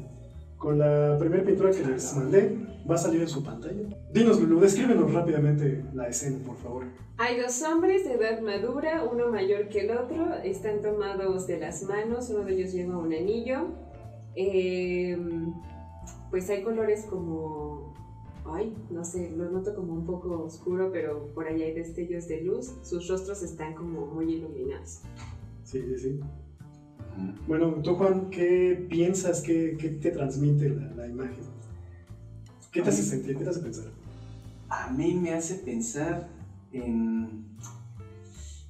Con 0.64 0.80
la 0.80 1.18
primera 1.20 1.44
pintura 1.44 1.72
que 1.72 1.84
les 1.84 2.16
mandé, 2.16 2.58
va 2.90 2.96
a 2.96 2.98
salir 2.98 3.22
en 3.22 3.28
su 3.28 3.44
pantalla. 3.44 3.84
Dinos, 4.14 4.40
Lulu, 4.40 4.62
descríbenos 4.62 5.14
rápidamente 5.14 5.84
la 5.94 6.08
escena, 6.08 6.38
por 6.46 6.56
favor. 6.56 6.86
Hay 7.18 7.38
dos 7.38 7.62
hombres 7.64 8.06
de 8.06 8.14
edad 8.14 8.40
madura, 8.40 9.04
uno 9.04 9.30
mayor 9.30 9.68
que 9.68 9.82
el 9.82 9.92
otro, 9.92 10.36
están 10.36 10.82
tomados 10.82 11.48
de 11.48 11.60
las 11.60 11.84
manos, 11.84 12.30
uno 12.30 12.46
de 12.46 12.54
ellos 12.54 12.72
lleva 12.72 12.98
un 12.98 13.14
anillo. 13.14 13.72
Eh, 14.38 15.18
pues 16.32 16.50
hay 16.50 16.64
colores 16.64 17.08
como, 17.10 17.94
ay, 18.46 18.74
no 18.90 19.04
sé, 19.04 19.32
lo 19.32 19.52
noto 19.52 19.76
como 19.76 19.92
un 19.92 20.06
poco 20.06 20.46
oscuro, 20.46 20.94
pero 20.94 21.34
por 21.34 21.46
ahí 21.46 21.62
hay 21.62 21.74
destellos 21.74 22.30
de 22.30 22.40
luz. 22.40 22.74
Sus 22.84 23.10
rostros 23.10 23.44
están 23.44 23.74
como 23.74 24.06
muy 24.06 24.36
iluminados. 24.36 25.02
Sí, 25.66 25.82
sí, 25.82 25.98
sí. 25.98 26.20
Bueno, 27.48 27.82
tú, 27.84 27.96
Juan, 27.96 28.30
¿qué 28.30 28.86
piensas? 28.90 29.42
¿Qué, 29.42 29.78
qué 29.80 29.90
te 29.90 30.12
transmite 30.12 30.70
la, 30.70 30.88
la 30.96 31.08
imagen? 31.08 31.44
¿Qué 32.72 32.82
te 32.82 32.90
hace 32.90 33.04
sentir? 33.04 33.38
¿Qué 33.38 33.44
te 33.44 33.50
hace 33.50 33.60
pensar? 33.60 33.86
A 34.70 34.90
mí 34.90 35.14
me 35.14 35.34
hace 35.34 35.56
pensar 35.56 36.28
en 36.72 37.46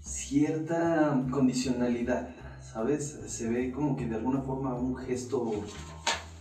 cierta 0.01 1.25
condicionalidad, 1.31 2.29
¿sabes? 2.61 3.17
Se 3.27 3.47
ve 3.47 3.71
como 3.71 3.95
que 3.95 4.05
de 4.05 4.15
alguna 4.15 4.41
forma 4.41 4.73
un 4.73 4.97
gesto 4.97 5.63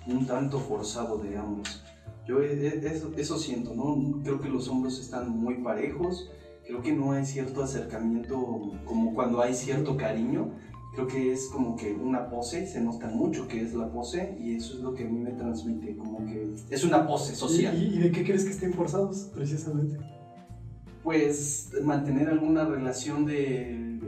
un 0.06 0.26
tanto 0.26 0.58
forzado 0.58 1.18
de 1.18 1.36
ambos. 1.36 1.82
Yo 2.26 2.40
e- 2.40 2.66
e- 2.66 2.86
eso, 2.86 3.12
eso 3.16 3.38
siento, 3.38 3.74
¿no? 3.74 4.20
Creo 4.22 4.40
que 4.40 4.48
los 4.48 4.68
hombros 4.68 4.98
están 4.98 5.28
muy 5.28 5.56
parejos, 5.56 6.28
creo 6.66 6.82
que 6.82 6.92
no 6.92 7.12
hay 7.12 7.24
cierto 7.24 7.62
acercamiento 7.62 8.72
como 8.84 9.14
cuando 9.14 9.40
hay 9.40 9.54
cierto 9.54 9.96
cariño. 9.96 10.50
Creo 10.92 11.07
que 11.07 11.33
es 11.33 11.46
como 11.46 11.74
que 11.76 11.94
una 11.94 12.28
pose, 12.28 12.66
se 12.66 12.81
nota 12.83 13.09
mucho 13.09 13.48
que 13.48 13.62
es 13.62 13.72
la 13.72 13.90
pose 13.90 14.37
y 14.38 14.55
eso 14.55 14.74
es 14.76 14.81
lo 14.83 14.92
que 14.94 15.05
a 15.05 15.07
mí 15.07 15.18
me 15.20 15.33
transmite, 15.33 15.96
como 15.96 16.24
que 16.26 16.50
es 16.68 16.85
una 16.85 17.07
pose 17.07 17.35
social. 17.35 17.74
¿Y, 17.74 17.96
y- 17.96 17.98
de 17.98 18.12
qué 18.12 18.22
crees 18.24 18.44
que 18.44 18.50
estén 18.50 18.72
forzados, 18.74 19.31
precisamente? 19.35 19.96
pues 21.02 21.70
mantener 21.83 22.28
alguna 22.28 22.64
relación 22.64 23.24
de 23.24 23.98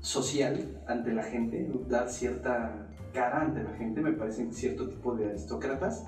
social 0.00 0.80
ante 0.86 1.12
la 1.12 1.24
gente, 1.24 1.68
dar 1.88 2.08
cierta 2.08 2.86
cara 3.12 3.40
ante 3.40 3.64
la 3.64 3.72
gente, 3.72 4.00
me 4.00 4.12
parecen 4.12 4.52
cierto 4.52 4.88
tipo 4.88 5.12
de 5.16 5.26
aristócratas 5.26 6.04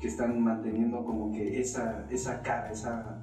que 0.00 0.08
están 0.08 0.42
manteniendo 0.42 1.04
como 1.04 1.30
que 1.30 1.60
esa, 1.60 2.04
esa 2.10 2.42
cara, 2.42 2.68
esa 2.72 3.22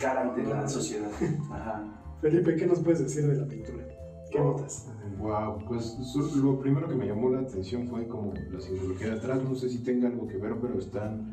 cara 0.00 0.22
ante 0.22 0.42
la 0.42 0.66
sociedad. 0.68 1.10
Ajá. 1.52 1.84
Felipe, 2.20 2.56
¿qué 2.56 2.66
nos 2.66 2.80
puedes 2.80 3.00
decir 3.02 3.24
de 3.28 3.36
la 3.36 3.46
pintura? 3.46 3.84
¿Qué 4.30 4.38
notas? 4.40 4.86
Wow, 5.18 5.64
pues 5.66 5.96
lo 6.36 6.58
primero 6.58 6.88
que 6.88 6.94
me 6.94 7.06
llamó 7.06 7.30
la 7.30 7.40
atención 7.40 7.86
fue 7.88 8.06
como 8.06 8.32
la 8.50 8.60
simbología 8.60 9.08
de 9.08 9.14
atrás, 9.14 9.42
no 9.42 9.54
sé 9.54 9.68
si 9.68 9.78
tenga 9.82 10.08
algo 10.08 10.26
que 10.28 10.36
ver, 10.38 10.54
pero 10.60 10.78
están 10.78 11.32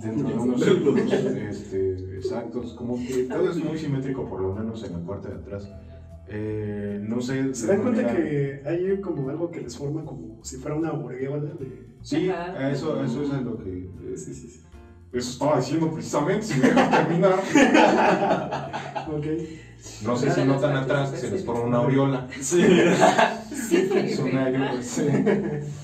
dentro 0.00 0.28
de 0.28 0.34
unos 0.34 0.60
círculos 0.60 1.12
este, 1.12 2.16
exactos, 2.16 2.72
como 2.74 2.94
que 3.04 3.24
todo 3.24 3.50
es 3.50 3.56
muy 3.58 3.76
simétrico, 3.76 4.28
por 4.28 4.40
lo 4.40 4.54
menos 4.54 4.82
en 4.84 4.92
la 4.92 4.98
parte 5.00 5.28
de 5.28 5.34
atrás. 5.34 5.68
Eh, 6.28 7.00
no 7.02 7.20
sé. 7.20 7.52
¿Se 7.54 7.66
dan 7.66 7.82
cuenta 7.82 8.02
manera- 8.02 8.22
que 8.22 8.62
hay 8.64 9.00
como 9.00 9.28
algo 9.28 9.50
que 9.50 9.60
les 9.60 9.76
forma 9.76 10.04
como 10.04 10.44
si 10.44 10.56
fuera 10.58 10.76
una 10.76 10.90
aureola 10.90 11.54
de... 11.54 11.88
Sí, 12.02 12.28
Ajá. 12.28 12.70
eso, 12.70 13.02
eso 13.02 13.22
es 13.22 13.30
lo 13.42 13.58
que. 13.58 13.68
eh, 13.82 14.16
Sí, 14.16 14.32
sí, 14.32 14.46
sí. 14.48 14.60
Eso 15.12 15.30
estaba 15.32 15.56
diciendo 15.56 15.90
precisamente, 15.92 16.46
si 16.46 16.60
me 16.60 16.68
dejas 16.68 16.90
terminar. 16.90 17.40
Ok. 19.08 19.26
No 20.04 20.16
sé 20.16 20.30
si 20.30 20.44
notan 20.44 20.76
atrás 20.76 21.10
que 21.10 21.16
se 21.16 21.30
les 21.30 21.44
forma 21.44 21.62
una 21.62 21.78
aureola. 21.78 22.28
Sí. 22.40 22.62
Sí, 23.52 23.88
Es 23.94 24.18
una 24.18 24.46
ayuda, 24.46 24.82
sí. 24.82 25.06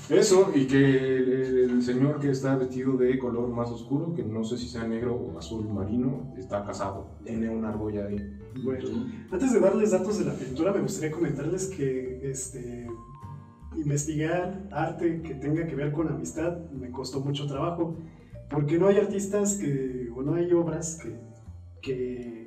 Eso, 0.09 0.51
y 0.53 0.65
que 0.67 0.77
el, 0.77 1.69
el 1.71 1.83
señor 1.83 2.19
que 2.19 2.31
está 2.31 2.55
vestido 2.55 2.97
de 2.97 3.17
color 3.17 3.47
más 3.49 3.69
oscuro, 3.69 4.13
que 4.13 4.23
no 4.23 4.43
sé 4.43 4.57
si 4.57 4.67
sea 4.67 4.87
negro 4.87 5.15
o 5.15 5.37
azul 5.37 5.67
marino, 5.69 6.33
está 6.37 6.65
casado. 6.65 7.07
Tiene 7.23 7.49
una 7.49 7.69
argolla 7.69 8.05
ahí. 8.07 8.17
Bueno, 8.63 8.89
antes 9.31 9.53
de 9.53 9.59
darles 9.59 9.91
datos 9.91 10.19
de 10.19 10.25
la 10.25 10.33
pintura, 10.33 10.73
me 10.73 10.81
gustaría 10.81 11.11
comentarles 11.11 11.67
que 11.67 12.29
este, 12.29 12.87
investigar 13.75 14.67
arte 14.71 15.21
que 15.21 15.35
tenga 15.35 15.67
que 15.67 15.75
ver 15.75 15.91
con 15.91 16.07
amistad 16.07 16.57
me 16.71 16.89
costó 16.89 17.19
mucho 17.19 17.45
trabajo, 17.45 17.95
porque 18.49 18.77
no 18.77 18.87
hay 18.87 18.97
artistas 18.97 19.55
que, 19.55 20.09
o 20.15 20.23
no 20.23 20.35
hay 20.35 20.51
obras 20.53 20.99
que, 21.01 21.19
que 21.81 22.46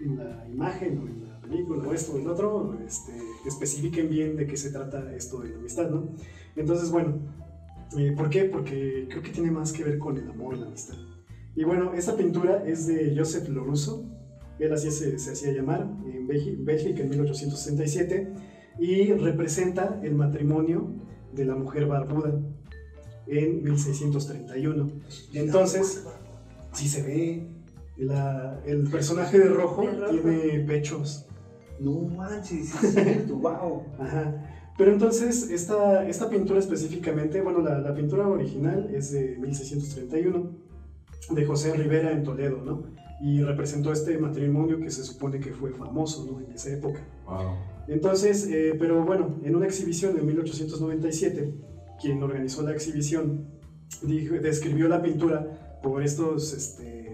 en 0.00 0.16
la 0.18 0.46
imagen 0.48 0.98
o 0.98 1.06
en 1.06 1.28
la 1.28 1.40
película 1.40 1.86
o 1.88 1.92
esto 1.92 2.14
o 2.14 2.18
el 2.18 2.28
otro 2.28 2.76
este, 2.86 3.12
especifiquen 3.46 4.08
bien 4.08 4.36
de 4.36 4.46
qué 4.46 4.56
se 4.56 4.70
trata 4.70 5.14
esto 5.14 5.40
de 5.40 5.50
la 5.50 5.56
amistad, 5.58 5.90
¿no? 5.90 6.08
Entonces, 6.56 6.90
bueno, 6.90 7.18
eh, 7.96 8.12
¿por 8.16 8.28
qué? 8.30 8.44
Porque 8.44 9.06
creo 9.08 9.22
que 9.22 9.30
tiene 9.30 9.50
más 9.50 9.72
que 9.72 9.84
ver 9.84 9.98
con 9.98 10.16
el 10.18 10.28
amor, 10.28 10.56
la 10.56 10.66
amistad. 10.66 10.96
Y 11.54 11.64
bueno, 11.64 11.92
esta 11.94 12.16
pintura 12.16 12.64
es 12.66 12.86
de 12.86 13.14
Joseph 13.16 13.48
Lorusso, 13.48 14.04
él 14.58 14.72
así 14.72 14.90
se, 14.90 15.18
se 15.18 15.32
hacía 15.32 15.52
llamar, 15.52 15.82
en 16.06 16.26
Bélgi- 16.26 16.56
Bélgica 16.64 17.02
en 17.02 17.10
1867, 17.10 18.32
y 18.78 19.12
representa 19.12 20.00
el 20.02 20.14
matrimonio 20.14 20.88
de 21.34 21.44
la 21.46 21.54
mujer 21.54 21.86
barbuda 21.86 22.38
en 23.26 23.62
1631. 23.62 24.88
Entonces, 25.34 26.04
si 26.72 26.88
se 26.88 27.02
ve, 27.02 27.46
la- 27.98 28.60
el 28.66 28.84
personaje 28.90 29.38
de 29.38 29.48
rojo, 29.48 29.82
De 29.82 29.92
rojo. 29.96 30.12
tiene 30.12 30.60
pechos. 30.60 31.26
No 31.80 32.02
manches, 32.02 32.82
es 32.82 32.94
cierto, 32.94 33.36
wow. 33.38 33.82
Ajá. 33.98 34.52
Pero 34.78 34.92
entonces, 34.92 35.50
esta, 35.50 36.06
esta 36.06 36.28
pintura 36.28 36.58
específicamente, 36.58 37.40
bueno, 37.40 37.60
la, 37.60 37.78
la 37.78 37.94
pintura 37.94 38.28
original 38.28 38.90
es 38.94 39.10
de 39.12 39.36
1631, 39.38 40.50
de 41.30 41.46
José 41.46 41.72
Rivera 41.74 42.12
en 42.12 42.22
Toledo, 42.22 42.62
¿no? 42.62 42.84
Y 43.22 43.40
representó 43.42 43.90
este 43.92 44.18
matrimonio 44.18 44.78
que 44.78 44.90
se 44.90 45.02
supone 45.02 45.40
que 45.40 45.52
fue 45.52 45.70
famoso, 45.72 46.26
¿no? 46.30 46.40
En 46.40 46.52
esa 46.52 46.70
época. 46.74 47.00
Wow. 47.26 47.56
Entonces, 47.88 48.46
eh, 48.50 48.74
pero 48.78 49.04
bueno, 49.04 49.36
en 49.42 49.56
una 49.56 49.64
exhibición 49.66 50.18
en 50.18 50.26
1897, 50.26 51.54
quien 52.00 52.22
organizó 52.22 52.62
la 52.62 52.72
exhibición 52.72 53.46
dijo- 54.02 54.34
describió 54.34 54.88
la 54.88 55.00
pintura 55.02 55.78
por 55.82 56.02
estos 56.02 56.52
este, 56.52 57.05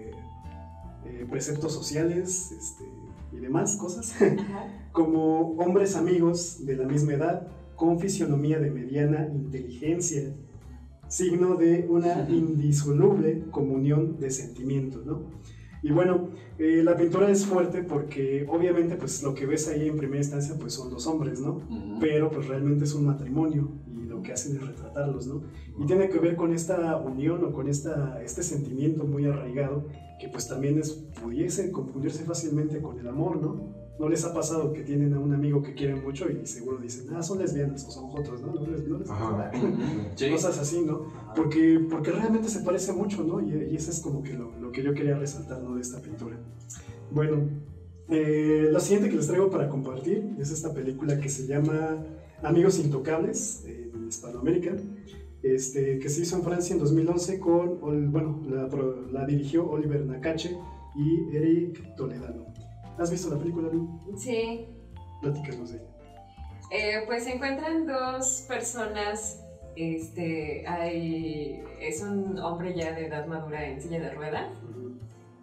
preceptos 1.25 1.73
sociales 1.73 2.51
este, 2.51 2.85
y 3.31 3.37
demás 3.37 3.77
cosas, 3.77 4.15
como 4.91 5.51
hombres 5.57 5.95
amigos 5.95 6.65
de 6.65 6.75
la 6.75 6.85
misma 6.85 7.13
edad, 7.13 7.47
con 7.75 7.99
fisionomía 7.99 8.59
de 8.59 8.71
mediana 8.71 9.27
inteligencia, 9.33 10.33
signo 11.07 11.55
de 11.55 11.85
una 11.89 12.27
indisoluble 12.29 13.43
comunión 13.51 14.19
de 14.19 14.31
sentimientos, 14.31 15.05
¿no? 15.05 15.27
Y 15.83 15.91
bueno, 15.91 16.29
eh, 16.57 16.81
la 16.81 16.95
pintura 16.95 17.29
es 17.29 17.45
fuerte 17.45 17.83
porque 17.83 18.47
obviamente 18.49 18.95
pues 18.95 19.21
lo 19.21 19.35
que 19.35 19.45
ves 19.45 19.67
ahí 19.67 19.89
en 19.89 19.97
primera 19.97 20.19
instancia 20.19 20.55
pues 20.57 20.73
son 20.73 20.89
los 20.91 21.05
hombres, 21.07 21.41
¿no? 21.41 21.61
Pero 21.99 22.31
pues 22.31 22.47
realmente 22.47 22.85
es 22.85 22.93
un 22.93 23.05
matrimonio 23.05 23.69
y 23.93 24.05
lo 24.05 24.21
que 24.21 24.31
hacen 24.31 24.55
es 24.55 24.65
retratarlos, 24.65 25.27
¿no? 25.27 25.43
Y 25.77 25.85
tiene 25.85 26.07
que 26.07 26.19
ver 26.19 26.37
con 26.37 26.53
esta 26.53 26.95
unión 26.95 27.43
o 27.43 27.51
con 27.51 27.67
esta, 27.67 28.23
este 28.23 28.43
sentimiento 28.43 29.03
muy 29.03 29.25
arraigado 29.25 29.83
que 30.19 30.29
pues 30.29 30.47
también 30.47 30.79
es, 30.79 30.91
pudiese 31.21 31.71
confundirse 31.71 32.23
fácilmente 32.23 32.81
con 32.81 32.99
el 32.99 33.07
amor, 33.07 33.41
¿no? 33.41 33.83
¿No 33.99 34.09
les 34.09 34.25
ha 34.25 34.33
pasado 34.33 34.73
que 34.73 34.81
tienen 34.81 35.13
a 35.13 35.19
un 35.19 35.33
amigo 35.33 35.61
que 35.61 35.75
quieren 35.75 36.03
mucho 36.03 36.27
y 36.29 36.45
seguro 36.47 36.77
dicen, 36.79 37.13
ah, 37.13 37.21
son 37.21 37.39
lesbianas 37.39 37.85
o 37.85 37.91
son 37.91 38.07
jotos, 38.07 38.41
¿no? 38.41 38.53
No 38.53 38.65
les, 38.65 38.87
no 38.87 38.97
les 38.97 39.09
Ajá. 39.09 39.51
Sí. 40.15 40.31
Cosas 40.31 40.57
así, 40.57 40.81
¿no? 40.81 41.07
Porque, 41.35 41.79
porque 41.89 42.11
realmente 42.11 42.49
se 42.49 42.61
parece 42.61 42.91
mucho, 42.93 43.23
¿no? 43.23 43.39
Y, 43.39 43.71
y 43.71 43.75
eso 43.75 43.91
es 43.91 43.99
como 43.99 44.23
que 44.23 44.33
lo, 44.33 44.51
lo 44.59 44.71
que 44.71 44.81
yo 44.81 44.93
quería 44.93 45.17
resaltar, 45.17 45.61
¿no? 45.61 45.75
De 45.75 45.81
esta 45.81 46.01
pintura. 46.01 46.37
Bueno, 47.11 47.47
eh, 48.09 48.69
lo 48.71 48.79
siguiente 48.79 49.09
que 49.09 49.15
les 49.15 49.27
traigo 49.27 49.49
para 49.49 49.69
compartir 49.69 50.35
es 50.39 50.51
esta 50.51 50.73
película 50.73 51.19
que 51.19 51.29
se 51.29 51.47
llama 51.47 52.03
Amigos 52.41 52.79
Intocables 52.79 53.63
en 53.65 54.07
Hispanoamérica, 54.07 54.75
este, 55.43 55.99
que 55.99 56.09
se 56.09 56.21
hizo 56.21 56.37
en 56.37 56.43
Francia 56.43 56.73
en 56.73 56.79
2011 56.79 57.39
con, 57.39 58.11
bueno, 58.11 58.41
la, 58.49 58.69
la 59.11 59.25
dirigió 59.25 59.69
Oliver 59.69 60.05
Nakache 60.05 60.57
y 60.95 61.35
Eric 61.35 61.95
Toledano. 61.95 62.45
¿Has 62.97 63.11
visto 63.11 63.29
la 63.29 63.37
película, 63.37 63.69
Lu? 63.69 63.89
Sí. 64.17 64.65
Platícanos 65.21 65.71
de 65.71 65.77
ella. 65.77 65.87
Eh, 66.71 67.03
pues 67.05 67.25
se 67.25 67.35
encuentran 67.35 67.85
dos 67.85 68.45
personas. 68.47 69.43
Este, 69.75 70.67
hay, 70.67 71.63
es 71.79 72.01
un 72.01 72.37
hombre 72.39 72.75
ya 72.75 72.93
de 72.93 73.07
edad 73.07 73.25
madura 73.25 73.67
en 73.67 73.81
silla 73.81 73.99
de 73.99 74.11
ruedas 74.11 74.51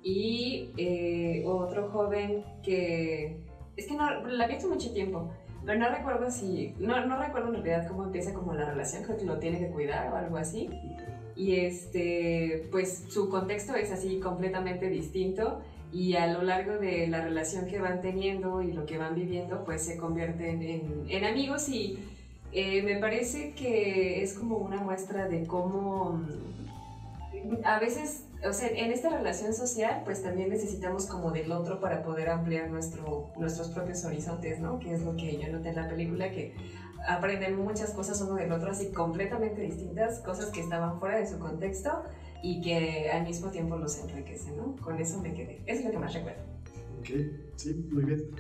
y 0.02 0.70
eh, 0.76 1.42
otro 1.44 1.90
joven 1.90 2.44
que 2.62 3.44
es 3.76 3.86
que 3.86 3.94
no 3.94 4.26
la 4.26 4.44
he 4.44 4.48
visto 4.48 4.68
mucho 4.68 4.92
tiempo, 4.92 5.30
no 5.64 5.88
recuerdo 5.88 6.31
si 6.31 6.75
no, 6.79 7.05
no 7.07 7.18
recuerdo 7.18 7.49
en 7.49 7.62
realidad 7.62 7.88
cómo 7.88 8.05
empieza 8.05 8.33
como 8.33 8.55
la 8.55 8.64
relación, 8.64 9.03
creo 9.03 9.16
que 9.16 9.25
lo 9.25 9.38
tiene 9.38 9.59
que 9.59 9.68
cuidar 9.68 10.12
o 10.12 10.16
algo 10.16 10.37
así. 10.37 10.68
Y 11.37 11.57
este, 11.57 12.68
pues 12.70 13.05
su 13.09 13.29
contexto 13.29 13.75
es 13.75 13.92
así 13.92 14.20
completamente 14.20 14.88
distinto 14.88 15.61
y 15.92 16.14
a 16.16 16.27
lo 16.27 16.42
largo 16.42 16.79
de 16.79 17.07
la 17.07 17.23
relación 17.23 17.66
que 17.66 17.81
van 17.81 18.01
teniendo 18.01 18.62
y 18.62 18.73
lo 18.73 18.87
que 18.87 18.99
van 18.99 19.14
viviendo, 19.14 19.64
pues 19.64 19.83
se 19.83 19.96
convierten 19.96 20.62
en, 20.62 21.07
en 21.09 21.25
amigos 21.25 21.68
y 21.68 21.99
eh, 22.53 22.83
me 22.83 22.96
parece 22.96 23.53
que 23.55 24.23
es 24.23 24.35
como 24.35 24.57
una 24.57 24.79
muestra 24.79 25.29
de 25.29 25.46
cómo 25.46 26.20
mm, 27.35 27.64
a 27.64 27.79
veces, 27.79 28.25
o 28.48 28.53
sea, 28.53 28.68
en 28.68 28.92
esta 28.92 29.11
relación 29.11 29.53
social, 29.53 30.03
pues 30.05 30.22
también 30.22 30.48
necesitamos 30.48 31.07
como 31.07 31.31
del 31.31 31.53
otro 31.53 31.81
para 31.81 32.03
poder 32.03 32.31
ampliar 32.31 32.70
nuestro, 32.70 33.33
nuestros 33.37 33.68
propios 33.68 34.05
horizontes, 34.05 34.61
¿no? 34.61 34.79
Que 34.79 34.94
es 34.94 35.03
lo 35.03 35.16
que 35.16 35.38
yo 35.38 35.48
noté 35.53 35.70
en 35.70 35.76
la 35.76 35.88
película, 35.88 36.31
que 36.31 36.55
aprenden 37.07 37.57
muchas 37.57 37.90
cosas 37.90 38.20
uno 38.22 38.35
del 38.35 38.53
otro, 38.53 38.70
así 38.70 38.92
completamente 38.92 39.61
distintas, 39.61 40.20
cosas 40.20 40.46
que 40.46 40.61
estaban 40.61 40.98
fuera 40.98 41.18
de 41.18 41.26
su 41.26 41.38
contexto 41.38 42.03
y 42.42 42.61
que 42.62 43.11
al 43.11 43.24
mismo 43.24 43.50
tiempo 43.50 43.76
los 43.76 43.98
enriquecen, 43.98 44.57
¿no? 44.57 44.76
Con 44.76 44.98
eso 44.98 45.20
me 45.20 45.35
quedé. 45.35 45.62
Es 45.66 45.85
lo 45.85 45.90
que 45.90 45.98
más 45.98 46.14
recuerdo. 46.14 46.42
Ok, 47.00 47.09
sí, 47.57 47.74
muy 47.90 48.05
bien. 48.05 48.31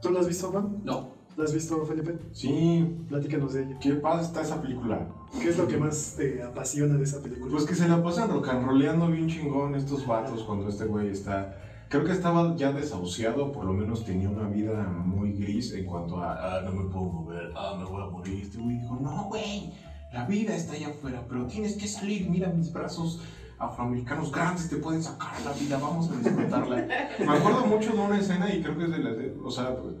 ¿Tú 0.00 0.10
la 0.10 0.20
has 0.20 0.28
visto, 0.28 0.50
Juan? 0.50 0.80
No. 0.84 1.14
¿La 1.36 1.44
has 1.44 1.52
visto, 1.52 1.84
Felipe? 1.84 2.16
Sí, 2.32 2.96
Platícanos 3.08 3.54
de 3.54 3.64
ella. 3.64 3.78
qué 3.80 3.94
padre 3.94 4.22
está 4.24 4.42
esa 4.42 4.62
película. 4.62 5.08
¿Qué 5.40 5.48
es 5.48 5.58
lo 5.58 5.66
que 5.66 5.76
más 5.76 6.14
te 6.16 6.40
apasiona 6.42 6.94
de 6.96 7.02
esa 7.02 7.20
película? 7.20 7.50
Pues 7.50 7.64
que 7.64 7.74
se 7.74 7.88
la 7.88 8.02
pasan 8.02 8.30
rock 8.30 8.48
and 8.50 8.66
rolleando 8.66 9.08
bien 9.08 9.28
chingón 9.28 9.74
estos 9.74 10.06
vatos 10.06 10.44
cuando 10.44 10.68
este 10.68 10.84
güey 10.84 11.08
está. 11.08 11.56
Creo 11.88 12.04
que 12.04 12.12
estaba 12.12 12.54
ya 12.56 12.72
desahuciado, 12.72 13.50
por 13.52 13.64
lo 13.64 13.72
menos 13.72 14.04
tenía 14.04 14.28
una 14.30 14.48
vida 14.48 14.84
muy 14.84 15.32
gris 15.32 15.72
en 15.74 15.84
cuanto 15.86 16.18
a, 16.22 16.58
ah, 16.58 16.60
no 16.62 16.72
me 16.72 16.84
puedo 16.84 17.04
mover, 17.06 17.52
ah, 17.56 17.74
me 17.78 17.84
voy 17.84 18.02
a 18.02 18.06
morir. 18.06 18.40
Este 18.42 18.58
güey 18.58 18.78
dijo, 18.78 18.96
no, 19.00 19.24
güey, 19.24 19.72
la 20.12 20.24
vida 20.26 20.54
está 20.54 20.74
allá 20.74 20.88
afuera, 20.88 21.24
pero 21.28 21.46
tienes 21.46 21.76
que 21.76 21.88
salir, 21.88 22.28
mira 22.30 22.48
mis 22.50 22.72
brazos 22.72 23.22
afroamericanos 23.58 24.30
grandes, 24.32 24.68
te 24.68 24.76
pueden 24.76 25.02
sacar 25.02 25.32
la 25.44 25.52
vida, 25.52 25.78
vamos 25.78 26.10
a 26.10 26.16
disfrutarla. 26.16 26.76
me 27.18 27.26
acuerdo 27.36 27.66
mucho 27.66 27.92
de 27.92 27.98
una 27.98 28.18
escena 28.18 28.52
y 28.54 28.62
creo 28.62 28.76
que 28.78 28.84
es 28.84 28.90
de 28.90 28.98
las, 28.98 29.16
de- 29.16 29.36
o 29.44 29.50
sea, 29.50 29.76
pues, 29.76 29.94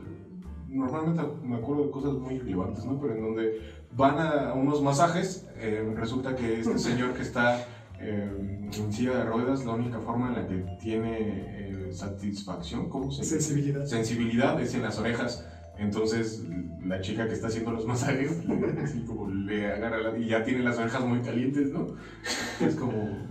normalmente 0.74 1.22
me 1.42 1.56
acuerdo 1.56 1.84
de 1.84 1.90
cosas 1.90 2.14
muy 2.14 2.38
relevantes, 2.38 2.84
¿no? 2.84 2.98
Pero 2.98 3.14
en 3.14 3.20
donde 3.20 3.58
van 3.90 4.18
a 4.18 4.52
unos 4.52 4.82
masajes, 4.82 5.46
eh, 5.56 5.82
resulta 5.94 6.34
que 6.34 6.58
este 6.60 6.78
señor 6.78 7.12
que 7.14 7.22
está 7.22 7.56
eh, 7.98 8.28
en 8.72 8.92
silla 8.92 9.16
de 9.18 9.24
ruedas, 9.24 9.64
la 9.64 9.72
única 9.72 10.00
forma 10.00 10.28
en 10.28 10.34
la 10.34 10.46
que 10.46 10.58
tiene 10.80 11.88
eh, 11.88 11.92
satisfacción, 11.92 12.88
¿cómo 12.88 13.10
se 13.10 13.22
dice? 13.22 13.40
Sensibilidad. 13.40 13.84
Sensibilidad 13.84 14.60
es 14.60 14.74
en 14.74 14.82
las 14.82 14.98
orejas. 14.98 15.44
Entonces, 15.76 16.40
la 16.80 17.00
chica 17.00 17.26
que 17.26 17.34
está 17.34 17.48
haciendo 17.48 17.72
los 17.72 17.84
masajes, 17.84 18.40
así 18.82 19.04
como 19.04 19.26
le 19.28 19.70
agarra 19.72 19.98
la- 20.00 20.16
y 20.16 20.26
ya 20.28 20.42
tiene 20.44 20.62
las 20.62 20.78
orejas 20.78 21.04
muy 21.04 21.20
calientes, 21.20 21.70
¿no? 21.70 21.86
Es 22.60 22.74
como. 22.74 23.26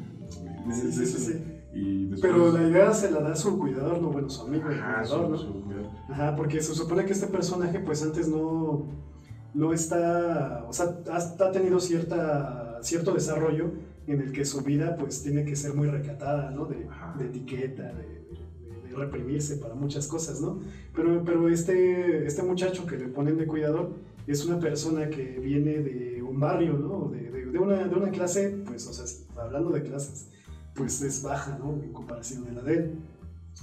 Sí, 0.71 1.05
sí. 1.05 1.52
Y 1.73 2.05
después, 2.05 2.31
Pero 2.31 2.51
la 2.51 2.67
idea 2.69 2.93
se 2.93 3.09
la 3.09 3.19
da 3.21 3.35
su 3.35 3.57
cuidador, 3.57 4.01
no 4.01 4.09
bueno, 4.09 4.29
su 4.29 4.43
amigo, 4.43 4.69
el 4.69 4.79
Ajá, 4.79 5.01
cuidador, 5.01 5.25
su- 5.25 5.31
¿no? 5.31 5.37
su 5.53 5.61
cuidado. 5.63 5.89
Ajá, 6.09 6.35
porque 6.35 6.61
se 6.61 6.75
supone 6.75 7.05
que 7.05 7.13
este 7.13 7.27
personaje 7.27 7.79
pues 7.79 8.03
antes 8.03 8.27
no, 8.27 8.85
no 9.53 9.73
está, 9.73 10.65
o 10.67 10.73
sea, 10.73 10.97
ha, 11.11 11.17
ha 11.45 11.51
tenido 11.51 11.79
cierta, 11.79 12.79
cierto 12.81 13.13
desarrollo 13.13 13.71
en 14.05 14.21
el 14.21 14.31
que 14.31 14.45
su 14.45 14.61
vida 14.61 14.95
pues 14.97 15.23
tiene 15.23 15.45
que 15.45 15.55
ser 15.55 15.73
muy 15.73 15.87
recatada, 15.87 16.51
¿no? 16.51 16.65
De, 16.65 16.87
de 17.17 17.25
etiqueta, 17.25 17.83
de, 17.83 18.03
de- 18.03 18.89
de 18.89 18.95
reprimirse 18.95 19.57
para 19.57 19.73
muchas 19.73 20.05
cosas, 20.07 20.39
¿no? 20.41 20.59
Pero, 20.95 21.23
pero 21.25 21.49
este, 21.49 22.27
este 22.27 22.43
muchacho 22.43 22.85
que 22.85 22.97
le 22.97 23.07
ponen 23.07 23.37
de 23.37 23.47
cuidador 23.47 23.93
es 24.27 24.45
una 24.45 24.59
persona 24.59 25.09
que 25.09 25.39
viene 25.39 25.79
de 25.79 26.21
un 26.21 26.39
barrio, 26.39 26.73
¿no? 26.73 27.09
De 27.11 27.57
una, 27.59 27.87
de 27.87 27.95
una 27.95 28.09
clase, 28.11 28.57
pues, 28.65 28.85
o 28.87 28.93
sea, 28.93 29.05
hablando 29.41 29.69
de 29.71 29.81
clases, 29.83 30.27
pues 30.75 31.01
es 31.01 31.21
baja, 31.21 31.57
¿no? 31.57 31.81
En 31.83 31.91
comparación 31.91 32.45
de 32.45 32.51
la 32.51 32.61
de 32.61 32.73
él. 32.75 32.91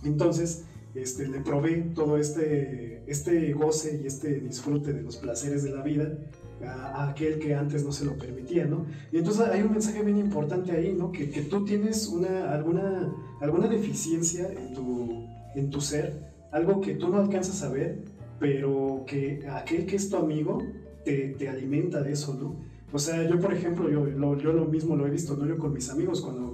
Entonces, 0.05 0.65
este, 0.95 1.29
le 1.29 1.41
provee 1.41 1.93
todo 1.95 2.17
este, 2.17 3.03
este 3.07 3.53
goce 3.53 4.01
y 4.03 4.07
este 4.07 4.41
disfrute 4.41 4.93
de 4.93 5.03
los 5.03 5.17
placeres 5.17 5.63
de 5.63 5.71
la 5.71 5.83
vida 5.83 6.19
a, 6.67 7.09
aquel 7.09 7.39
que 7.39 7.55
antes 7.55 7.85
no 7.85 7.93
se 7.93 8.05
lo 8.05 8.17
permitía, 8.17 8.67
¿no? 8.67 8.87
Y 9.13 9.19
entonces 9.19 9.47
hay 9.49 9.63
un 9.63 9.73
mensaje 9.73 10.03
bien 10.03 10.19
importante 10.19 10.73
ahí, 10.73 10.93
¿no? 10.93 11.13
Que, 11.13 11.27
tú 11.49 11.65
tienes 11.65 12.09
una, 12.09 12.53
alguna, 12.53 13.13
alguna 13.41 13.69
deficiencia 13.69 14.49
en 14.53 14.75
tu, 14.75 15.27
en 15.55 15.71
tu 15.71 15.81
ser, 15.81 16.31
algo 16.53 16.81
que 16.81 16.95
tú 16.95 17.09
no 17.09 17.19
alcanzas 17.19 17.63
a 17.63 17.69
ver, 17.71 17.99
pero 18.39 19.05
que 19.07 19.47
aquel 19.51 19.87
que 19.87 19.97
es 19.97 20.11
tu 20.11 20.17
amigo 20.17 20.59
te, 21.05 21.35
te 21.39 21.49
alimenta 21.49 22.03
de 22.03 22.13
eso, 22.13 22.35
¿no? 22.35 22.57
O 22.93 22.99
sea, 22.99 23.23
yo 23.29 23.39
por 23.39 23.53
ejemplo, 23.53 23.89
yo 23.89 24.05
lo, 24.05 24.65
mismo 24.67 24.97
lo 24.97 25.07
he 25.07 25.11
visto, 25.11 25.37
¿no? 25.37 25.47
Yo 25.47 25.59
con 25.59 25.73
mis 25.73 25.89
amigos, 25.91 26.21
cuando 26.21 26.53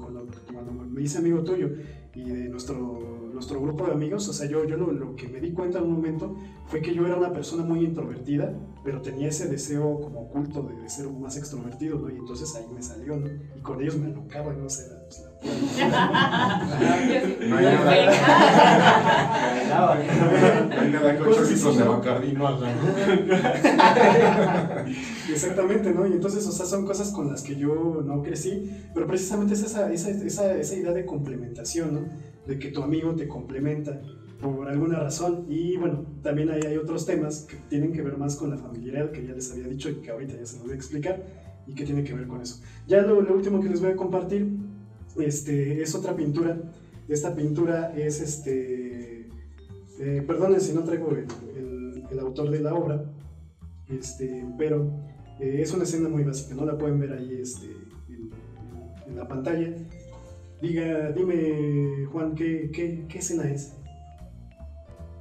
me 0.97 1.03
hice 1.03 1.19
amigo 1.19 1.45
tuyo 1.45 1.71
y 2.15 2.23
de 2.23 2.49
nuestro, 2.49 3.15
nuestro 3.37 3.61
grupo 3.61 3.87
de 3.87 3.92
amigos, 3.92 4.27
o 4.29 4.33
sea, 4.33 4.49
yo, 4.49 4.64
yo 4.64 4.77
lo, 4.77 4.90
lo 4.92 5.14
que 5.14 5.29
me 5.29 5.38
di 5.40 5.53
cuenta 5.53 5.79
en 5.79 5.85
un 5.85 5.92
momento 5.92 6.37
fue 6.66 6.81
que 6.81 6.94
yo 6.94 7.07
era 7.07 7.16
una 7.16 7.33
persona 7.33 7.62
muy 7.64 7.85
introvertida, 7.85 8.53
pero 8.83 9.03
tenía 9.03 9.29
ese 9.29 9.46
deseo 9.49 10.01
como 10.01 10.22
oculto 10.22 10.62
de, 10.62 10.75
de 10.83 10.88
ser 10.88 11.09
más 11.11 11.37
extrovertido, 11.37 11.99
¿no? 11.99 12.09
Y 12.11 12.16
entonces 12.16 12.55
ahí 12.57 12.64
me 12.75 12.83
salió, 12.83 13.16
¿no? 13.16 13.27
Y 13.57 13.61
con 13.61 13.81
ellos 13.81 13.96
me 13.99 14.07
alocaba, 14.07 14.53
no 14.55 14.68
sé, 14.70 14.87
era, 14.87 14.96
pues, 15.05 15.20
la- 15.20 15.27
No 17.46 17.57
hay 17.57 17.64
nada. 17.64 17.92
Ahí 19.92 20.90
le 20.90 20.99
dan 20.99 21.16
con 21.18 21.33
chorritos 21.35 21.79
de 21.79 21.85
¿no? 21.85 21.92
Bacardi, 21.92 22.33
no, 22.33 22.44
o 22.44 22.59
sea, 22.59 22.75
Exactamente, 25.31 25.92
¿no? 25.92 26.07
Y 26.07 26.12
entonces, 26.12 26.46
o 26.46 26.53
sea, 26.53 26.66
son 26.66 26.87
cosas 26.87 27.11
con 27.12 27.29
las 27.31 27.42
que 27.42 27.57
yo 27.57 28.03
no 28.05 28.22
crecí, 28.22 28.70
pero 28.94 29.07
precisamente 29.07 29.55
es 29.55 29.62
esa, 29.62 29.92
esa, 29.92 30.11
esa, 30.11 30.55
esa 30.55 30.75
idea 30.75 30.92
de 30.92 31.05
complementación, 31.05 31.94
¿no? 31.94 32.01
De 32.47 32.59
que 32.59 32.69
tu 32.71 32.83
amigo 32.83 33.15
te 33.15 33.27
complementa 33.27 34.01
por 34.41 34.69
alguna 34.69 35.01
razón. 35.01 35.47
Y 35.49 35.77
bueno, 35.77 36.05
también 36.23 36.51
ahí 36.51 36.61
hay 36.67 36.77
otros 36.77 37.05
temas 37.07 37.47
que 37.49 37.57
tienen 37.69 37.93
que 37.93 38.03
ver 38.03 38.17
más 38.17 38.37
con 38.37 38.51
la 38.51 38.57
familiaridad, 38.59 39.11
que 39.11 39.27
ya 39.27 39.33
les 39.35 39.51
había 39.53 39.67
dicho 39.67 39.89
y 39.91 39.97
que 39.97 40.11
ahorita 40.11 40.35
ya 40.39 40.47
se 40.47 40.57
los 40.57 40.65
voy 40.65 40.73
a 40.73 40.77
explicar, 40.77 41.23
y 41.67 41.75
que 41.75 41.85
tiene 41.85 42.05
que 42.05 42.15
ver 42.15 42.27
con 42.27 42.41
eso. 42.41 42.61
Ya 42.87 43.03
lo, 43.03 43.21
lo 43.21 43.35
último 43.35 43.61
que 43.61 43.69
les 43.69 43.81
voy 43.81 43.91
a 43.91 43.97
compartir 43.97 44.47
este, 45.17 45.83
es 45.83 45.95
otra 45.95 46.15
pintura. 46.15 46.57
Esta 47.09 47.35
pintura 47.35 47.93
es, 47.97 48.21
este, 48.21 49.29
eh, 49.99 50.23
perdonen 50.27 50.61
si 50.61 50.73
no 50.75 50.83
traigo 50.85 51.11
el, 51.11 51.27
el- 51.57 52.05
el 52.11 52.19
autor 52.21 52.51
de 52.51 52.61
la 52.61 52.75
obra, 52.75 53.03
este, 53.89 54.45
pero 54.59 54.93
eh, 55.41 55.59
es 55.63 55.73
una 55.75 55.83
escena 55.85 56.09
muy 56.09 56.23
básica, 56.23 56.55
no 56.55 56.65
la 56.65 56.77
pueden 56.79 57.01
ver 57.01 57.13
ahí 57.15 57.39
este, 57.41 57.67
en, 58.09 58.31
en 59.09 59.17
la 59.17 59.27
pantalla. 59.27 59.75
Diga, 60.61 61.12
dime, 61.12 62.07
Juan, 62.07 62.35
¿qué, 62.35 62.71
qué, 62.73 63.05
qué 63.09 63.19
escena 63.19 63.51
es? 63.51 63.75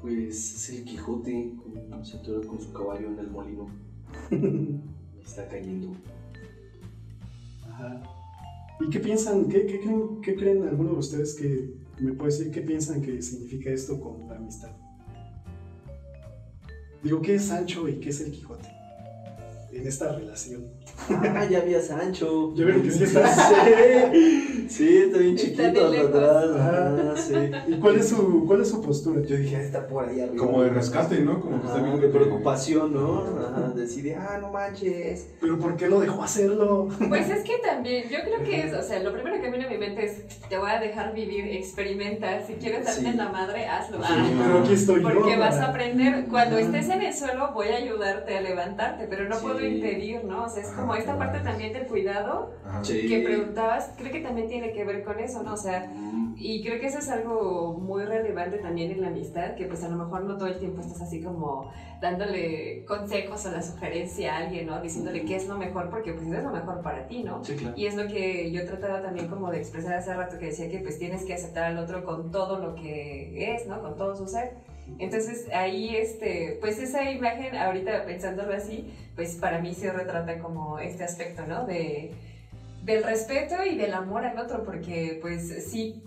Pues 0.01 0.55
es 0.55 0.69
el 0.69 0.85
Quijote 0.85 1.53
con, 1.57 2.05
se 2.05 2.21
con 2.21 2.61
su 2.61 2.71
caballo 2.71 3.09
en 3.09 3.19
el 3.19 3.29
molino. 3.29 3.67
Está 5.25 5.47
cayendo. 5.49 5.93
Ajá. 7.67 8.01
¿Y 8.79 8.89
qué 8.89 8.99
piensan, 8.99 9.49
qué, 9.49 9.65
qué 9.65 9.79
creen, 9.81 10.21
qué 10.21 10.35
creen 10.35 10.67
alguno 10.67 10.93
de 10.93 10.99
ustedes 10.99 11.33
que 11.33 11.73
me 11.99 12.13
puede 12.13 12.31
decir 12.31 12.51
qué 12.51 12.61
piensan 12.61 13.01
que 13.01 13.21
significa 13.21 13.69
esto 13.71 13.99
con 13.99 14.27
la 14.29 14.37
amistad? 14.37 14.71
Digo, 17.03 17.21
¿qué 17.21 17.35
es 17.35 17.45
Sancho 17.45 17.87
y 17.89 17.99
qué 17.99 18.09
es 18.09 18.21
el 18.21 18.31
Quijote 18.31 18.69
en 19.71 19.85
esta 19.85 20.15
relación? 20.15 20.74
Ah, 21.09 21.45
ya 21.45 21.59
vi 21.61 21.75
a 21.75 21.81
Sancho. 21.81 22.53
Ya 22.55 22.65
vieron 22.65 22.81
que 22.81 22.91
sí 22.91 23.03
está. 23.03 23.27
Sí, 23.27 24.65
sí, 24.69 24.97
está 24.97 25.17
bien 25.19 25.35
Está 25.35 25.45
chiquito 25.45 25.71
de 25.71 25.79
hasta 25.79 25.89
lejos. 25.91 26.15
atrás. 26.15 26.45
Ah, 26.59 27.13
sí. 27.17 27.71
¿Y 27.73 27.79
cuál 27.79 27.95
es 27.97 28.09
su, 28.09 28.45
cuál 28.47 28.61
es 28.61 28.69
su 28.69 28.81
postura? 28.81 29.21
Yo 29.21 29.37
dije, 29.37 29.55
ah, 29.57 29.61
está 29.61 29.87
por 29.87 30.07
ahí 30.07 30.19
arriba. 30.21 30.37
como 30.37 30.63
de 30.63 30.69
rescate, 30.69 31.19
¿no? 31.19 31.39
Como 31.41 31.61
que 31.61 31.67
está 31.67 31.79
viendo 31.81 32.01
de 32.01 32.07
preocupación, 32.09 32.93
¿no? 32.93 33.23
Ajá, 33.23 33.71
decide, 33.75 34.15
ah, 34.15 34.37
no 34.41 34.51
manches. 34.51 35.27
¿Pero 35.39 35.59
por 35.59 35.75
qué 35.75 35.87
lo 35.87 35.99
dejó 35.99 36.23
hacerlo? 36.23 36.87
Pues 37.07 37.29
es 37.29 37.43
que 37.43 37.57
también, 37.59 38.09
yo 38.09 38.17
creo 38.23 38.43
que 38.43 38.67
es, 38.67 38.73
o 38.73 38.81
sea, 38.81 38.99
lo 39.03 39.13
primero 39.13 39.39
que 39.41 39.49
viene 39.49 39.65
a 39.65 39.69
mi 39.69 39.77
mente 39.77 40.05
es, 40.05 40.25
te 40.49 40.57
voy 40.57 40.71
a 40.71 40.79
dejar 40.79 41.13
vivir, 41.13 41.45
experimenta, 41.45 42.43
si 42.45 42.53
quieres 42.53 42.83
darte 42.85 43.01
Sí. 43.01 43.07
en 43.07 43.17
la 43.17 43.29
madre, 43.29 43.67
hazlo. 43.67 43.97
Sí, 43.97 44.03
Ah, 44.09 44.27
Pero 44.43 44.59
aquí 44.59 44.73
estoy 44.73 45.01
yo. 45.03 45.09
Porque 45.09 45.37
vas 45.37 45.55
a 45.57 45.67
aprender, 45.67 46.25
cuando 46.29 46.57
estés 46.57 46.89
en 46.89 47.01
el 47.01 47.13
suelo 47.13 47.51
voy 47.53 47.67
a 47.67 47.77
ayudarte 47.77 48.37
a 48.37 48.41
levantarte, 48.41 49.05
pero 49.07 49.27
no 49.29 49.35
Sí. 49.35 49.41
puedo 49.43 49.59
impedir, 49.65 50.23
¿no? 50.23 50.45
O 50.45 50.49
sea, 50.49 50.63
es 50.63 50.69
como 50.75 50.95
esta 50.95 51.17
parte 51.17 51.39
también 51.39 51.73
del 51.73 51.87
cuidado. 51.87 52.53
Sí. 52.81 53.07
que 53.07 53.23
preguntabas, 53.23 53.93
creo 53.97 54.11
que 54.11 54.19
también 54.19 54.47
tiene 54.47 54.73
que 54.73 54.83
ver 54.83 55.03
con 55.03 55.19
eso, 55.19 55.43
¿no? 55.43 55.53
O 55.53 55.57
sea, 55.57 55.89
Mm, 56.15 56.35
y 56.37 56.63
creo 56.63 56.79
que 56.79 56.87
eso 56.87 56.99
es 56.99 57.09
algo 57.09 57.73
muy 57.79 58.03
relevante 58.03 58.57
también 58.57 58.91
en 58.91 59.01
la 59.01 59.07
amistad, 59.07 59.55
que 59.55 59.65
pues 59.65 59.83
a 59.83 59.89
lo 59.89 59.97
mejor 59.97 60.23
no 60.23 60.37
todo 60.37 60.47
el 60.47 60.59
tiempo 60.59 60.81
estás 60.81 61.01
así 61.01 61.21
como 61.21 61.71
dándole 62.01 62.83
consejos 62.85 63.45
o 63.45 63.51
la 63.51 63.61
sugerencia 63.61 64.33
a 64.33 64.37
alguien, 64.39 64.67
¿no? 64.67 64.81
Diciéndole 64.81 65.25
qué 65.25 65.35
es 65.37 65.47
lo 65.47 65.57
mejor, 65.57 65.89
porque 65.89 66.13
pues 66.13 66.27
eso 66.27 66.37
es 66.37 66.43
lo 66.43 66.51
mejor 66.51 66.81
para 66.81 67.07
ti, 67.07 67.23
¿no? 67.23 67.43
Sí, 67.43 67.55
claro. 67.55 67.75
Y 67.77 67.85
es 67.85 67.95
lo 67.95 68.07
que 68.07 68.51
yo 68.51 68.65
trataba 68.65 69.01
también 69.01 69.27
como 69.27 69.49
de 69.51 69.59
expresar 69.59 69.93
hace 69.93 70.13
rato, 70.13 70.37
que 70.37 70.47
decía 70.47 70.69
que 70.69 70.79
pues 70.79 70.99
tienes 70.99 71.23
que 71.25 71.33
aceptar 71.33 71.65
al 71.65 71.77
otro 71.77 72.03
con 72.03 72.31
todo 72.31 72.59
lo 72.59 72.75
que 72.75 73.55
es, 73.55 73.67
¿no? 73.67 73.81
Con 73.81 73.95
todo 73.95 74.15
su 74.15 74.27
ser. 74.27 74.53
Entonces 74.99 75.47
ahí, 75.53 75.95
este, 75.95 76.57
pues 76.61 76.79
esa 76.79 77.09
imagen, 77.11 77.55
ahorita 77.55 78.05
pensándolo 78.05 78.53
así, 78.53 78.93
pues 79.15 79.35
para 79.35 79.59
mí 79.59 79.73
se 79.73 79.91
retrata 79.91 80.39
como 80.39 80.79
este 80.79 81.03
aspecto, 81.03 81.45
¿no? 81.47 81.65
De, 81.65 82.11
del 82.83 83.03
respeto 83.03 83.55
y 83.65 83.77
del 83.77 83.93
amor 83.93 84.25
al 84.25 84.37
otro, 84.37 84.63
porque 84.63 85.17
pues 85.21 85.65
sí, 85.69 86.03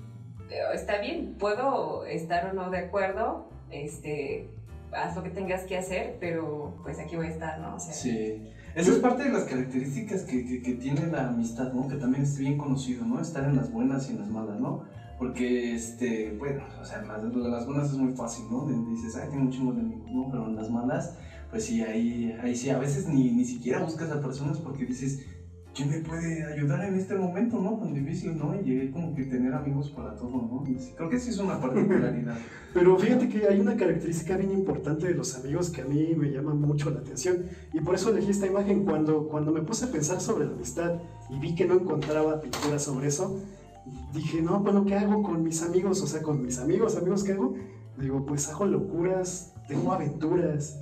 eh, 0.50 0.60
está 0.74 1.00
bien, 1.00 1.34
puedo 1.38 2.04
estar 2.06 2.46
o 2.46 2.52
no 2.52 2.70
de 2.70 2.78
acuerdo, 2.78 3.48
este, 3.70 4.48
haz 4.92 5.16
lo 5.16 5.22
que 5.22 5.30
tengas 5.30 5.62
que 5.62 5.76
hacer, 5.76 6.16
pero 6.20 6.74
pues 6.82 6.98
aquí 6.98 7.16
voy 7.16 7.26
a 7.26 7.30
estar, 7.30 7.58
¿no? 7.58 7.76
O 7.76 7.80
sea, 7.80 7.92
Sí. 7.92 8.52
Esa 8.74 8.92
es 8.92 8.98
parte 8.98 9.24
de 9.24 9.30
las 9.30 9.44
características 9.44 10.22
que, 10.22 10.46
que, 10.46 10.62
que 10.62 10.74
tiene 10.74 11.06
la 11.08 11.28
amistad, 11.28 11.72
¿no? 11.72 11.88
Que 11.88 11.96
también 11.96 12.22
es 12.22 12.38
bien 12.38 12.56
conocido, 12.56 13.04
¿no? 13.04 13.20
Estar 13.20 13.44
en 13.44 13.56
las 13.56 13.72
buenas 13.72 14.08
y 14.08 14.12
en 14.12 14.20
las 14.20 14.28
malas, 14.28 14.60
¿no? 14.60 14.84
Porque, 15.18 15.74
este, 15.74 16.36
bueno, 16.38 16.62
o 16.80 16.84
sea, 16.84 17.02
las, 17.02 17.24
las 17.24 17.66
buenas 17.66 17.90
es 17.90 17.96
muy 17.96 18.14
fácil, 18.14 18.46
¿no? 18.50 18.66
Dices, 18.90 19.16
ay, 19.16 19.28
tengo 19.30 19.42
un 19.42 19.50
chingo 19.50 19.72
de 19.72 19.80
amigos, 19.80 20.10
¿no? 20.12 20.28
Pero 20.30 20.46
en 20.46 20.54
las 20.54 20.70
malas, 20.70 21.16
pues 21.50 21.64
sí, 21.64 21.82
ahí, 21.82 22.36
ahí 22.40 22.54
sí, 22.54 22.70
a 22.70 22.78
veces 22.78 23.08
ni, 23.08 23.32
ni 23.32 23.44
siquiera 23.44 23.82
buscas 23.82 24.10
a 24.10 24.20
personas 24.20 24.58
porque 24.58 24.86
dices, 24.86 25.26
¿quién 25.78 25.90
me 25.90 25.98
puede 25.98 26.44
ayudar 26.44 26.84
en 26.84 26.96
este 26.96 27.14
momento, 27.14 27.60
no? 27.60 27.78
Tan 27.78 27.94
difícil, 27.94 28.36
¿no? 28.36 28.54
Y 28.60 28.64
llegué 28.64 28.90
como 28.90 29.14
que 29.14 29.24
tener 29.24 29.54
amigos 29.54 29.90
para 29.90 30.16
todo, 30.16 30.30
¿no? 30.30 30.64
Creo 30.96 31.08
que 31.08 31.18
sí 31.18 31.30
es 31.30 31.38
una 31.38 31.60
particularidad. 31.60 32.36
Pero 32.74 32.98
fíjate 32.98 33.28
que 33.28 33.46
hay 33.46 33.60
una 33.60 33.76
característica 33.76 34.36
bien 34.36 34.52
importante 34.52 35.06
de 35.06 35.14
los 35.14 35.36
amigos 35.36 35.70
que 35.70 35.82
a 35.82 35.84
mí 35.84 36.14
me 36.16 36.30
llama 36.30 36.52
mucho 36.54 36.90
la 36.90 37.00
atención 37.00 37.46
y 37.72 37.80
por 37.80 37.94
eso 37.94 38.10
elegí 38.10 38.30
esta 38.30 38.46
imagen 38.46 38.84
cuando, 38.84 39.28
cuando 39.28 39.52
me 39.52 39.62
puse 39.62 39.86
a 39.86 39.88
pensar 39.90 40.20
sobre 40.20 40.46
la 40.46 40.52
amistad 40.52 41.00
y 41.30 41.38
vi 41.38 41.54
que 41.54 41.64
no 41.64 41.74
encontraba 41.74 42.40
pintura 42.40 42.78
sobre 42.78 43.08
eso, 43.08 43.40
dije, 44.14 44.42
no, 44.42 44.60
bueno, 44.60 44.84
¿qué 44.84 44.94
hago 44.94 45.22
con 45.22 45.42
mis 45.42 45.62
amigos? 45.62 46.02
O 46.02 46.06
sea, 46.06 46.22
con 46.22 46.42
mis 46.42 46.58
amigos, 46.58 46.96
amigos, 46.96 47.24
¿qué 47.24 47.32
hago? 47.32 47.54
Digo, 47.98 48.24
pues 48.26 48.48
hago 48.48 48.66
locuras, 48.66 49.54
tengo 49.66 49.92
aventuras. 49.92 50.78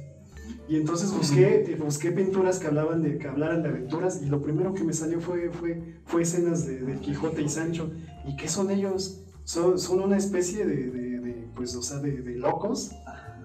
Y 0.69 0.77
entonces 0.77 1.13
busqué, 1.13 1.73
eh, 1.73 1.77
busqué 1.77 2.13
pinturas 2.13 2.59
que 2.59 2.67
hablaban 2.67 3.03
de, 3.03 3.19
que 3.19 3.27
hablaran 3.29 3.63
de 3.63 3.69
aventuras 3.69 4.21
y 4.23 4.27
lo 4.27 4.43
primero 4.43 4.75
que 4.75 4.85
me 4.85 4.93
salió 4.93 5.21
fue, 5.21 5.51
fue, 5.51 5.95
fue 6.05 6.23
escenas 6.23 6.67
de, 6.67 6.79
de 6.83 6.99
Quijote 7.01 7.43
y 7.43 7.49
Sancho. 7.49 7.91
¿Y 8.27 8.37
qué 8.37 8.49
son 8.49 8.71
ellos? 8.71 9.23
Son, 9.45 9.79
son 9.79 10.01
una 10.01 10.17
especie 10.17 10.67
de, 10.67 10.91
de- 10.91 11.21
de, 11.21 11.49
pues, 11.55 11.75
o 11.77 11.83
sea, 11.83 11.99
de, 11.99 12.21
de 12.21 12.35
locos 12.37 12.91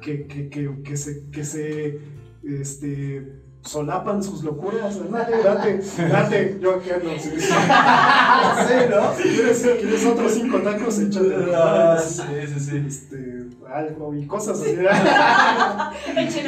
que, 0.01 0.26
que, 0.28 0.49
que, 0.49 0.82
que 0.84 0.97
se, 0.97 1.30
que 1.30 1.43
se 1.45 1.99
este, 2.43 3.41
solapan 3.64 4.24
sus 4.24 4.43
locuras. 4.43 4.99
Date, 5.12 5.43
date, 5.43 5.82
date. 6.09 6.59
Yo 6.62 6.76
aquí 6.76 6.89
ando. 6.89 7.09
Sí, 7.20 7.30
sí. 7.39 7.53
¿no? 8.89 9.14
¿Quieres, 9.22 9.62
quieres 9.62 10.05
otros 10.05 10.34
cinco 10.34 10.59
tacos? 10.59 10.99
Échate. 10.99 11.36
Ah, 11.55 11.97
sí, 11.99 12.22
sí, 12.47 12.59
sí. 12.59 12.84
Este, 12.88 13.45
algo 13.74 14.14
y 14.16 14.26
cosas 14.26 14.62
así. 14.62 14.76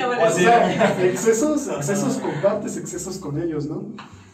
Volar. 0.05 0.27
O 0.27 0.31
sea, 0.31 1.05
excesos, 1.05 1.67
excesos 1.67 2.17
compartes, 2.17 2.77
excesos 2.77 3.17
con 3.17 3.41
ellos, 3.41 3.67
¿no? 3.67 3.85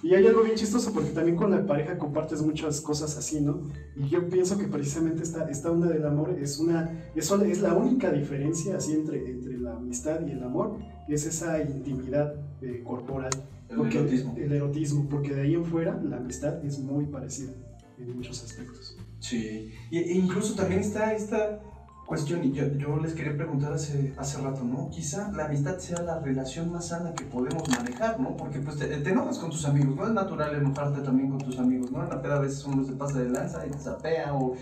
Y 0.01 0.15
hay 0.15 0.25
algo 0.25 0.43
bien 0.43 0.55
chistoso 0.55 0.93
porque 0.93 1.09
también 1.09 1.35
con 1.35 1.51
la 1.51 1.65
pareja 1.65 1.97
compartes 1.97 2.41
muchas 2.41 2.79
cosas 2.79 3.17
así, 3.17 3.41
¿no? 3.41 3.67
Y 3.97 4.07
yo 4.07 4.29
pienso 4.29 4.57
que 4.57 4.67
precisamente 4.67 5.23
esta, 5.23 5.49
esta 5.49 5.69
onda 5.69 5.87
del 5.87 6.05
amor 6.05 6.37
es 6.41 6.57
una, 6.57 6.89
es, 7.15 7.29
es 7.29 7.61
la 7.61 7.73
única 7.73 8.09
diferencia 8.09 8.77
así 8.77 8.93
entre, 8.93 9.29
entre 9.29 9.57
la 9.57 9.75
amistad 9.75 10.21
y 10.25 10.31
el 10.31 10.43
amor, 10.43 10.77
es 11.09 11.25
esa 11.25 11.61
intimidad 11.61 12.33
eh, 12.61 12.83
corporal. 12.85 13.31
El 13.69 13.77
Porque- 13.77 13.99
erotismo. 13.99 14.35
El 14.37 14.51
erotismo, 14.51 15.07
porque 15.09 15.33
de 15.35 15.41
ahí 15.41 15.53
en 15.55 15.65
fuera 15.65 15.99
la 16.03 16.17
amistad 16.17 16.63
es 16.65 16.79
muy 16.79 17.05
parecida 17.05 17.51
en 17.97 18.15
muchos 18.15 18.43
aspectos. 18.43 18.97
Sí, 19.19 19.71
y, 19.91 19.97
e 19.97 20.13
incluso 20.13 20.55
también 20.55 20.79
está 20.79 21.13
esta 21.13 21.59
cuestión, 22.07 22.43
y 22.43 22.51
yo, 22.53 22.65
yo 22.75 22.97
les 22.97 23.13
quería 23.13 23.37
preguntar 23.37 23.71
hace, 23.71 24.13
hace 24.17 24.41
rato, 24.41 24.63
¿no? 24.63 24.89
Quizá 24.89 25.31
la 25.31 25.45
amistad 25.45 25.77
sea 25.77 26.01
la 26.01 26.19
relación 26.19 26.71
más 26.71 26.87
sana 26.87 27.13
que 27.13 27.23
podemos 27.25 27.69
manejar, 27.69 28.19
¿no? 28.19 28.35
Porque 28.35 28.57
pues 28.59 28.77
te, 28.77 28.87
te 28.87 29.09
enojas 29.11 29.37
con 29.37 29.51
tus 29.51 29.63
amigos, 29.65 29.95
¿no? 29.95 30.07
Es 30.07 30.13
natural 30.13 30.55
enojarte 30.55 31.01
también 31.01 31.29
con 31.29 31.37
tus 31.37 31.59
amigos, 31.59 31.91
¿no? 31.91 32.01
En 32.01 32.09
la 32.09 32.19
peda 32.19 32.37
a 32.37 32.39
veces 32.39 32.65
uno 32.65 32.83
se 32.83 32.93
pasa 32.93 33.19
de 33.19 33.29
lanza 33.29 33.63
y 33.67 33.69
te 33.69 33.77
zapea 33.77 34.33
o... 34.33 34.53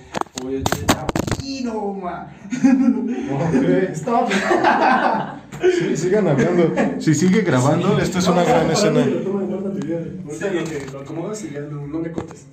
o 0.44 0.50
¡Y 1.42 1.64
no, 1.64 1.94
ma! 1.94 2.34
Stop. 3.94 4.30
Sí, 5.62 5.98
sigan 5.98 6.28
hablando. 6.28 6.74
Si 7.00 7.14
sigue 7.16 7.42
grabando, 7.42 8.00
esto 8.00 8.20
es 8.20 8.28
una 8.28 8.44
gran 8.44 8.70
escena. 8.72 9.02
Ahorita 9.02 10.52
lo 10.52 10.64
que 10.64 10.86
lo 10.92 11.00
acomodas 11.00 11.44
y 11.44 11.52
ya 11.52 11.62
no, 11.62 11.88
no 11.88 12.00
me 12.00 12.12
cortes. 12.12 12.46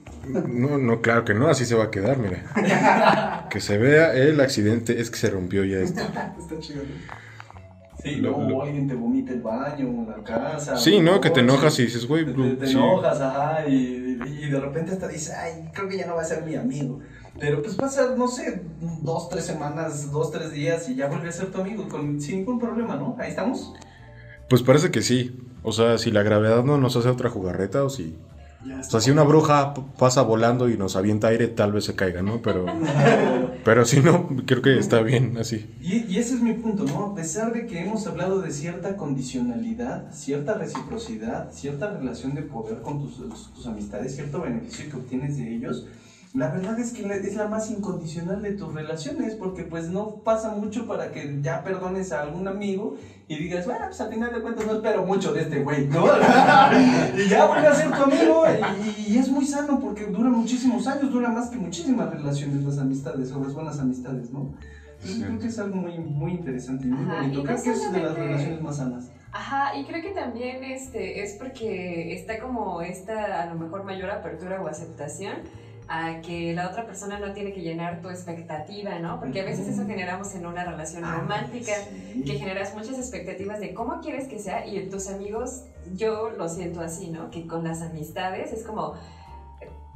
No, 0.49 0.79
no, 0.79 1.01
claro 1.03 1.25
que 1.25 1.35
no, 1.35 1.49
así 1.49 1.67
se 1.67 1.75
va 1.75 1.85
a 1.85 1.91
quedar, 1.91 2.19
mira. 2.19 3.47
Que 3.51 3.61
se 3.61 3.79
vea 3.79 4.15
el 4.15 4.41
accidente, 4.41 5.01
es 5.01 5.11
que 5.11 5.17
se 5.19 5.31
rompió 5.31 5.65
ya 5.65 5.79
esto. 5.79 6.01
Está 6.01 6.59
chido. 6.59 6.83
Sí, 8.03 8.17
Lo- 8.17 8.33
no, 8.33 8.49
lo- 8.49 8.57
o 8.59 8.63
alguien 8.63 8.87
te 8.89 8.95
vomita 8.95 9.33
el 9.33 9.41
baño, 9.43 10.07
la 10.09 10.23
casa. 10.25 10.77
Sí, 10.77 11.01
¿no? 11.01 11.21
Que 11.21 11.31
te 11.31 11.41
enojas 11.41 11.79
y 11.79 11.85
dices, 11.85 12.07
güey, 12.07 12.25
Te, 12.25 12.33
bro, 12.33 12.57
te 12.57 12.67
sí. 12.67 12.73
enojas, 12.73 13.21
ajá, 13.21 13.67
y, 13.69 14.19
y 14.27 14.51
de 14.51 14.61
repente 14.61 14.93
hasta 14.93 15.09
dices, 15.09 15.33
ay, 15.35 15.71
creo 15.73 15.89
que 15.89 15.97
ya 15.99 16.07
no 16.07 16.15
va 16.17 16.23
a 16.23 16.25
ser 16.25 16.43
mi 16.45 16.55
amigo. 16.55 17.01
Pero 17.39 17.63
pues 17.63 17.75
pasa, 17.75 18.15
no 18.17 18.29
sé, 18.29 18.63
dos, 19.03 19.29
tres 19.29 19.45
semanas, 19.45 20.13
dos, 20.13 20.31
tres 20.31 20.53
días 20.53 20.89
y 20.89 20.95
ya 20.95 21.09
vuelve 21.09 21.29
a 21.29 21.33
ser 21.33 21.51
tu 21.51 21.61
amigo 21.61 21.89
con, 21.89 22.21
sin 22.21 22.39
ningún 22.39 22.59
problema, 22.59 22.97
¿no? 22.97 23.17
Ahí 23.19 23.31
estamos. 23.31 23.75
Pues 24.49 24.63
parece 24.63 24.91
que 24.91 25.03
sí. 25.03 25.41
O 25.63 25.73
sea, 25.73 25.99
si 25.99 26.11
la 26.11 26.23
gravedad 26.23 26.63
no 26.63 26.79
nos 26.79 26.97
hace 26.97 27.09
otra 27.09 27.31
jugarreta 27.31 27.83
o 27.85 27.91
si... 27.91 28.17
O 28.81 28.83
sea, 28.83 29.01
si 29.01 29.11
una 29.11 29.25
bruja 29.25 29.75
pasa 29.99 30.23
volando 30.23 30.71
y 30.71 30.79
nos 30.79 30.97
avienta 30.97 31.29
aire, 31.29 31.49
tal 31.49 31.73
vez 31.73 31.85
se 31.85 31.95
caiga, 31.95 32.23
¿no? 32.23 32.41
Pero, 32.41 32.65
pero 33.65 33.85
si 33.85 34.01
no, 34.01 34.27
creo 34.47 34.63
que 34.63 34.79
está 34.79 35.03
bien 35.03 35.37
así. 35.37 35.75
Y, 35.83 36.05
y 36.05 36.19
ese 36.19 36.37
es 36.37 36.41
mi 36.41 36.55
punto, 36.55 36.85
¿no? 36.85 37.07
A 37.07 37.15
pesar 37.15 37.53
de 37.53 37.67
que 37.67 37.81
hemos 37.81 38.07
hablado 38.07 38.41
de 38.41 38.51
cierta 38.51 38.97
condicionalidad, 38.97 40.11
cierta 40.15 40.55
reciprocidad, 40.55 41.53
cierta 41.53 41.91
relación 41.91 42.35
de 42.35 42.41
poder 42.41 42.81
con 42.81 43.01
tus 43.03 43.67
amistades, 43.67 44.15
cierto 44.15 44.41
beneficio 44.41 44.89
que 44.89 44.97
obtienes 44.97 45.37
de 45.37 45.55
ellos, 45.55 45.87
la 46.35 46.49
verdad 46.49 46.77
es 46.81 46.93
que 46.93 47.03
es 47.07 47.37
la 47.37 47.47
más 47.47 47.71
incondicional 47.71 48.43
de 48.43 48.53
tus 48.55 48.75
relaciones, 48.75 49.37
porque 49.37 49.63
pues 49.63 49.89
no 49.89 50.17
pasa 50.17 50.51
mucho 50.51 50.85
para 50.85 51.13
que 51.13 51.39
ya 51.41 51.63
perdones 51.63 52.11
a 52.11 52.23
algún 52.23 52.49
amigo 52.49 52.97
y 53.29 53.37
digas, 53.37 53.65
bueno, 53.67 53.87
pues 53.87 54.01
al 54.01 54.13
final 54.13 54.35
de 54.35 54.43
cuentas 54.43 54.67
no 54.67 54.75
espero 54.75 55.07
mucho 55.07 55.33
de 55.33 55.43
este 55.43 55.63
güey, 55.63 55.87
¿no? 55.87 56.07
y 57.17 57.29
ya 57.29 57.47
vuelve 57.47 57.69
a 57.69 57.75
ser 57.75 57.89
tu 57.93 58.03
amigo 58.03 58.45
y, 58.97 59.13
y 59.13 59.19
es 59.19 59.29
muy 59.29 59.47
sano 59.47 59.79
porque 59.79 60.07
dura 60.07 60.29
muchísimos 60.29 60.89
años, 60.89 61.13
dura 61.13 61.29
más 61.29 61.51
que 61.51 61.57
muchísimas 61.57 62.11
relaciones 62.11 62.65
las 62.65 62.79
amistades 62.79 63.31
o 63.31 63.41
las 63.41 63.55
buenas 63.55 63.79
amistades, 63.79 64.33
¿no? 64.33 64.53
Yo 65.05 65.27
creo 65.27 65.39
que 65.39 65.47
es 65.47 65.59
algo 65.61 65.77
muy, 65.77 65.99
muy 65.99 66.33
interesante 66.33 66.89
y 66.89 66.91
muy 66.91 67.05
Ajá, 67.05 67.21
bonito. 67.21 67.35
y 67.35 67.43
no 67.43 67.45
Creo 67.45 67.63
que 67.63 67.71
es 67.71 67.93
de 67.93 68.03
las 68.03 68.15
relaciones 68.15 68.61
más 68.61 68.77
sanas. 68.79 69.13
Ajá, 69.31 69.77
y 69.77 69.85
creo 69.85 70.03
que 70.03 70.11
también 70.11 70.65
este, 70.65 71.23
es 71.23 71.35
porque 71.35 72.15
está 72.15 72.41
como 72.41 72.83
esta 72.83 73.43
a 73.43 73.47
lo 73.47 73.55
mejor 73.57 73.85
mayor 73.85 74.11
apertura 74.11 74.61
o 74.61 74.67
aceptación 74.67 75.37
a 75.89 76.21
que 76.21 76.55
la 76.55 76.69
otra 76.69 76.87
persona 76.87 77.19
no 77.19 77.33
tiene 77.33 77.53
que 77.53 77.61
llenar 77.61 78.01
tu 78.01 78.09
expectativa, 78.09 78.99
¿no? 78.99 79.19
Porque 79.21 79.41
a 79.41 79.45
veces 79.45 79.69
eso 79.69 79.87
generamos 79.87 80.35
en 80.35 80.47
una 80.47 80.65
relación 80.65 81.05
Ah, 81.05 81.19
romántica, 81.21 81.73
sí. 81.75 82.25
que 82.27 82.35
generas 82.39 82.75
muchas 82.75 82.97
expectativas 82.99 83.61
de 83.61 83.75
cómo 83.75 84.01
quieres 84.01 84.27
que 84.27 84.39
sea 84.39 84.67
y 84.67 84.77
en 84.79 84.89
tus 84.91 85.09
amigos, 85.09 85.65
yo 85.95 86.31
lo 86.31 86.49
siento 86.49 86.81
así, 86.81 87.09
¿no? 87.11 87.31
Que 87.31 87.47
con 87.47 87.65
las 87.65 87.83
amistades 87.83 88.53
es 88.53 88.63
como, 88.65 88.95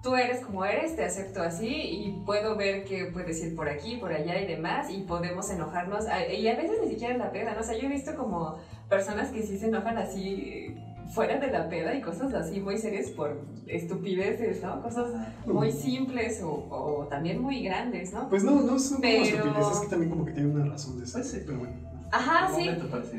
tú 0.02 0.14
eres 0.14 0.40
como 0.40 0.64
eres, 0.64 0.94
te 0.94 1.04
acepto 1.04 1.42
así 1.42 1.66
y 1.68 2.22
puedo 2.24 2.54
ver 2.56 2.84
que 2.84 3.06
puedes 3.06 3.42
ir 3.42 3.56
por 3.56 3.68
aquí, 3.68 3.96
por 3.96 4.12
allá 4.12 4.38
y 4.40 4.46
demás 4.46 4.90
y 4.90 4.98
podemos 5.02 5.50
enojarnos 5.50 6.06
a- 6.06 6.26
y 6.32 6.46
a 6.48 6.54
veces 6.54 6.76
ni 6.82 6.88
siquiera 6.90 7.14
en 7.14 7.18
la 7.18 7.32
peda, 7.32 7.54
¿no? 7.54 7.60
O 7.60 7.64
sea, 7.64 7.76
yo 7.76 7.86
he 7.86 7.90
visto 7.90 8.14
como 8.14 8.56
personas 8.88 9.30
que 9.30 9.42
sí 9.42 9.58
se 9.58 9.66
enojan 9.66 9.98
así 9.98 10.74
fuera 11.10 11.38
de 11.38 11.50
la 11.50 11.68
peda 11.68 11.94
y 11.94 12.00
cosas 12.02 12.32
así 12.34 12.60
muy 12.60 12.76
serias 12.78 13.10
por 13.10 13.40
estupideces, 13.66 14.62
¿no? 14.62 14.82
Cosas 14.82 15.08
muy 15.46 15.72
simples 15.72 16.42
o, 16.42 16.50
o 16.70 17.06
también 17.08 17.40
muy 17.40 17.62
grandes, 17.62 18.12
¿no? 18.12 18.28
Pues 18.28 18.44
no, 18.44 18.60
no 18.60 18.78
son 18.78 18.98
como 18.98 19.02
Pero- 19.02 19.24
estupideces, 19.24 19.72
es 19.74 19.80
que 19.80 19.88
también 19.88 20.10
como 20.10 20.24
que 20.24 20.32
tiene 20.32 20.48
una 20.50 20.64
razón 20.66 20.98
de 21.00 21.06
ser. 21.06 21.20
Pues 21.20 21.30
sí. 21.30 21.38
Pero 21.46 21.58
bueno. 21.58 21.87
Ajá, 22.10 22.50
sí. 22.54 22.70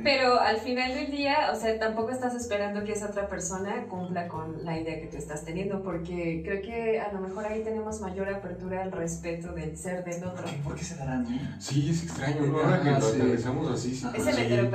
Pero 0.03 0.39
al 0.39 0.57
final 0.57 0.93
del 0.95 1.11
día, 1.11 1.51
o 1.53 1.55
sea, 1.55 1.77
tampoco 1.77 2.11
estás 2.11 2.33
esperando 2.35 2.83
que 2.83 2.93
esa 2.93 3.07
otra 3.07 3.27
persona 3.27 3.85
cumpla 3.87 4.27
con 4.27 4.63
la 4.65 4.79
idea 4.79 4.99
que 4.99 5.07
tú 5.07 5.17
estás 5.17 5.45
teniendo, 5.45 5.83
porque 5.83 6.41
creo 6.43 6.61
que 6.61 6.99
a 6.99 7.11
lo 7.13 7.21
mejor 7.21 7.45
ahí 7.45 7.63
tenemos 7.63 8.01
mayor 8.01 8.29
apertura 8.29 8.81
al 8.83 8.91
respeto 8.91 9.53
del 9.53 9.77
ser 9.77 10.03
del 10.03 10.23
otro. 10.23 10.45
¿Qué? 10.45 10.59
¿Por 10.63 10.75
qué 10.75 10.83
se 10.83 10.95
darán? 10.95 11.23
no? 11.23 11.29
Sí, 11.59 11.89
es 11.91 12.03
extraño, 12.03 12.41
¿no? 12.47 12.59
Ahora 12.59 12.81
que 12.81 12.89
lo 12.91 12.97
aterrizamos 12.97 13.71
así. 13.71 13.95
sí, 13.95 14.07
Es 14.15 14.27
el 14.27 14.35
sí. 14.35 14.71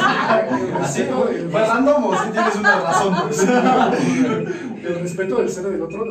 Ah. 0.00 0.46
Así, 0.80 1.04
¿no? 1.10 1.50
¿Fue 1.50 1.66
random 1.66 2.04
o 2.04 2.16
si 2.16 2.30
tienes 2.30 2.56
una 2.56 2.80
razón? 2.80 3.14
El 4.78 5.00
respeto 5.00 5.36
del 5.36 5.50
ser 5.50 5.64
del 5.64 5.82
otro. 5.82 6.04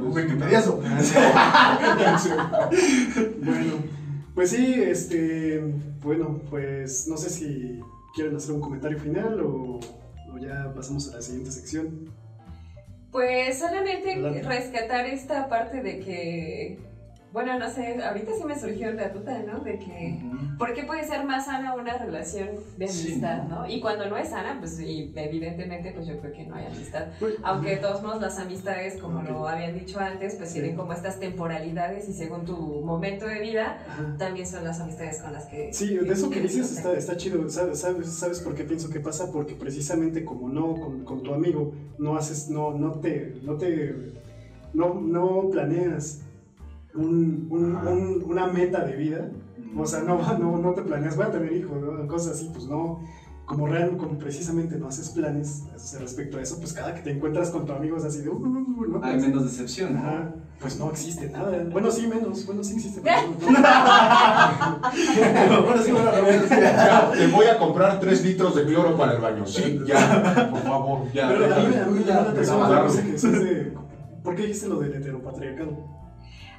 Wikipediazo. 0.00 0.80
Bueno, 3.44 3.74
pues 4.34 4.50
sí, 4.50 4.74
este. 4.82 5.60
Bueno, 6.02 6.40
pues 6.50 7.06
no 7.08 7.16
sé 7.16 7.30
si 7.30 7.80
quieren 8.14 8.36
hacer 8.36 8.54
un 8.54 8.60
comentario 8.60 8.98
final 8.98 9.40
o, 9.40 9.80
o 10.32 10.38
ya 10.38 10.72
pasamos 10.74 11.12
a 11.12 11.16
la 11.16 11.22
siguiente 11.22 11.50
sección. 11.50 12.12
Pues 13.10 13.58
solamente 13.60 14.12
Adelante. 14.12 14.42
rescatar 14.42 15.06
esta 15.06 15.48
parte 15.48 15.82
de 15.82 16.00
que, 16.00 16.78
bueno, 17.34 17.58
no 17.58 17.68
sé, 17.68 18.00
ahorita 18.00 18.30
sí 18.38 18.44
me 18.44 18.56
surgió 18.56 18.92
la 18.92 19.08
duda, 19.08 19.42
¿no? 19.42 19.58
De 19.64 19.76
que, 19.80 20.22
¿por 20.56 20.72
qué 20.72 20.84
puede 20.84 21.02
ser 21.02 21.24
más 21.24 21.46
sana 21.46 21.74
una 21.74 21.98
relación 21.98 22.50
de 22.76 22.86
Sí, 22.86 23.08
amistad, 23.08 23.42
¿no? 23.48 23.62
¿no? 23.62 23.68
Y 23.68 23.80
cuando 23.80 24.08
no 24.08 24.16
es 24.16 24.28
sana, 24.28 24.56
pues 24.60 24.78
y 24.78 25.12
evidentemente, 25.16 25.90
pues 25.92 26.06
yo 26.06 26.16
creo 26.20 26.32
que 26.32 26.46
no 26.46 26.54
hay 26.54 26.66
amistad. 26.66 27.06
Pues, 27.18 27.34
Aunque 27.42 27.70
de 27.70 27.76
todos 27.78 28.04
modos 28.04 28.22
las 28.22 28.38
amistades, 28.38 29.02
como 29.02 29.18
Ok. 29.18 29.28
lo 29.28 29.48
habían 29.48 29.74
dicho 29.76 29.98
antes, 29.98 30.36
pues 30.36 30.50
Sí. 30.50 30.60
tienen 30.60 30.76
como 30.76 30.92
estas 30.92 31.18
temporalidades 31.18 32.08
y 32.08 32.12
según 32.12 32.44
tu 32.44 32.56
momento 32.56 33.26
de 33.26 33.40
vida, 33.40 33.78
Ajá. 33.84 34.14
también 34.16 34.46
son 34.46 34.62
las 34.62 34.78
amistades 34.78 35.20
con 35.20 35.32
las 35.32 35.46
que... 35.46 35.72
Sí, 35.72 35.96
de 35.96 36.12
eso 36.12 36.30
que 36.30 36.40
dices 36.40 36.70
está, 36.70 36.90
está 36.92 36.98
está 36.98 37.16
chido. 37.16 37.50
¿Sabes, 37.50 37.80
sabes, 37.80 38.06
¿Sabes 38.12 38.38
por 38.38 38.54
qué 38.54 38.62
pienso 38.62 38.90
que 38.90 39.00
pasa? 39.00 39.32
Porque 39.32 39.54
precisamente 39.54 40.24
como 40.24 40.48
no 40.50 40.76
con, 40.80 41.04
con 41.04 41.24
tu 41.24 41.34
amigo 41.34 41.72
no 41.98 42.16
haces, 42.16 42.48
no, 42.48 42.70
no 42.78 42.92
te, 42.92 43.34
no 43.42 43.54
te, 43.56 44.12
no, 44.72 44.94
no 44.94 45.50
planeas 45.50 46.20
un, 46.94 47.46
un- 47.50 47.76
un- 47.76 48.22
una 48.26 48.46
meta 48.46 48.84
de 48.84 48.96
vida. 48.96 49.28
O 49.76 49.86
sea, 49.86 50.00
no, 50.00 50.18
no, 50.38 50.58
no 50.58 50.72
te 50.74 50.82
planeas, 50.82 51.16
voy 51.16 51.26
a 51.26 51.30
tener 51.30 51.52
hijos, 51.52 51.80
¿no? 51.80 52.06
cosas 52.06 52.36
así, 52.36 52.50
pues 52.52 52.66
no. 52.66 53.00
Como 53.44 53.66
real, 53.66 53.96
como 53.98 54.16
precisamente 54.16 54.78
no 54.78 54.88
haces 54.88 55.10
planes 55.10 55.64
o 55.74 55.78
sea, 55.78 56.00
respecto 56.00 56.38
a 56.38 56.40
eso, 56.40 56.58
pues 56.60 56.72
cada 56.72 56.94
que 56.94 57.02
te 57.02 57.10
encuentras 57.10 57.50
con 57.50 57.66
tu 57.66 57.74
amigo 57.74 57.98
es 57.98 58.04
así 58.04 58.22
de, 58.22 58.30
uh, 58.30 58.36
uh, 58.36 58.46
uh, 58.46 58.86
¿no? 58.86 59.00
Hay 59.04 59.18
menos 59.20 59.44
decepción, 59.44 59.92
¿no? 59.94 60.00
Ajá, 60.00 60.32
pues 60.60 60.78
no 60.78 60.88
existe 60.88 61.28
nada. 61.28 61.62
Bueno, 61.70 61.90
sí, 61.90 62.06
menos. 62.06 62.46
Bueno, 62.46 62.64
sí 62.64 62.72
existe. 62.72 63.02
pero 63.02 63.28
no- 63.28 63.36
Bueno, 65.64 65.82
sí, 65.82 65.92
bueno, 65.92 66.10
Ya, 66.50 67.10
te 67.12 67.26
voy 67.26 67.44
a 67.46 67.58
comprar 67.58 68.00
3 68.00 68.24
litros 68.24 68.54
de 68.54 68.64
cloro 68.64 68.96
para 68.96 69.12
el 69.12 69.20
baño. 69.20 69.46
Sí, 69.46 69.78
ya, 69.86 70.48
por 70.50 70.60
favor, 70.62 71.12
ya. 71.12 71.28
Pero 71.28 71.54
a 71.54 71.58
mí, 71.58 71.66
me- 71.68 71.80
a 71.80 71.86
mí 71.86 71.98
me 71.98 72.04
llama 72.04 72.32
la 72.70 72.80
atención 72.80 73.32
de. 73.32 73.74
¿Por 74.22 74.34
qué 74.36 74.42
dijiste 74.42 74.68
lo 74.68 74.80
del 74.80 74.94
heteropatriarcado? 74.94 75.93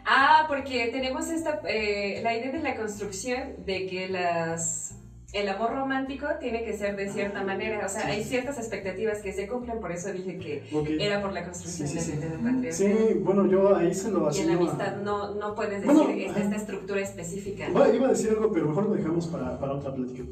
Ah, 0.06 0.46
porque 0.48 0.90
tenemos 0.92 1.30
esta, 1.30 1.62
eh, 1.68 2.20
la 2.24 2.38
idea 2.38 2.52
de 2.52 2.60
la 2.60 2.76
construcción 2.76 3.66
de 3.66 3.88
que 3.88 4.08
las 4.10 4.96
el 5.34 5.50
amor 5.50 5.72
romántico 5.74 6.28
tiene 6.40 6.64
que 6.64 6.78
ser 6.78 6.96
de 6.96 7.10
cierta 7.10 7.44
manera, 7.44 7.86
o 7.86 7.90
sea, 7.90 8.06
hay 8.08 8.24
ciertas 8.24 8.58
expectativas 8.58 9.18
que 9.22 9.34
se 9.34 9.50
cumplen, 9.50 9.82
por 9.82 9.92
eso 9.92 10.10
dije 10.14 10.38
que 10.38 10.64
era 10.98 11.22
por 11.22 11.34
la 11.34 11.44
construcción 11.44 11.90
Sí, 11.90 12.00
sí, 12.00 12.12
del 12.12 12.20
sí. 12.22 12.26
heteropatriarcado. 12.26 13.08
Sí, 13.10 13.14
bueno, 13.16 13.46
yo 13.48 13.76
ahí 13.76 13.94
se 13.94 14.12
lo 14.12 14.32
Y 14.34 14.40
en 14.40 14.48
la 14.48 14.54
amistad 14.54 14.96
no, 15.02 15.36
no 15.36 15.54
puedes 15.54 15.82
decir, 15.82 15.94
Bueno, 15.94 16.10
esta, 16.12 16.40
esta 16.40 16.56
estructura 16.56 17.02
específica. 17.02 17.68
Iba, 17.70 17.90
iba 17.94 18.06
a 18.08 18.12
decir 18.12 18.30
algo, 18.30 18.50
pero 18.50 18.68
mejor 18.70 18.86
lo 18.86 18.96
dejamos 18.96 19.28
para, 19.28 19.60
para 19.60 19.74
otra 19.74 19.94
plática. 19.94 20.24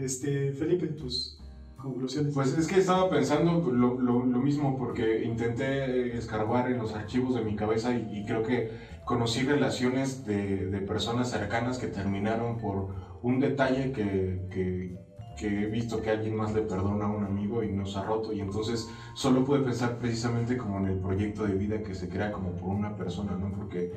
Este, 0.00 0.50
Felipe, 0.52 0.88
tus 0.88 1.38
conclusiones. 1.78 2.34
Pues 2.34 2.52
es 2.52 2.66
que 2.66 2.76
estaba 2.76 3.08
pensando 3.08 3.70
lo, 3.70 3.94
mismo 4.40 4.76
porque 4.76 5.24
intenté 5.24 6.16
escarbar 6.16 6.70
en 6.70 6.78
los 6.78 6.94
archivos 6.94 7.34
de 7.34 7.42
mi 7.42 7.56
cabeza 7.56 7.94
y, 7.94 8.24
creo 8.24 8.42
que 8.42 8.70
conocí 9.04 9.42
relaciones 9.42 10.24
de, 10.24 10.84
personas 10.86 11.30
cercanas 11.30 11.78
que 11.78 11.86
terminaron 11.86 12.58
por 12.58 12.88
un 13.22 13.40
detalle 13.40 13.92
que, 13.92 14.40
que- 14.50 15.08
que 15.38 15.62
he 15.62 15.66
visto 15.66 16.02
que 16.02 16.10
alguien 16.10 16.36
más 16.36 16.52
le 16.52 16.62
perdona 16.62 17.04
a 17.04 17.08
un 17.08 17.22
amigo 17.22 17.62
y 17.62 17.70
nos 17.70 17.96
ha 17.96 18.02
roto 18.04 18.32
y 18.32 18.40
entonces 18.40 18.88
solo 19.14 19.44
pude 19.44 19.60
pensar 19.60 19.96
precisamente 19.96 20.56
como 20.56 20.78
en 20.78 20.86
el 20.86 20.98
proyecto 20.98 21.44
de 21.44 21.54
vida 21.54 21.82
que 21.82 21.94
se 21.94 22.08
crea 22.08 22.32
como 22.32 22.56
por 22.56 22.70
una 22.70 22.96
persona, 22.96 23.36
¿no? 23.36 23.52
Porque 23.52 23.92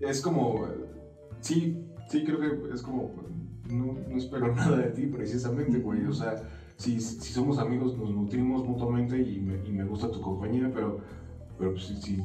es 0.00 0.20
como, 0.20 0.66
sí, 1.40 1.76
sí 2.08 2.24
creo 2.24 2.40
que 2.40 2.74
es 2.74 2.82
como, 2.82 3.12
no, 3.72 4.16
espero 4.16 4.52
nada 4.54 4.76
de 4.76 4.90
ti 4.90 5.06
precisamente, 5.06 5.78
güey, 5.78 6.04
o 6.06 6.12
sea, 6.12 6.36
si, 6.76 7.00
somos 7.00 7.58
amigos 7.58 7.96
nos 7.96 8.10
nutrimos 8.10 8.66
mutuamente 8.66 9.18
y 9.18 9.40
me, 9.40 9.84
gusta 9.84 10.10
tu 10.10 10.20
compañía, 10.20 10.70
pero, 10.72 11.00
pero 11.58 11.72
pues, 11.72 11.86
si, 11.86 12.22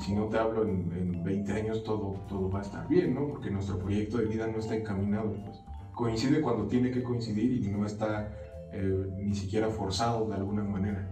si, 0.00 0.14
no 0.14 0.26
te 0.26 0.38
hablo 0.38 0.64
en, 0.64 0.92
en 0.96 1.24
20 1.24 1.52
años 1.52 1.84
todo, 1.84 2.24
todo 2.28 2.50
va 2.50 2.60
a 2.60 2.62
estar 2.62 2.88
bien, 2.88 3.14
¿no? 3.14 3.28
Porque 3.28 3.50
nuestro 3.50 3.78
proyecto 3.78 4.18
de 4.18 4.26
vida 4.26 4.46
no 4.46 4.58
está 4.58 4.76
encaminado, 4.76 5.32
pues 5.44 5.60
coincide 5.96 6.42
cuando 6.42 6.66
tiene 6.66 6.90
que 6.92 7.02
coincidir 7.02 7.64
y 7.64 7.68
no 7.68 7.84
está 7.84 8.30
eh, 8.72 9.10
ni 9.16 9.34
siquiera 9.34 9.70
forzado 9.70 10.28
de 10.28 10.34
alguna 10.34 10.62
manera. 10.62 11.08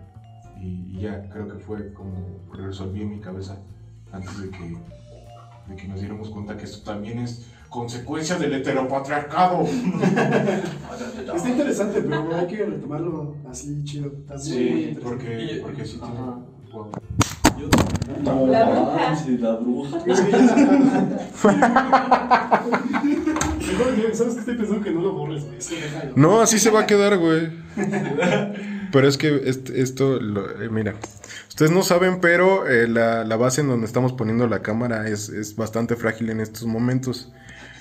Y, 0.60 1.00
ya 1.00 1.28
creo 1.28 1.48
que 1.48 1.58
fue 1.58 1.92
como 1.92 2.14
resolví 2.52 3.04
mi 3.04 3.18
cabeza 3.20 3.60
antes 4.12 4.40
de 4.40 4.50
que, 4.50 4.76
de 5.68 5.76
que 5.76 5.88
nos 5.88 5.98
diéramos 6.00 6.30
cuenta 6.30 6.56
que 6.56 6.64
esto 6.64 6.84
también 6.84 7.18
es 7.18 7.50
consecuencia 7.74 8.36
del 8.38 8.54
heteropatriarcado. 8.54 9.62
Está 11.34 11.48
interesante, 11.48 12.02
pero 12.02 12.36
hay 12.36 12.46
que 12.46 12.64
retomarlo 12.64 13.34
así 13.50 13.82
chido. 13.82 14.12
Sí, 14.38 14.96
porque, 15.02 15.58
porque 15.60 15.84
sí 15.84 15.98
tiene... 15.98 16.14
Ajá. 16.14 16.38
wow. 16.72 16.92
Yo 17.58 17.68
No, 18.22 18.46
La 18.46 18.64
bruja. 18.70 19.16
sí, 19.16 19.38
la 19.38 19.56
bruja. 19.56 19.98
¿sabes 24.12 24.34
qué 24.34 24.40
estoy 24.40 24.54
pensando? 24.56 24.82
Que 24.84 24.90
no 24.92 25.00
lo 25.00 25.12
borres, 25.12 25.44
güey. 25.44 25.58
No, 26.14 26.40
así 26.40 26.58
se 26.60 26.70
va 26.70 26.80
a 26.82 26.86
quedar, 26.86 27.18
güey. 27.18 27.50
Pero 28.92 29.08
es 29.08 29.18
que 29.18 29.42
este- 29.46 29.80
esto, 29.82 30.20
lo- 30.20 30.62
eh, 30.62 30.68
mira, 30.70 30.94
ustedes 31.48 31.72
no 31.72 31.82
saben, 31.82 32.20
pero 32.20 32.68
eh, 32.68 32.86
la, 32.86 33.24
la 33.24 33.36
base 33.36 33.60
en 33.62 33.66
donde 33.66 33.86
estamos 33.86 34.12
poniendo 34.12 34.46
la 34.46 34.62
cámara 34.62 35.08
es, 35.08 35.28
es 35.30 35.56
bastante 35.56 35.96
frágil 35.96 36.30
en 36.30 36.38
estos 36.40 36.64
momentos. 36.66 37.32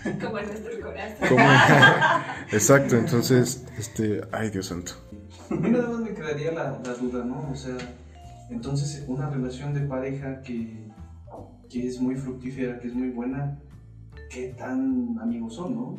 Como 0.22 0.38
en 0.40 0.48
nuestro 0.48 0.80
corazón. 0.82 1.28
Como- 1.30 1.44
Exacto, 2.52 2.96
entonces, 2.98 3.64
este, 3.78 4.22
ay 4.32 4.50
Dios 4.50 4.68
santo. 4.68 4.94
A 5.50 5.56
mí 5.56 5.70
nada 5.70 5.90
más 5.90 6.00
me 6.02 6.14
quedaría 6.14 6.52
la, 6.52 6.80
la 6.84 6.94
duda, 6.96 7.24
¿no? 7.24 7.50
O 7.52 7.56
sea, 7.56 7.78
entonces 8.50 9.04
una 9.08 9.30
relación 9.30 9.74
de 9.74 9.82
pareja 9.82 10.42
que, 10.42 10.88
que 11.70 11.88
es 11.88 12.00
muy 12.02 12.16
fructífera, 12.16 12.80
que 12.80 12.88
es 12.88 12.94
muy 12.94 13.10
buena, 13.10 13.60
¿qué 14.30 14.54
tan 14.58 15.18
amigos 15.22 15.56
son, 15.56 15.76
no? 15.76 15.98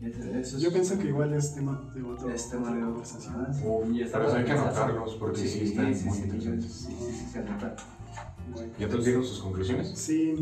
Es- 0.00 0.16
eso 0.18 0.56
es- 0.56 0.62
Yo 0.62 0.72
pienso 0.72 0.98
que 0.98 1.08
igual 1.08 1.32
es 1.32 1.54
tema 1.54 1.80
de 1.94 2.02
otro, 2.02 2.30
es 2.30 2.50
tema 2.50 2.62
otra 2.70 2.74
de 2.76 2.82
conversación. 2.82 3.46
Uy, 3.64 4.04
Pero 4.10 4.26
eso 4.26 4.36
hay 4.36 4.44
que 4.44 4.52
anotarlos 4.52 5.14
porque 5.14 5.38
sí, 5.46 5.60
están 5.64 6.04
muy 6.04 6.18
interesantes. 6.18 6.72
Sí, 6.72 6.96
sí, 6.98 7.12
sí, 7.12 7.26
se 7.32 7.38
anota. 7.38 7.76
Bueno, 8.52 8.72
¿Ya 8.78 8.88
todos 8.88 9.04
dieron 9.04 9.24
sus 9.24 9.40
conclusiones? 9.40 9.92
Sí, 9.96 10.34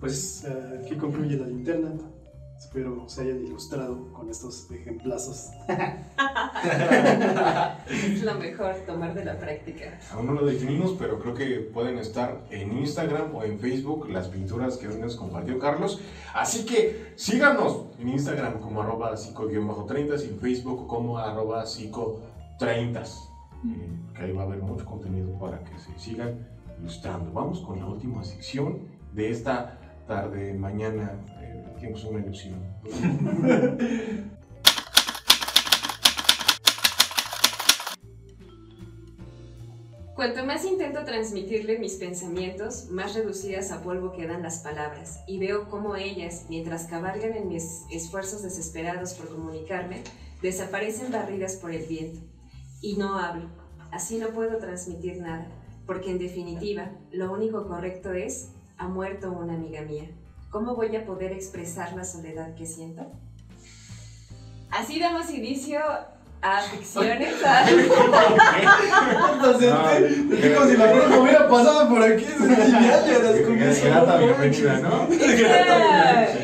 Pues 0.00 0.46
aquí 0.80 0.96
concluye 0.96 1.36
la 1.36 1.46
linterna. 1.46 1.90
Espero 2.56 3.08
se 3.08 3.22
hayan 3.22 3.44
ilustrado 3.44 4.12
con 4.12 4.28
estos 4.28 4.68
ejemplazos. 4.70 5.50
Es 7.88 8.22
lo 8.22 8.34
mejor 8.34 8.74
tomar 8.84 9.14
de 9.14 9.24
la 9.24 9.38
práctica. 9.38 9.98
Aún 10.12 10.26
no 10.26 10.32
lo 10.32 10.44
definimos, 10.44 10.96
pero 10.98 11.20
creo 11.20 11.34
que 11.34 11.60
pueden 11.60 11.98
estar 11.98 12.44
en 12.50 12.76
Instagram 12.76 13.34
o 13.34 13.44
en 13.44 13.60
Facebook 13.60 14.08
las 14.10 14.26
pinturas 14.26 14.76
que 14.76 14.88
hoy 14.88 14.98
nos 14.98 15.14
compartió 15.14 15.58
Carlos. 15.58 16.00
Así 16.34 16.66
que 16.66 17.12
síganos 17.14 17.86
en 18.00 18.08
Instagram 18.08 18.58
como 18.60 18.82
arroba 18.82 19.16
psico-30 19.16 20.24
y 20.24 20.28
en 20.28 20.38
Facebook 20.40 20.88
como 20.88 21.18
arroba 21.18 21.64
psico30. 21.64 23.06
Eh, 23.66 23.90
que 24.14 24.22
ahí 24.22 24.32
va 24.32 24.42
a 24.42 24.46
haber 24.46 24.62
mucho 24.62 24.84
contenido 24.84 25.38
para 25.38 25.62
que 25.62 25.78
se 25.78 25.96
sigan 25.98 26.46
ilustrando. 26.80 27.32
Vamos 27.32 27.60
con 27.60 27.78
la 27.78 27.86
última 27.86 28.24
sección 28.24 28.80
de 29.14 29.30
esta 29.30 29.78
tarde, 30.08 30.54
mañana. 30.54 31.12
Eh, 31.40 31.62
el 31.66 31.74
tiempo 31.78 31.98
es 31.98 32.04
una 32.04 32.18
ilusión. 32.20 32.58
Cuanto 40.16 40.44
más 40.44 40.64
intento 40.64 41.04
transmitirle 41.04 41.78
mis 41.78 41.94
pensamientos, 41.94 42.88
más 42.90 43.14
reducidas 43.14 43.70
a 43.70 43.82
polvo 43.84 44.10
quedan 44.10 44.42
las 44.42 44.58
palabras, 44.58 45.22
y 45.28 45.38
veo 45.38 45.68
cómo 45.68 45.94
ellas, 45.94 46.46
mientras 46.48 46.86
cabalgan 46.86 47.34
en 47.34 47.46
mis 47.46 47.84
esfuerzos 47.92 48.42
desesperados 48.42 49.14
por 49.14 49.28
comunicarme, 49.28 50.02
desaparecen 50.42 51.12
barridas 51.12 51.54
por 51.54 51.70
el 51.70 51.86
viento. 51.86 52.18
Y 52.80 52.96
no 52.96 53.16
hablo. 53.16 53.48
Así 53.92 54.18
no 54.18 54.30
puedo 54.30 54.58
transmitir 54.58 55.20
nada, 55.20 55.46
porque 55.86 56.10
en 56.10 56.18
definitiva, 56.18 56.90
lo 57.12 57.32
único 57.32 57.68
correcto 57.68 58.12
es, 58.12 58.54
ha 58.78 58.88
muerto 58.88 59.30
una 59.32 59.54
amiga 59.54 59.82
mía. 59.82 60.04
¿Cómo 60.50 60.74
voy 60.74 60.94
a 60.96 61.04
poder 61.04 61.32
expresar 61.32 61.92
la 61.94 62.04
soledad 62.04 62.54
que 62.54 62.64
siento? 62.66 63.06
Así 64.70 64.98
damos 65.00 65.30
inicio 65.30 65.78
a 66.40 66.60
ficciones. 66.62 67.34
a- 67.44 67.68
Entonces, 69.34 69.72
es 70.32 70.56
como 70.56 70.66
si 70.70 70.76
la 70.76 70.92
bruja 70.92 71.18
hubiera 71.20 71.48
pasado 71.48 71.88
por 71.88 72.02
aquí. 72.02 72.24
Grata 73.84 74.18
bienvenida, 74.18 74.78
¿no? 74.80 75.08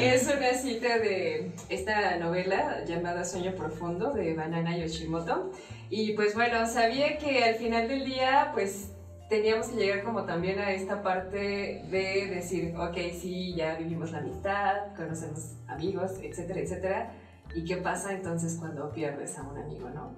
Es 0.00 0.26
una 0.26 0.52
cita 0.54 0.98
de 0.98 1.50
esta 1.68 2.16
novela 2.18 2.84
llamada 2.86 3.24
Sueño 3.24 3.52
Profundo 3.54 4.10
de 4.12 4.34
Banana 4.34 4.76
Yoshimoto. 4.76 5.50
Y 5.90 6.12
pues 6.12 6.34
bueno, 6.34 6.66
sabía 6.66 7.16
que 7.18 7.44
al 7.44 7.54
final 7.56 7.88
del 7.88 8.04
día 8.04 8.50
pues 8.52 8.88
teníamos 9.28 9.68
que 9.68 9.76
llegar 9.76 10.04
como 10.04 10.24
también 10.24 10.58
a 10.58 10.72
esta 10.72 11.02
parte 11.02 11.84
de 11.90 12.26
decir, 12.26 12.74
ok, 12.76 12.96
sí, 13.18 13.54
ya 13.54 13.76
vivimos 13.76 14.12
la 14.12 14.18
amistad, 14.18 14.94
conocemos 14.96 15.54
amigos, 15.66 16.12
etcétera, 16.22 16.60
etcétera. 16.60 17.12
¿Y 17.54 17.64
qué 17.64 17.76
pasa 17.76 18.12
entonces 18.12 18.56
cuando 18.58 18.90
pierdes 18.92 19.38
a 19.38 19.42
un 19.42 19.58
amigo, 19.58 19.90
no? 19.90 20.16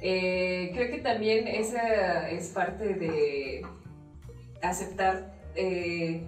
Eh, 0.00 0.70
creo 0.74 0.90
que 0.90 0.98
también 0.98 1.48
esa 1.48 2.28
es 2.30 2.48
parte 2.50 2.94
de 2.94 3.66
aceptar, 4.62 5.34
eh, 5.54 6.24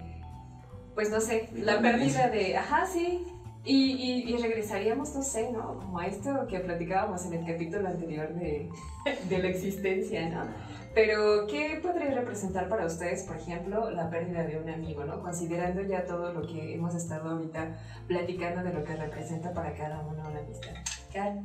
pues 0.93 1.09
no 1.09 1.21
sé, 1.21 1.49
la 1.53 1.79
pérdida 1.79 2.29
de, 2.29 2.57
ajá, 2.57 2.85
sí, 2.85 3.25
y, 3.63 3.91
y- 3.91 4.33
y 4.33 4.37
regresaríamos, 4.37 5.13
no 5.13 5.21
sé, 5.21 5.51
¿no? 5.51 5.77
Como 5.79 5.99
a 5.99 6.07
esto 6.07 6.47
que 6.49 6.59
platicábamos 6.59 7.25
en 7.25 7.33
el 7.33 7.45
capítulo 7.45 7.87
anterior 7.87 8.33
de, 8.33 8.69
de 9.29 9.37
la 9.37 9.47
existencia, 9.49 10.27
¿no? 10.29 10.45
Pero, 10.93 11.47
¿qué 11.47 11.79
podría 11.81 12.11
representar 12.13 12.67
para 12.67 12.85
ustedes, 12.85 13.23
por 13.23 13.37
ejemplo, 13.37 13.91
la 13.91 14.09
pérdida 14.09 14.43
de 14.43 14.57
un 14.59 14.69
amigo, 14.69 15.05
¿no? 15.05 15.21
Considerando 15.21 15.81
ya 15.83 16.05
todo 16.05 16.33
lo 16.33 16.41
que 16.45 16.73
hemos 16.75 16.95
estado 16.95 17.29
ahorita 17.29 17.77
platicando 18.07 18.61
de 18.63 18.73
lo 18.73 18.83
que 18.83 18.95
representa 18.95 19.53
para 19.53 19.73
cada 19.73 20.01
uno 20.01 20.27
una 20.29 20.39
amistad. 20.39 20.71
Car- 21.13 21.39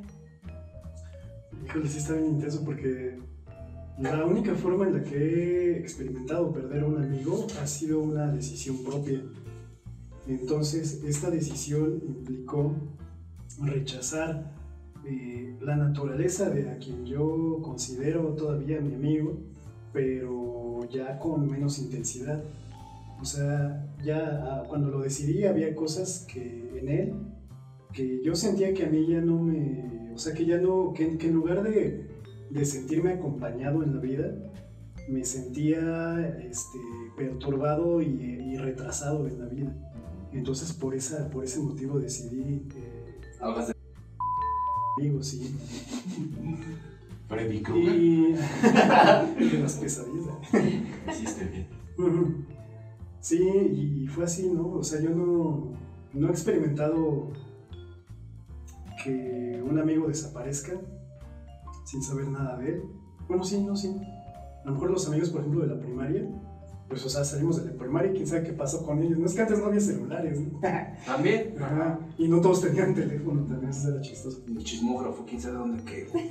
Híjole, 1.65 1.89
sí 1.89 1.99
está 1.99 2.15
bien 2.15 2.27
intenso 2.27 2.65
porque 2.65 3.19
la 3.99 4.25
única 4.25 4.55
forma 4.55 4.87
en 4.87 4.95
la 4.95 5.03
que 5.03 5.17
he 5.17 5.79
experimentado 5.79 6.53
perder 6.53 6.83
a 6.83 6.87
un 6.87 7.03
amigo 7.03 7.47
ha 7.63 7.67
sido 7.67 8.01
una 8.01 8.27
decisión 8.33 8.83
propia. 8.85 9.21
Entonces, 10.29 11.03
esta 11.05 11.31
decisión 11.31 12.03
implicó 12.07 12.75
rechazar 13.63 14.53
eh, 15.05 15.57
la 15.61 15.77
naturaleza 15.77 16.51
de 16.51 16.69
a 16.71 16.79
quien 16.79 17.07
yo 17.07 17.61
considero 17.63 18.35
todavía 18.35 18.81
mi 18.81 18.95
amigo, 18.95 19.39
pero 19.93 20.81
ya 20.91 21.19
con 21.19 21.49
menos 21.49 21.79
intensidad. 21.79 22.43
O 23.21 23.25
sea, 23.25 23.87
ya 24.05 24.43
ah, 24.45 24.65
cuando 24.69 24.91
lo 24.91 25.01
decidí 25.01 25.45
había 25.45 25.75
cosas 25.75 26.27
que 26.31 26.79
en 26.79 26.89
él 26.89 27.15
que 27.97 28.21
yo 28.23 28.37
sentía 28.37 28.75
que 28.75 28.85
a 28.85 28.89
mí 28.91 29.07
ya 29.09 29.23
no 29.23 29.41
me, 29.41 30.13
o 30.15 30.19
sea, 30.19 30.35
que 30.35 30.45
ya 30.45 30.59
no, 30.59 30.93
que, 30.93 31.17
que 31.17 31.29
en 31.29 31.33
lugar 31.33 31.63
de, 31.63 32.07
sentirme 32.65 33.13
acompañado 33.13 33.83
en 33.83 33.95
la 33.95 34.01
vida, 34.01 34.35
me 35.09 35.25
sentía 35.25 36.37
este, 36.39 36.79
perturbado 37.17 38.03
y, 38.03 38.07
y 38.07 38.57
retrasado 38.59 39.27
en 39.27 39.41
la 39.41 39.47
vida. 39.47 39.96
Entonces 40.37 40.73
por, 40.73 40.95
esa, 40.95 41.29
por 41.31 41.45
ese 41.45 41.61
motivo 41.61 41.99
decidí... 41.99 42.67
eh, 42.77 43.21
Hablas 43.41 43.69
de 43.69 43.77
Digo, 44.99 45.23
sí. 45.23 45.55
Freddy 47.29 47.63
Krueger. 47.63 47.95
Y. 47.97 48.33
de 49.51 49.59
las 49.61 49.75
pesadillas. 49.75 50.35
Hiciste 51.11 51.45
bien. 51.45 52.47
Sí, 53.21 53.39
y 53.43 54.07
fue 54.07 54.25
así, 54.25 54.49
¿no? 54.49 54.69
O 54.69 54.85
sea, 54.85 55.01
yo 55.01 55.11
no, 55.11 55.73
no 56.13 56.29
he 56.29 56.31
experimentado 56.31 57.33
que 59.03 59.63
un 59.69 59.79
amigo 59.79 60.07
desaparezca 60.07 60.81
sin 61.85 62.03
saber 62.03 62.29
nada 62.29 62.57
de 62.57 62.75
él. 62.75 62.83
Bueno, 63.29 63.45
sí, 63.45 63.63
no, 63.63 63.77
sí. 63.77 63.95
A 64.63 64.67
lo 64.67 64.73
mejor 64.73 64.91
los 64.91 65.07
amigos, 65.09 65.31
por 65.31 65.41
ejemplo, 65.41 65.63
de 65.63 65.75
la 65.75 65.81
primaria, 65.81 66.29
pues, 66.89 67.05
o 67.05 67.09
sea, 67.09 67.25
salimos 67.25 67.63
de 67.63 67.71
la 67.73 67.77
primaria 67.77 68.13
y 68.13 68.15
quién 68.15 68.27
sabe 68.27 68.45
qué 68.45 68.53
pasó 68.53 68.85
con 68.87 69.03
ellos. 69.03 69.19
No 69.19 69.27
es 69.27 69.35
que 69.35 69.43
antes 69.43 69.59
no 69.59 69.67
había 69.67 69.81
celulares, 69.81 70.41
¿no? 70.41 70.61
También. 71.07 71.55
Ajá. 71.61 71.99
Y 72.19 72.29
no 72.29 72.41
todos 72.41 72.61
tenían 72.63 72.95
teléfono, 72.95 73.43
también 73.45 73.71
eso 73.71 73.89
era 73.93 74.01
chistoso. 74.01 74.43
El 74.47 74.63
chismógrafo, 74.63 75.25
quién 75.27 75.41
sabe 75.41 75.57
dónde 75.59 75.83
quedó. 75.85 76.13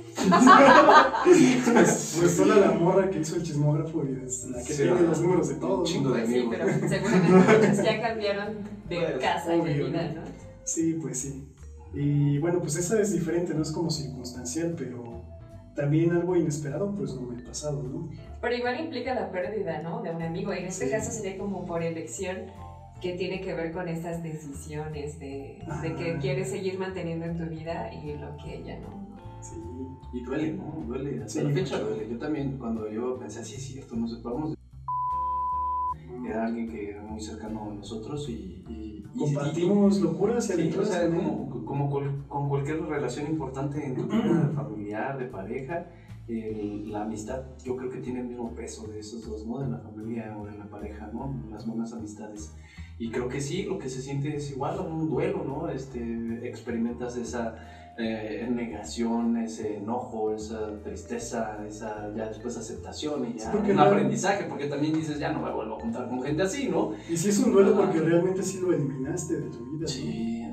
Pues, 1.24 2.16
pues 2.18 2.30
sola 2.32 2.56
la 2.56 2.70
morra 2.72 3.10
que 3.10 3.20
hizo 3.20 3.36
el 3.36 3.42
chismógrafo 3.42 4.04
y 4.04 4.24
es 4.24 4.48
la 4.50 4.58
que 4.62 4.72
Sí, 4.72 4.82
tiene 4.82 5.00
los 5.02 5.20
números 5.20 5.48
de 5.48 5.54
todos. 5.56 5.88
Chingo 5.88 6.10
de 6.10 6.20
Pues 6.20 6.28
sí, 6.30 6.38
amigos. 6.40 6.56
pero 6.58 6.88
seguramente 6.88 7.82
ya 7.84 8.00
cambiaron 8.00 8.54
de 8.88 8.96
Pues, 9.00 9.18
casa 9.20 9.56
y 9.56 9.60
de 9.62 9.74
vida, 9.74 10.08
¿no? 10.14 10.20
¿no? 10.20 10.26
Sí, 10.64 10.98
pues 11.00 11.18
sí. 11.18 11.48
Y 11.94 12.38
bueno, 12.38 12.60
pues 12.60 12.76
esa 12.76 13.00
es 13.00 13.12
diferente, 13.12 13.54
no 13.54 13.62
es 13.62 13.72
como 13.72 13.90
circunstancial, 13.90 14.74
pero 14.76 15.22
también 15.74 16.12
algo 16.12 16.36
inesperado, 16.36 16.92
pues 16.94 17.14
no 17.14 17.22
me 17.22 17.40
ha 17.40 17.44
pasado, 17.44 17.82
¿no? 17.82 18.08
Pero 18.46 18.58
igual 18.58 18.78
implica 18.78 19.12
la 19.12 19.28
pérdida, 19.32 19.82
¿no? 19.82 20.02
De 20.02 20.10
un 20.14 20.22
amigo. 20.22 20.52
En 20.52 20.66
este 20.66 20.84
Sí. 20.84 20.92
caso 20.92 21.10
sería 21.10 21.36
como 21.36 21.64
por 21.66 21.82
elección 21.82 22.36
que 23.02 23.14
tiene 23.14 23.40
que 23.40 23.52
ver 23.54 23.72
con 23.72 23.88
estas 23.88 24.22
decisiones 24.22 25.18
de, 25.18 25.58
de 25.82 25.94
que 25.96 26.12
Ah. 26.12 26.18
quieres 26.20 26.50
seguir 26.50 26.78
manteniendo 26.78 27.26
en 27.26 27.36
tu 27.36 27.44
vida 27.46 27.92
y 27.92 28.14
lo 28.16 28.36
que 28.36 28.58
ella 28.58 28.78
no. 28.78 29.04
Sí. 29.40 29.56
Y 30.12 30.20
duele, 30.22 30.52
¿no? 30.52 30.80
Duele. 30.86 31.24
Hasta 31.24 31.40
Sí, 31.40 31.42
la 31.48 31.50
fecha 31.54 31.80
duele. 31.80 32.08
Yo 32.08 32.18
también, 32.20 32.56
cuando 32.56 32.88
yo 32.88 33.18
pensé, 33.18 33.44
sí, 33.44 33.56
es 33.56 33.64
cierto, 33.66 33.96
nos 33.96 34.12
separamos 34.16 34.50
de... 34.52 34.56
Era 36.28 36.46
alguien 36.46 36.68
que 36.70 36.90
era 36.90 37.02
muy 37.02 37.20
cercano 37.20 37.68
a 37.68 37.74
nosotros 37.74 38.28
y... 38.28 38.62
y- 38.68 39.04
y- 39.12 39.18
Compartimos 39.18 40.00
locuras 40.00 40.44
y 40.44 40.52
Sí, 40.52 40.52
o 40.52 40.54
aventuras. 40.60 40.88
sea, 40.90 41.06
como, 41.08 41.64
como 41.64 41.90
col- 41.90 42.24
con 42.28 42.48
cualquier 42.48 42.80
relación 42.84 43.26
importante 43.28 43.84
en 43.84 43.96
tu 43.96 44.04
vida 44.04 44.52
familiar, 44.54 45.18
de 45.18 45.24
pareja, 45.26 45.86
el- 46.28 46.90
la 46.90 47.02
amistad, 47.02 47.42
yo 47.64 47.76
creo 47.76 47.90
que 47.90 47.98
tiene 47.98 48.20
el 48.20 48.26
mismo 48.26 48.54
peso 48.54 48.86
de 48.88 48.98
esos 48.98 49.26
dos, 49.28 49.46
¿no? 49.46 49.60
De 49.60 49.68
la 49.68 49.78
familia 49.78 50.36
o 50.38 50.46
de 50.46 50.56
la 50.56 50.68
pareja, 50.68 51.08
¿no? 51.12 51.34
Las 51.50 51.66
buenas 51.66 51.92
amistades. 51.92 52.52
Y 52.98 53.10
creo 53.10 53.28
que 53.28 53.40
sí, 53.40 53.64
lo 53.64 53.78
que 53.78 53.88
se 53.88 54.00
siente 54.00 54.34
es 54.36 54.50
igual 54.50 54.78
a 54.78 54.82
un 54.82 55.08
duelo, 55.08 55.44
¿no? 55.44 55.68
Este, 55.68 56.00
experimentas 56.48 57.16
esa 57.16 57.56
eh, 57.98 58.46
negación, 58.54 59.38
ese 59.38 59.76
enojo, 59.78 60.34
esa 60.34 60.82
tristeza, 60.82 61.64
esa 61.66 62.12
ya 62.14 62.28
después 62.28 62.54
aceptación 62.58 63.24
y 63.24 63.32
Sí, 63.38 63.38
ya 63.46 63.52
porque 63.52 63.72
un 63.72 63.78
aprendizaje, 63.78 64.44
porque 64.44 64.66
también 64.66 64.92
dices, 64.92 65.18
ya 65.18 65.32
no 65.32 65.40
me 65.40 65.50
vuelvo 65.50 65.76
a 65.76 65.80
juntar 65.80 66.06
con 66.08 66.22
gente 66.22 66.42
así, 66.42 66.68
¿no? 66.68 66.92
Y 67.08 67.16
sí 67.16 67.30
es 67.30 67.38
un 67.38 67.52
duelo 67.52 67.72
Ah. 67.74 67.80
porque 67.86 68.00
realmente 68.00 68.42
sí 68.42 68.60
lo 68.60 68.74
eliminaste 68.74 69.40
de 69.40 69.48
tu 69.50 69.64
vida. 69.64 69.80
¿no? 69.80 69.86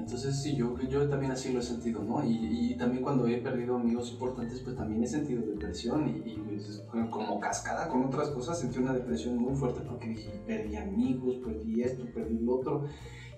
Entonces 0.04 0.41
sí, 0.41 0.54
yo, 0.54 0.78
yo 0.82 1.08
también 1.08 1.32
así 1.32 1.51
lo 1.54 1.60
he 1.60 1.62
sentido, 1.62 2.04
¿no? 2.04 2.22
Y, 2.24 2.72
y 2.72 2.76
también 2.76 3.01
cuando 3.01 3.26
he 3.26 3.38
perdido 3.38 3.78
amigos 3.78 4.12
importantes, 4.12 4.60
pues 4.60 4.76
también 4.76 5.01
he 5.01 5.08
sentido 5.08 5.41
depresión 5.43 6.08
y, 6.10 6.32
y, 6.34 6.36
pues, 6.39 6.82
como 7.10 7.39
cascada 7.39 7.88
con 7.88 8.04
otras 8.04 8.30
cosas, 8.30 8.60
sentí 8.60 8.80
una 8.80 8.93
depresión 8.93 9.38
muy 9.38 9.54
fuerte 9.54 9.82
porque 9.82 10.10
dije, 10.10 10.30
perdí 10.45 10.76
amigos, 10.76 11.36
perdí 11.38 11.82
esto, 11.82 12.06
perdí 12.14 12.38
lo 12.43 12.56
otro. 12.56 12.84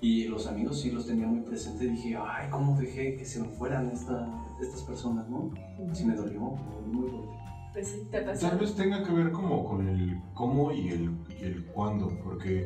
Y 0.02 0.26
los 0.26 0.48
amigos 0.48 0.80
sí 0.80 0.90
los 0.90 1.06
tenía 1.06 1.28
muy 1.28 1.42
presentes. 1.42 1.88
Dije, 1.90 2.16
ay, 2.20 2.50
¿cómo 2.50 2.76
dejé 2.76 3.16
que 3.16 3.26
se 3.26 3.40
me 3.40 3.50
fueran 3.50 3.92
esta- 3.92 4.28
estas 4.60 4.82
personas, 4.84 5.30
no? 5.30 5.52
Sí 5.94 6.04
me 6.04 6.16
dolió, 6.16 6.42
me 6.42 6.72
dolió 6.76 6.92
muy 6.94 7.08
fuerte. 7.10 7.30
Pues 7.74 7.88
sí, 7.88 8.08
te 8.10 8.22
pasó. 8.22 8.48
Tal 8.48 8.58
vez 8.58 8.74
tenga 8.76 9.04
que 9.04 9.12
ver 9.12 9.32
como 9.32 9.64
con 9.66 9.88
el 9.88 10.18
cómo 10.34 10.72
y 10.72 10.90
el, 10.90 11.12
y 11.40 11.44
el 11.44 11.64
cuándo, 11.66 12.10
porque 12.24 12.66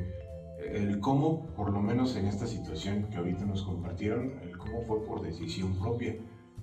el 0.74 1.00
cómo, 1.00 1.46
por 1.56 1.72
lo 1.72 1.82
menos 1.82 2.16
en 2.16 2.26
esta 2.26 2.46
situación 2.48 3.08
que 3.10 3.18
ahorita 3.18 3.46
nos 3.46 3.64
compartieron, 3.64 4.34
el 4.42 4.58
cómo 4.58 4.82
fue 4.84 5.04
por 5.04 5.22
decisión 5.22 5.74
propia. 5.76 6.16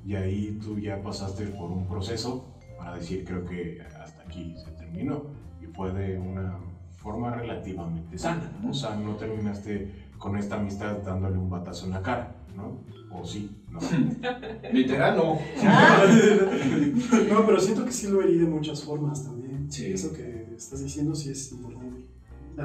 Y 0.05 0.15
ahí 0.15 0.59
tú 0.63 0.79
ya 0.79 1.03
pasaste 1.03 1.47
por 1.47 1.71
un 1.71 1.87
proceso 1.87 2.55
para 2.79 2.95
decir, 2.95 3.25
creo 3.25 3.45
que 3.45 3.83
hasta 4.01 4.23
aquí 4.23 4.55
se 4.57 4.71
terminó. 4.73 5.25
Y 5.61 5.67
fue 5.67 5.93
de 5.93 6.19
una 6.19 6.59
forma 6.97 7.31
relativamente 7.31 8.19
sana, 8.19 8.53
¿no? 8.63 8.71
O 8.71 8.75
sea, 8.75 8.97
no 8.97 9.17
terminaste 9.17 10.07
con 10.19 10.37
esta 10.37 10.57
amistad 10.57 10.99
dándole 10.99 11.39
un 11.39 11.51
batazo 11.51 11.87
en 11.87 11.93
la 11.93 12.03
cara, 12.03 12.37
¿no? 12.55 12.81
O 13.11 13.25
sí, 13.25 13.63
¿no? 13.71 13.79
Literal, 14.73 15.17
no. 15.17 15.39
No, 17.31 17.47
pero 17.47 17.61
siento 17.61 17.85
que 17.85 17.93
sí 17.93 18.09
lo 18.09 18.23
herí 18.23 18.39
de 18.39 18.47
muchas 18.47 18.83
formas 18.83 19.25
también. 19.25 19.71
Sí. 19.71 19.87
Eso 19.93 20.13
que 20.13 20.55
estás 20.57 20.83
diciendo 20.83 21.15
sí 21.15 21.31
es 21.31 21.53
importante. 21.53 21.76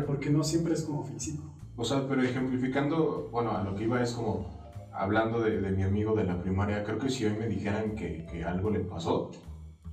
Porque 0.05 0.29
no 0.29 0.43
siempre 0.43 0.73
es 0.73 0.83
como 0.83 1.03
físico. 1.03 1.43
O 1.75 1.83
sea, 1.83 2.07
pero 2.07 2.21
ejemplificando, 2.23 3.27
bueno, 3.31 3.51
a 3.51 3.61
lo 3.63 3.75
que 3.75 3.83
iba 3.85 4.01
es 4.01 4.13
como 4.13 4.45
hablando 4.93 5.41
de, 5.41 5.59
de 5.61 5.71
mi 5.71 5.83
amigo 5.83 6.13
de 6.15 6.25
la 6.25 6.41
primaria, 6.41 6.83
creo 6.83 6.97
que 6.99 7.09
si 7.09 7.25
hoy 7.25 7.33
me 7.37 7.47
dijeran 7.47 7.95
que, 7.95 8.25
que 8.25 8.43
algo 8.43 8.69
le 8.69 8.79
pasó, 8.79 9.31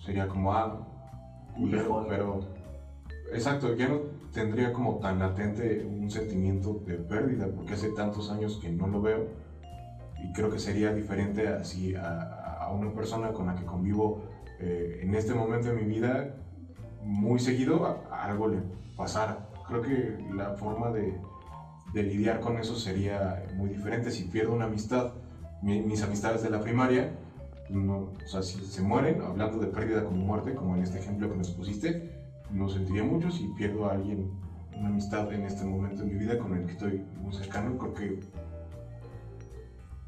sería 0.04 0.26
como, 0.28 0.52
ah, 0.54 0.84
culero, 1.56 2.04
pero 2.08 2.40
exacto, 3.32 3.74
ya 3.74 3.88
no 3.88 4.00
tendría 4.32 4.72
como 4.72 4.98
tan 4.98 5.18
latente 5.20 5.84
un 5.84 6.10
sentimiento 6.10 6.82
de 6.84 6.94
pérdida, 6.98 7.46
porque 7.54 7.74
hace 7.74 7.90
tantos 7.90 8.30
años 8.30 8.58
que 8.60 8.70
no 8.70 8.86
lo 8.88 9.00
veo, 9.00 9.26
y 10.22 10.32
creo 10.32 10.50
que 10.50 10.58
sería 10.58 10.92
diferente 10.92 11.48
así 11.48 11.94
a, 11.94 12.56
a 12.60 12.72
una 12.72 12.92
persona 12.92 13.32
con 13.32 13.46
la 13.46 13.54
que 13.54 13.64
convivo 13.64 14.22
eh, 14.58 14.98
en 15.02 15.14
este 15.14 15.32
momento 15.32 15.68
de 15.68 15.74
mi 15.74 15.84
vida 15.84 16.34
muy 17.04 17.38
seguido, 17.38 17.86
a- 17.86 18.02
a 18.10 18.24
algo 18.24 18.48
le 18.48 18.58
pasara. 18.96 19.47
Creo 19.68 19.82
que 19.82 20.16
la 20.34 20.54
forma 20.54 20.90
de, 20.90 21.20
lidiar 21.92 22.40
con 22.40 22.58
eso 22.58 22.74
sería 22.74 23.42
muy 23.54 23.68
diferente. 23.68 24.10
Si 24.10 24.24
pierdo 24.24 24.52
una 24.52 24.64
amistad, 24.64 25.12
mi- 25.62 25.82
mis 25.82 26.02
amistades 26.02 26.42
de 26.42 26.48
la 26.50 26.60
primaria, 26.60 27.12
o 27.70 28.26
sea, 28.26 28.42
si 28.42 28.64
se 28.64 28.80
mueren, 28.80 29.20
hablando 29.20 29.58
de 29.58 29.66
pérdida 29.66 30.04
como 30.04 30.24
muerte, 30.24 30.54
como 30.54 30.74
en 30.74 30.82
este 30.82 30.98
ejemplo 30.98 31.30
que 31.30 31.36
nos 31.36 31.50
pusiste, 31.50 32.10
no 32.50 32.70
sentiría 32.70 33.04
mucho. 33.04 33.30
Si 33.30 33.46
pierdo 33.48 33.86
a 33.88 33.92
alguien, 33.92 34.30
una 34.78 34.88
amistad 34.88 35.30
en 35.32 35.44
este 35.44 35.64
momento 35.64 36.02
de 36.02 36.08
mi 36.08 36.16
vida 36.16 36.38
con 36.38 36.54
el 36.54 36.64
que 36.64 36.72
estoy 36.72 37.02
muy 37.20 37.34
cercano, 37.34 37.76
creo 37.76 37.92
que 37.92 38.20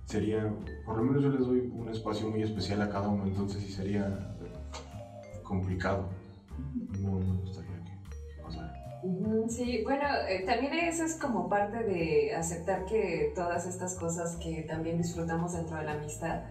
sería, 0.07 0.51
por 0.87 0.97
lo 0.97 1.03
menos 1.03 1.23
yo 1.23 1.29
les 1.29 1.45
doy 1.45 1.71
un 1.73 1.89
espacio 1.91 2.27
muy 2.27 2.43
especial 2.43 2.81
a 2.81 2.89
cada 2.89 3.09
uno, 3.09 3.27
entonces 3.27 3.63
sí 3.63 3.71
sería 3.71 4.35
complicado. 5.43 6.09
No 6.99 7.19
me 7.19 7.41
gustaría 7.43 7.70
Sí, 9.49 9.83
bueno, 9.83 10.05
eh, 10.29 10.45
también 10.47 10.75
eso 10.75 11.05
es 11.05 11.15
como 11.15 11.49
parte 11.49 11.83
de 11.83 12.35
aceptar 12.35 12.85
que 12.85 13.33
todas 13.35 13.67
estas 13.67 13.95
cosas 13.95 14.37
que 14.37 14.63
también 14.63 14.99
disfrutamos 14.99 15.53
dentro 15.55 15.77
de 15.79 15.85
la 15.85 15.93
amistad, 15.93 16.43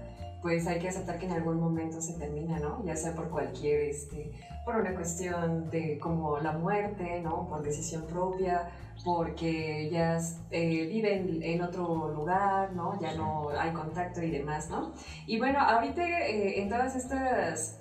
pues 0.41 0.65
hay 0.67 0.79
que 0.79 0.87
aceptar 0.87 1.19
que 1.19 1.27
en 1.27 1.33
algún 1.33 1.59
momento 1.59 2.01
se 2.01 2.13
termina, 2.13 2.59
¿no? 2.59 2.83
Ya 2.85 2.95
sea 2.95 3.13
por 3.13 3.29
cualquier, 3.29 3.81
este, 3.81 4.31
por 4.65 4.77
una 4.77 4.95
cuestión 4.95 5.69
de 5.69 5.99
como 5.99 6.39
la 6.39 6.53
muerte, 6.53 7.21
¿no? 7.21 7.47
Por 7.47 7.61
decisión 7.61 8.07
propia, 8.07 8.69
porque 9.03 9.89
ya 9.91 10.17
eh, 10.49 10.87
viven 10.87 11.41
en 11.43 11.61
otro 11.61 12.09
lugar, 12.09 12.73
¿no? 12.73 12.99
Ya 12.99 13.13
no 13.13 13.49
hay 13.49 13.71
contacto 13.73 14.21
y 14.21 14.31
demás, 14.31 14.69
¿no? 14.69 14.93
Y 15.27 15.37
bueno, 15.37 15.59
ahorita 15.59 16.01
eh, 16.01 16.61
en 16.61 16.69
todas 16.69 16.95
estas 16.95 17.79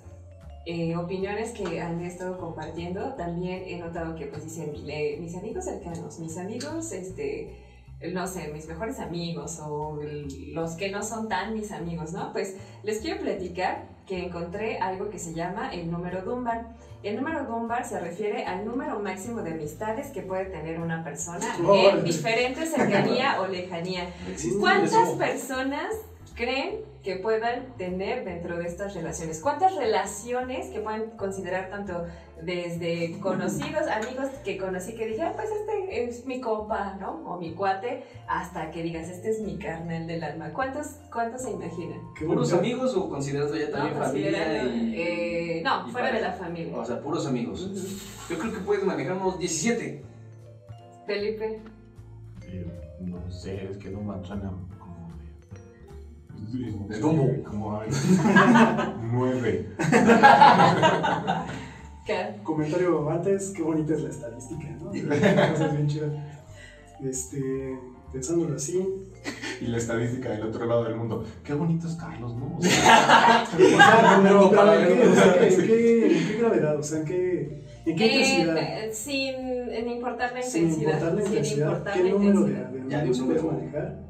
eh, 0.65 0.95
opiniones 0.95 1.51
que 1.51 1.81
han 1.81 2.01
estado 2.01 2.37
compartiendo, 2.37 3.13
también 3.15 3.63
he 3.65 3.77
notado 3.77 4.15
que 4.15 4.27
pues 4.27 4.43
dicen 4.43 4.73
eh, 4.87 5.17
mis 5.19 5.35
amigos 5.35 5.65
cercanos, 5.65 6.19
mis 6.19 6.37
amigos, 6.37 6.91
este, 6.91 7.55
no 8.13 8.27
sé, 8.27 8.49
mis 8.53 8.67
mejores 8.67 8.99
amigos 8.99 9.59
o 9.61 9.99
los 10.53 10.71
que 10.73 10.89
no 10.91 11.03
son 11.03 11.27
tan 11.27 11.53
mis 11.53 11.71
amigos, 11.71 12.13
¿no? 12.13 12.31
Pues 12.33 12.55
les 12.83 12.99
quiero 12.99 13.21
platicar 13.21 13.87
que 14.05 14.25
encontré 14.25 14.79
algo 14.79 15.09
que 15.09 15.19
se 15.19 15.33
llama 15.33 15.73
el 15.73 15.89
número 15.91 16.23
Dunbar. 16.23 16.75
El 17.03 17.15
número 17.15 17.45
Dunbar 17.45 17.85
se 17.85 17.99
refiere 17.99 18.43
al 18.43 18.65
número 18.65 18.99
máximo 18.99 19.41
de 19.41 19.51
amistades 19.51 20.07
que 20.07 20.21
puede 20.21 20.45
tener 20.45 20.79
una 20.79 21.03
persona 21.03 21.55
en 21.57 21.65
Órale. 21.65 22.03
diferente 22.03 22.65
cercanía 22.65 23.39
o 23.39 23.47
lejanía. 23.47 24.09
¿Existe 24.29 24.59
¿Cuántas 24.59 25.09
personas 25.11 25.93
creen 26.35 26.88
que 27.03 27.15
puedan 27.15 27.77
tener 27.77 28.25
dentro 28.25 28.57
de 28.57 28.65
estas 28.65 28.93
relaciones? 28.93 29.39
¿Cuántas 29.41 29.75
relaciones 29.75 30.67
que 30.67 30.79
pueden 30.81 31.11
considerar 31.11 31.69
tanto 31.69 32.05
desde 32.41 33.19
conocidos, 33.19 33.87
amigos 33.87 34.27
que 34.43 34.57
conocí 34.57 34.95
que 34.95 35.07
dije, 35.07 35.21
"Ah, 35.21 35.33
pues 35.35 35.49
este 35.49 36.03
es 36.03 36.25
mi 36.25 36.41
compa, 36.41 36.97
¿no? 36.99 37.21
O 37.25 37.37
mi 37.37 37.53
cuate, 37.53 38.03
hasta 38.27 38.71
que 38.71 38.83
digas, 38.83 39.09
este 39.09 39.29
es 39.29 39.41
mi 39.41 39.57
carnal 39.57 40.07
del 40.07 40.23
alma. 40.23 40.51
¿Cuántos, 40.51 40.87
cuántos 41.11 41.43
se 41.43 41.51
imaginan? 41.51 41.99
¿Puros 42.19 42.53
amigos 42.53 42.95
o 42.95 43.09
considerando 43.09 43.55
ya 43.55 43.71
también 43.71 43.97
¿No? 43.97 44.05
familia? 44.05 44.63
Y, 44.65 44.95
eh, 44.97 45.61
no, 45.63 45.87
y 45.87 45.91
fuera 45.91 46.11
de 46.11 46.21
la 46.21 46.33
familia. 46.33 46.77
O 46.77 46.85
sea, 46.85 46.99
puros 47.01 47.25
amigos. 47.27 47.69
Yo 48.29 48.37
creo 48.37 48.53
que 48.53 48.59
puedes 48.59 48.83
manejar 48.83 49.13
unos 49.15 49.39
17. 49.39 50.03
Felipe, 51.05 51.61
Eh, 52.43 52.65
no 53.01 53.31
sé, 53.31 53.65
es 53.71 53.77
que 53.77 53.89
no 53.89 53.99
como 53.99 54.13
de 56.47 56.95
ay, 57.81 57.89
nueve. 59.11 59.69
¿Qué? 62.05 62.35
Comentario 62.43 63.09
antes, 63.09 63.51
qué 63.55 63.61
bonita 63.61 63.93
es 63.93 64.01
la 64.01 64.09
estadística, 64.09 64.67
¿no? 64.81 64.89
Cosas 64.91 65.73
bien 65.73 65.87
chidas. 65.87 66.11
Este, 67.03 67.77
pensándolo 68.11 68.55
así, 68.55 68.85
Y 69.61 69.67
la 69.67 69.77
estadística 69.77 70.29
del 70.31 70.43
otro 70.43 70.65
lado 70.65 70.83
del 70.85 70.95
mundo. 70.95 71.23
Qué 71.43 71.53
bonito 71.53 71.87
es 71.87 71.95
Carlos, 71.95 72.35
¿no? 72.35 72.57
O 72.57 72.61
sea, 72.61 73.43
O 73.43 73.57
sea, 73.57 74.19
pero, 74.23 74.39
mundo 74.41 74.49
pero 74.49 74.59
para 74.65 74.81
¿en, 74.81 74.87
qué, 74.87 74.93
verlo. 74.95 75.11
o 75.11 75.15
sea, 75.15 75.35
¿en, 75.47 75.67
qué, 75.67 76.17
en 76.17 76.27
qué 76.27 76.37
gravedad? 76.39 76.79
O 76.79 76.83
sea, 76.83 76.99
¿en 76.99 77.05
qué, 77.05 77.63
en 77.85 77.95
qué 77.95 78.05
intensidad? 78.05 78.57
Eh, 78.57 78.89
sin 78.93 79.87
importar 79.87 80.33
la 80.33 80.41
Sin 80.41 80.63
intensidad. 80.63 80.93
importar 80.93 81.13
la 81.13 81.21
sin 81.21 81.29
intensidad, 81.33 81.67
importar 81.67 81.93
¿qué 81.93 82.03
la 82.03 82.09
número 82.09 82.41
de, 82.41 82.51
intensidad. 82.51 82.71
de 83.27 83.41
manejar? 83.43 84.08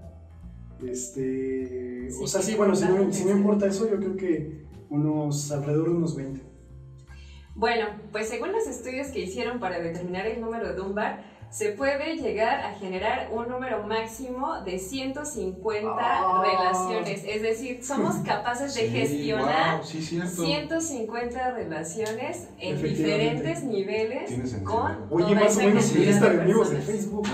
Este, 0.86 2.10
Sí, 2.12 2.24
o 2.24 2.28
sea, 2.28 2.42
sí, 2.42 2.56
bueno, 2.56 2.76
si 2.76 2.86
no, 2.86 3.12
si 3.12 3.26
no 3.26 3.32
importa 3.32 3.68
eso, 3.68 3.90
yo 3.90 3.98
creo 3.98 4.16
que 4.16 4.66
unos, 4.90 5.52
alrededor 5.52 5.90
de 5.90 5.96
unos 5.96 6.16
20. 6.16 6.42
Bueno, 7.56 7.88
pues 8.12 8.30
según 8.30 8.52
los 8.52 8.68
estudios 8.68 9.08
que 9.08 9.20
hicieron 9.20 9.60
para 9.60 9.80
determinar 9.80 10.26
el 10.26 10.42
número 10.42 10.74
de 10.74 10.82
un 10.82 10.96
bar, 10.96 11.24
se 11.52 11.70
puede 11.70 12.16
llegar 12.18 12.60
a 12.62 12.74
generar 12.76 13.30
un 13.32 13.48
número 13.50 13.82
máximo 13.84 14.62
de 14.62 14.78
150 14.78 15.90
Ah. 16.00 16.44
relaciones. 16.46 17.24
Es 17.26 17.42
decir, 17.42 17.84
somos 17.84 18.16
capaces 18.26 18.76
de 18.76 18.82
sí, 18.82 18.90
gestionar 18.90 19.78
wow, 19.78 19.86
sí, 19.86 20.02
cierto. 20.02 20.44
150 20.44 21.52
relaciones 21.52 22.50
en 22.60 22.82
diferentes 22.82 23.64
niveles 23.64 24.32
con 24.64 25.08
Oye, 25.10 25.34
toda 25.34 25.42
más 25.42 25.58
o 25.58 25.60
menos 25.62 25.92
mi 25.94 26.06
lista 26.06 26.30
de 26.30 26.42
amigos 26.42 26.70
de. 26.70 26.82
Facebook. 26.82 27.28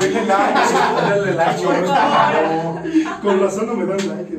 Denle 0.00 0.24
like. 0.26 0.54
Dale 1.08 1.34
like, 1.34 1.62
Por 1.62 1.86
favor. 1.86 2.82
Con 3.22 3.40
razón 3.40 3.66
no 3.66 3.74
me 3.74 3.86
dan 3.86 4.08
like. 4.08 4.38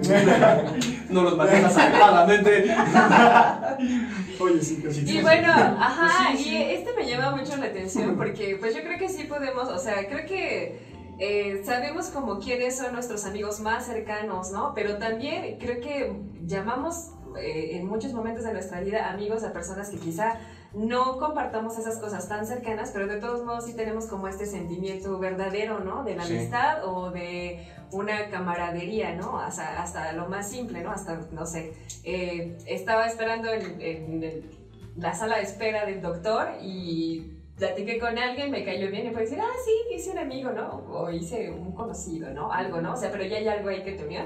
No 1.09 1.21
los 1.21 1.37
manejas 1.37 1.77
adecuadamente. 1.77 2.65
Oye, 4.39 4.61
sí, 4.61 4.81
casi. 4.83 5.01
Y 5.01 5.21
bueno, 5.21 5.47
ajá, 5.51 6.31
Sí, 6.31 6.43
sí. 6.43 6.49
y 6.49 6.57
este 6.73 6.93
me 6.93 7.07
llama 7.07 7.35
mucho 7.35 7.55
la 7.57 7.65
atención 7.67 8.15
porque 8.17 8.57
pues 8.59 8.75
yo 8.75 8.81
creo 8.83 8.97
que 8.97 9.09
sí 9.09 9.23
podemos, 9.25 9.69
o 9.69 9.79
sea, 9.79 10.07
creo 10.07 10.25
que 10.25 10.79
eh, 11.19 11.61
sabemos 11.65 12.07
como 12.07 12.39
quiénes 12.39 12.77
son 12.77 12.93
nuestros 12.93 13.25
amigos 13.25 13.59
más 13.61 13.85
cercanos, 13.85 14.51
¿no? 14.51 14.73
Pero 14.75 14.97
también 14.97 15.57
creo 15.59 15.79
que 15.79 16.13
llamamos 16.45 17.11
eh, 17.39 17.77
en 17.77 17.87
muchos 17.87 18.13
momentos 18.13 18.43
de 18.43 18.53
nuestra 18.53 18.81
vida 18.81 19.09
amigos 19.11 19.43
a 19.43 19.53
personas 19.53 19.89
que 19.89 19.97
quizá 19.97 20.37
no 20.75 21.17
compartamos 21.17 21.77
esas 21.79 21.97
cosas 21.99 22.27
tan 22.27 22.45
cercanas, 22.45 22.91
pero 22.93 23.07
de 23.07 23.17
todos 23.17 23.43
modos 23.45 23.65
sí 23.65 23.73
tenemos 23.75 24.07
como 24.07 24.27
este 24.27 24.45
sentimiento 24.45 25.17
verdadero, 25.19 25.79
¿no? 25.79 26.03
De 26.03 26.15
la 26.15 26.23
Sí. 26.23 26.35
amistad 26.35 26.85
o 26.87 27.11
de 27.11 27.65
una 27.91 28.29
camaradería, 28.29 29.15
¿no? 29.15 29.39
Hasta, 29.39 29.81
hasta 29.81 30.11
lo 30.13 30.27
más 30.27 30.49
simple, 30.49 30.81
¿no? 30.81 30.91
Hasta, 30.91 31.21
no 31.31 31.45
sé, 31.45 31.73
eh, 32.03 32.57
estaba 32.65 33.05
esperando 33.07 33.49
en, 33.51 33.81
en 33.81 34.51
la 34.97 35.13
sala 35.13 35.37
de 35.37 35.43
espera 35.43 35.85
del 35.85 36.01
doctor 36.01 36.49
y 36.61 37.31
platiqué 37.57 37.97
con 37.99 38.17
alguien, 38.17 38.51
me 38.51 38.65
cayó 38.65 38.91
bien 38.91 39.07
y 39.07 39.11
puede 39.11 39.25
decir, 39.25 39.39
ah, 39.41 39.57
sí, 39.63 39.95
hice 39.95 40.11
un 40.11 40.19
amigo, 40.19 40.51
¿no? 40.51 40.83
O 40.89 41.09
hice 41.09 41.51
un 41.51 41.71
conocido, 41.73 42.29
¿no? 42.31 42.51
Algo, 42.51 42.81
¿no? 42.81 42.93
O 42.93 42.97
sea, 42.97 43.11
pero 43.11 43.23
ya 43.23 43.37
hay 43.37 43.47
algo 43.47 43.69
ahí 43.69 43.81
que 43.83 43.93
te 43.93 44.03
unió. 44.05 44.21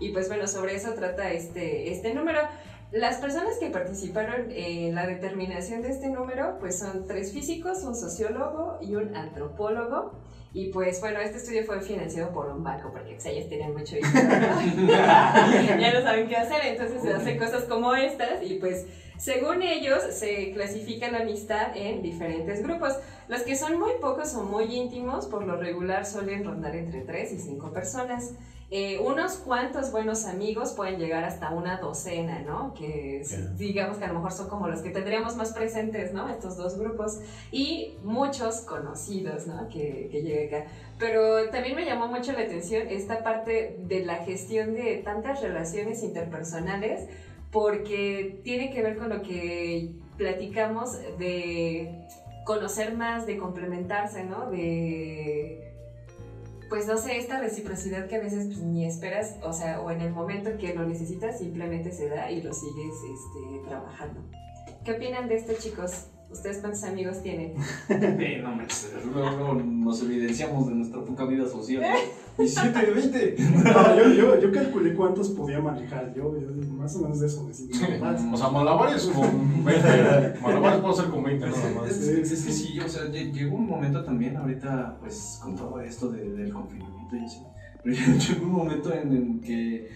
Y 0.00 0.10
pues 0.12 0.28
bueno, 0.28 0.46
sobre 0.46 0.74
eso 0.74 0.92
trata 0.92 1.30
este, 1.32 1.90
este 1.92 2.12
número. 2.12 2.40
Las 2.92 3.16
personas 3.16 3.58
que 3.58 3.70
participaron 3.70 4.50
en 4.50 4.94
la 4.94 5.06
determinación 5.06 5.82
de 5.82 5.88
este 5.90 6.08
número, 6.08 6.58
pues 6.60 6.78
son 6.78 7.06
tres 7.06 7.32
físicos, 7.32 7.82
un 7.82 7.96
sociólogo 7.96 8.78
y 8.80 8.94
un 8.94 9.16
antropólogo. 9.16 10.12
Y 10.52 10.68
pues 10.68 11.00
bueno, 11.00 11.18
este 11.18 11.38
estudio 11.38 11.64
fue 11.64 11.80
financiado 11.80 12.32
por 12.32 12.48
un 12.48 12.62
banco, 12.62 12.92
porque 12.92 13.14
pues, 13.14 13.26
ellos 13.26 13.48
tienen 13.48 13.72
mucho 13.72 13.96
dinero, 13.96 14.38
¿no? 14.40 14.86
ya 15.80 15.92
no 15.92 16.02
saben 16.02 16.28
qué 16.28 16.36
hacer, 16.36 16.64
entonces 16.64 17.02
se 17.02 17.12
hacen 17.12 17.38
cosas 17.38 17.64
como 17.64 17.94
estas 17.96 18.40
y 18.42 18.54
pues 18.60 18.86
según 19.16 19.62
ellos 19.62 20.02
se 20.10 20.52
clasifica 20.52 21.10
la 21.10 21.20
amistad 21.20 21.76
en 21.76 22.02
diferentes 22.02 22.62
grupos. 22.62 22.94
Los 23.28 23.42
que 23.42 23.56
son 23.56 23.78
muy 23.78 23.92
pocos 24.00 24.34
o 24.34 24.42
muy 24.42 24.64
íntimos, 24.74 25.26
por 25.26 25.46
lo 25.46 25.56
regular 25.56 26.04
suelen 26.04 26.44
rondar 26.44 26.76
entre 26.76 27.00
3 27.00 27.32
y 27.32 27.38
5 27.38 27.72
personas. 27.72 28.34
Eh, 28.70 28.98
unos 28.98 29.34
cuantos 29.34 29.92
buenos 29.92 30.24
amigos 30.24 30.72
pueden 30.72 30.98
llegar 30.98 31.22
hasta 31.22 31.50
una 31.50 31.76
docena, 31.78 32.40
¿no? 32.40 32.74
Que 32.74 33.22
digamos 33.56 33.98
que 33.98 34.04
a 34.04 34.08
lo 34.08 34.14
mejor 34.14 34.32
son 34.32 34.48
como 34.48 34.68
los 34.68 34.80
que 34.80 34.90
tendríamos 34.90 35.36
más 35.36 35.52
presentes, 35.52 36.12
¿no? 36.12 36.28
Estos 36.28 36.56
dos 36.56 36.78
grupos. 36.78 37.20
Y 37.52 37.94
muchos 38.02 38.62
conocidos, 38.62 39.46
¿no? 39.46 39.68
Que, 39.68 40.08
que 40.10 40.50
acá. 40.50 40.66
Pero 40.98 41.50
también 41.50 41.76
me 41.76 41.84
llamó 41.84 42.08
mucho 42.08 42.32
la 42.32 42.40
atención 42.40 42.88
esta 42.88 43.22
parte 43.22 43.76
de 43.80 44.04
la 44.04 44.16
gestión 44.24 44.74
de 44.74 44.96
tantas 45.04 45.42
relaciones 45.42 46.02
interpersonales, 46.02 47.08
porque 47.54 48.40
tiene 48.42 48.72
que 48.72 48.82
ver 48.82 48.98
con 48.98 49.10
lo 49.10 49.22
que 49.22 49.92
platicamos 50.18 50.98
de 51.18 52.04
conocer 52.44 52.96
más, 52.96 53.26
de 53.26 53.38
complementarse, 53.38 54.24
¿no? 54.24 54.50
De 54.50 55.70
pues 56.68 56.88
no 56.88 56.96
sé, 56.96 57.18
esta 57.18 57.38
reciprocidad 57.38 58.08
que 58.08 58.16
a 58.16 58.20
veces 58.20 58.46
pues, 58.46 58.58
ni 58.58 58.84
esperas, 58.84 59.36
o 59.42 59.52
sea, 59.52 59.80
o 59.80 59.92
en 59.92 60.00
el 60.00 60.10
momento 60.10 60.56
que 60.58 60.74
lo 60.74 60.84
necesitas 60.84 61.38
simplemente 61.38 61.92
se 61.92 62.08
da 62.08 62.28
y 62.32 62.42
lo 62.42 62.52
sigues 62.52 62.94
este, 62.94 63.68
trabajando. 63.68 64.20
¿Qué 64.84 64.92
opinan 64.92 65.28
de 65.28 65.36
esto, 65.36 65.52
chicos? 65.56 66.08
¿Ustedes 66.34 66.58
cuántos 66.58 66.82
amigos 66.82 67.22
tienen? 67.22 67.52
Eh, 67.88 68.40
no 68.42 68.54
manches, 68.56 68.90
luego 69.12 69.54
nos 69.54 70.02
evidenciamos 70.02 70.66
de 70.68 70.74
nuestra 70.74 71.00
poca 71.04 71.24
vida 71.26 71.46
social. 71.46 71.82
17 72.36 72.86
de 72.86 72.90
20. 72.92 73.36
No, 73.72 73.96
yo, 73.96 74.08
yo, 74.12 74.40
yo 74.40 74.52
calculé 74.52 74.94
cuántos 74.94 75.28
podía 75.30 75.60
manejar. 75.60 76.12
Yo, 76.12 76.34
yo 76.36 76.48
más 76.72 76.94
o 76.96 77.02
menos 77.02 77.20
de 77.20 77.28
eso 77.28 77.44
me 77.44 77.54
siento 77.54 77.78
capaz. 77.86 78.20
O 78.32 78.36
sea, 78.36 78.48
malabares 78.48 79.04
con 79.06 79.64
20. 79.64 80.40
Malabares 80.42 80.80
puedo 80.80 80.92
hacer 80.92 81.06
con 81.10 81.22
20 81.22 81.46
nada 81.46 81.70
más. 81.80 81.90
Es, 81.90 81.98
es- 82.08 82.30
es 82.32 82.44
que 82.44 82.52
sí, 82.52 82.80
o 82.80 82.88
sea, 82.88 83.02
lle- 83.04 83.32
llegó 83.32 83.54
un 83.56 83.66
momento 83.68 84.02
también, 84.04 84.36
ahorita, 84.36 84.96
pues, 85.00 85.38
con 85.40 85.54
todo 85.54 85.80
esto 85.80 86.10
de- 86.10 86.30
del 86.32 86.52
confinamiento 86.52 87.14
y 87.16 87.24
así, 87.24 87.38
pero 87.84 87.94
llegó 88.18 88.44
un 88.46 88.52
momento 88.52 88.92
en 88.92 89.12
el 89.12 89.40
que 89.40 89.88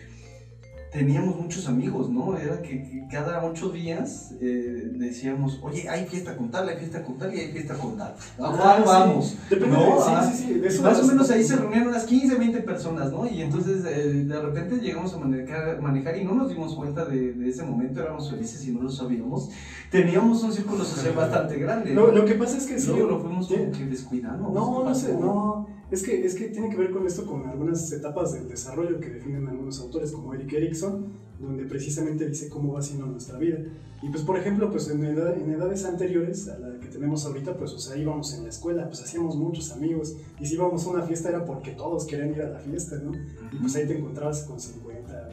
teníamos 0.93 1.36
muchos 1.36 1.68
amigos, 1.68 2.09
¿no? 2.09 2.36
Era 2.36 2.62
que, 2.62 2.82
que 2.82 3.07
cada 3.11 3.45
ocho 3.45 3.70
días 3.70 4.34
eh, 4.41 4.91
decíamos, 4.95 5.61
oye, 5.62 5.89
hay 5.89 6.07
fiesta 6.07 6.36
con 6.36 6.51
tal, 6.51 6.68
hay 6.68 6.76
fiesta 6.76 7.03
con 7.03 7.18
tal 7.18 7.34
y 7.34 7.41
hay 7.41 7.53
fiesta 7.53 7.74
con 7.74 7.97
tal. 7.97 8.09
¿A 8.09 8.14
Ah, 8.39 8.76
sí. 8.78 8.82
vamos? 8.86 9.36
Depende 9.51 9.76
No, 9.76 9.82
de, 9.84 10.03
ah, 10.07 10.30
sí, 10.32 10.45
sí, 10.62 10.70
sí. 10.70 10.82
Más 10.82 10.99
o 11.01 11.07
menos 11.07 11.30
ahí 11.30 11.45
se 11.45 11.57
reunían 11.57 11.89
unas 11.89 12.05
15, 12.05 12.36
20 12.36 12.61
personas, 12.62 13.12
¿no? 13.12 13.26
Y 13.26 13.43
entonces 13.43 13.84
eh, 13.86 14.24
de 14.24 14.41
repente 14.41 14.76
llegamos 14.78 15.12
a 15.14 15.18
manejar, 15.18 15.80
manejar 15.80 16.16
y 16.16 16.24
no 16.24 16.34
nos 16.34 16.49
dimos 16.49 16.74
cuenta 16.74 17.05
de, 17.05 17.32
de 17.32 17.49
ese 17.49 17.62
momento, 17.64 18.01
éramos 18.01 18.30
felices 18.30 18.66
y 18.66 18.72
no 18.72 18.82
lo 18.82 18.91
sabíamos. 18.91 19.51
Teníamos 19.91 20.43
un 20.43 20.53
círculo 20.53 20.84
social 20.84 21.14
bastante 21.14 21.59
grande. 21.59 21.93
Lo, 21.93 22.09
¿no? 22.09 22.12
lo 22.12 22.24
que 22.24 22.34
pasa 22.34 22.59
es 22.59 22.66
que 22.66 22.78
sí. 22.78 22.89
Luego 22.89 23.09
lo 23.09 23.20
fuimos 23.20 23.47
como 23.49 23.70
que 23.72 23.86
descuidando. 23.86 24.51
No, 24.51 24.84
no 24.84 24.95
sé, 24.95 25.12
no. 25.12 25.78
Es 25.91 26.03
que, 26.03 26.24
es 26.26 26.34
que 26.34 26.49
tiene 26.49 26.68
que 26.68 26.76
ver 26.76 26.91
con 26.91 27.07
esto, 27.07 27.24
con 27.24 27.47
algunas 27.49 27.91
etapas 27.93 28.32
del 28.34 28.47
desarrollo 28.49 29.01
que 29.01 29.09
definen 29.09 29.47
algunos 29.49 29.80
autores, 29.80 30.12
como 30.12 30.34
Eric 30.34 30.53
Erickson, 30.53 31.07
donde 31.41 31.64
precisamente 31.64 32.28
dice 32.28 32.49
cómo 32.51 32.74
va 32.74 32.82
siendo 32.82 33.07
nuestra 33.07 33.39
vida. 33.39 33.59
Y 34.03 34.11
pues, 34.11 34.22
por 34.22 34.36
ejemplo, 34.39 34.70
pues 34.70 34.89
en, 34.91 35.03
edad- 35.05 35.34
en 35.36 35.51
edades 35.51 35.84
anteriores 35.86 36.47
a 36.49 36.59
la 36.59 36.78
que 36.78 36.89
tenemos 36.89 37.24
ahorita, 37.24 37.57
pues, 37.57 37.72
o 37.72 37.78
sea, 37.78 37.97
íbamos 37.97 38.34
en 38.34 38.43
la 38.45 38.51
escuela, 38.51 38.86
pues 38.86 39.03
hacíamos 39.03 39.36
muchos 39.36 39.72
amigos, 39.72 40.16
y 40.39 40.47
si 40.47 40.55
íbamos 40.55 40.84
a 40.86 40.91
una 40.91 41.03
fiesta 41.05 41.30
era 41.30 41.45
porque 41.45 41.70
todos 41.72 42.05
querían 42.07 42.30
ir 42.34 42.43
a 42.43 42.51
la 42.51 42.59
fiesta, 42.59 42.97
¿no? 43.03 43.12
Y 43.51 43.57
pues 43.57 43.74
ahí 43.76 43.86
te 43.86 43.97
encontrabas 43.99 44.43
con 44.43 44.61
50 44.61 45.30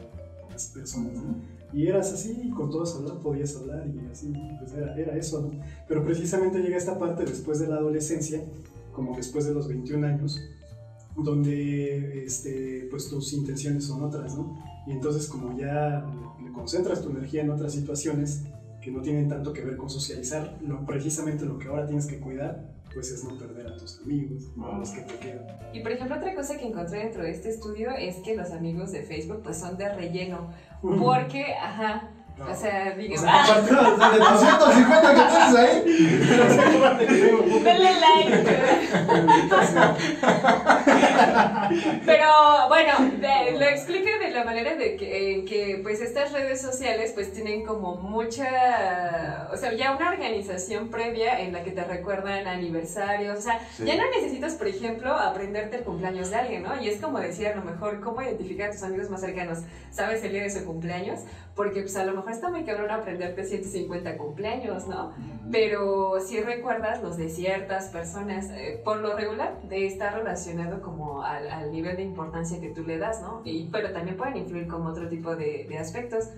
más 0.50 0.66
personas, 0.74 1.12
¿no? 1.14 1.36
Y 1.72 1.86
eras 1.86 2.12
así, 2.12 2.40
y 2.44 2.50
con 2.50 2.70
todos 2.70 2.96
hablar, 2.96 3.18
podías 3.20 3.54
hablar, 3.56 3.86
y 3.86 4.10
así, 4.10 4.32
pues 4.58 4.72
era 4.72 5.16
eso, 5.18 5.42
¿no? 5.42 5.50
Pero 5.86 6.02
precisamente 6.02 6.60
llega 6.60 6.76
esta 6.78 6.98
parte 6.98 7.24
después 7.24 7.58
de 7.58 7.68
la 7.68 7.76
adolescencia, 7.76 8.42
como 8.96 9.14
después 9.14 9.44
de 9.44 9.52
los 9.52 9.68
21 9.68 10.06
años, 10.06 10.40
donde 11.14 12.24
este, 12.24 12.88
pues 12.90 13.08
tus 13.08 13.34
intenciones 13.34 13.84
son 13.84 14.02
otras, 14.02 14.34
¿no? 14.36 14.58
Y 14.86 14.92
entonces 14.92 15.28
como 15.28 15.56
ya 15.56 16.02
le 16.42 16.50
concentras 16.50 17.02
tu 17.02 17.10
energía 17.10 17.42
en 17.42 17.50
otras 17.50 17.72
situaciones 17.72 18.44
que 18.80 18.90
no 18.90 19.02
tienen 19.02 19.28
tanto 19.28 19.52
que 19.52 19.60
ver 19.62 19.76
con 19.76 19.90
socializar, 19.90 20.56
lo, 20.66 20.86
precisamente 20.86 21.44
lo 21.44 21.58
que 21.58 21.68
ahora 21.68 21.86
tienes 21.86 22.06
que 22.06 22.18
cuidar, 22.18 22.74
pues 22.94 23.10
es 23.10 23.22
no 23.24 23.36
perder 23.36 23.66
a 23.66 23.76
tus 23.76 24.00
amigos, 24.02 24.44
a 24.64 24.78
los 24.78 24.90
que 24.90 25.00
te 25.02 25.14
quedan. 25.18 25.46
Y 25.74 25.80
por 25.80 25.92
ejemplo, 25.92 26.16
otra 26.16 26.34
cosa 26.34 26.56
que 26.56 26.66
encontré 26.66 27.00
dentro 27.00 27.22
de 27.22 27.30
este 27.32 27.50
estudio 27.50 27.90
es 27.90 28.16
que 28.24 28.34
los 28.34 28.50
amigos 28.52 28.92
de 28.92 29.02
Facebook 29.02 29.42
pues 29.42 29.58
son 29.58 29.76
de 29.76 29.92
relleno. 29.92 30.50
Porque, 30.80 31.44
ajá, 31.54 32.10
O 32.38 32.54
sea, 32.54 32.92
O 32.94 32.98
digamos. 32.98 33.20
sea, 33.22 33.32
¡Ah! 33.34 34.10
de 34.12 34.18
250 34.18 35.14
que 35.14 35.22
tienes 35.32 35.54
ahí. 35.56 35.76
Denle 37.64 37.92
like. 38.00 38.46
Pero 42.04 42.68
bueno, 42.68 42.92
de- 43.18 43.58
lo 43.58 43.64
explica 43.66 44.18
de 44.18 44.30
la 44.30 44.44
manera 44.44 44.74
de 44.76 44.96
que, 44.96 45.34
en 45.34 45.44
que 45.44 45.80
pues 45.82 46.00
estas 46.00 46.32
redes 46.32 46.60
sociales 46.60 47.12
pues 47.14 47.32
tienen 47.32 47.64
como 47.64 47.96
mucha, 47.96 49.48
o 49.52 49.56
sea, 49.56 49.72
ya 49.74 49.92
una 49.96 50.10
organización 50.10 50.88
previa 50.88 51.40
en 51.40 51.52
la 51.52 51.62
que 51.64 51.70
te 51.72 51.84
recuerdan 51.84 52.46
aniversarios, 52.46 53.38
o 53.38 53.42
sea, 53.42 53.60
ya 53.84 53.96
no 53.96 54.02
necesitas, 54.10 54.54
por 54.54 54.68
ejemplo, 54.68 55.12
aprenderte 55.14 55.76
el 55.78 55.82
cumpleaños 55.84 56.30
de 56.30 56.36
alguien, 56.36 56.62
¿no? 56.62 56.80
Y 56.80 56.88
es 56.88 57.00
como 57.00 57.18
decir, 57.18 57.48
a 57.48 57.56
lo 57.56 57.62
mejor, 57.62 58.00
cómo 58.00 58.22
identificar 58.22 58.68
a 58.70 58.72
tus 58.72 58.82
amigos 58.82 59.10
más 59.10 59.20
cercanos, 59.20 59.60
¿sabes 59.90 60.22
el 60.24 60.32
día 60.32 60.42
de 60.42 60.50
su 60.50 60.64
cumpleaños? 60.64 61.20
Porque 61.56 61.80
pues 61.80 61.96
a 61.96 62.04
lo 62.04 62.12
mejor 62.14 62.30
está 62.32 62.50
muy 62.50 62.64
cabrón 62.64 62.90
aprenderte 62.90 63.42
150 63.44 64.16
cumpleaños, 64.18 64.86
¿no? 64.86 65.12
pero 65.50 66.18
sí 66.20 66.40
recuerdas 66.40 67.02
los 67.02 67.16
de 67.16 67.28
ciertas 67.28 67.88
personas. 67.90 68.50
eh, 68.50 68.80
por 68.84 68.98
lo 68.98 69.16
regular, 69.16 69.62
de 69.68 69.86
estar 69.86 70.14
relacionado 70.14 70.82
como 70.82 71.22
al, 71.22 71.48
al 71.48 71.70
nivel 71.72 71.96
de 71.96 72.02
importancia 72.02 72.60
que 72.60 72.70
tú 72.70 72.82
le 72.84 72.98
das, 72.98 73.22
¿no? 73.22 73.42
Y, 73.44 73.68
pero 73.70 73.92
también 73.92 74.16
pueden 74.16 74.36
influir 74.36 74.66
como 74.66 74.88
otro 74.88 75.08
tipo 75.08 75.36
de, 75.36 75.66
de 75.68 75.78
aspectos. 75.78 76.30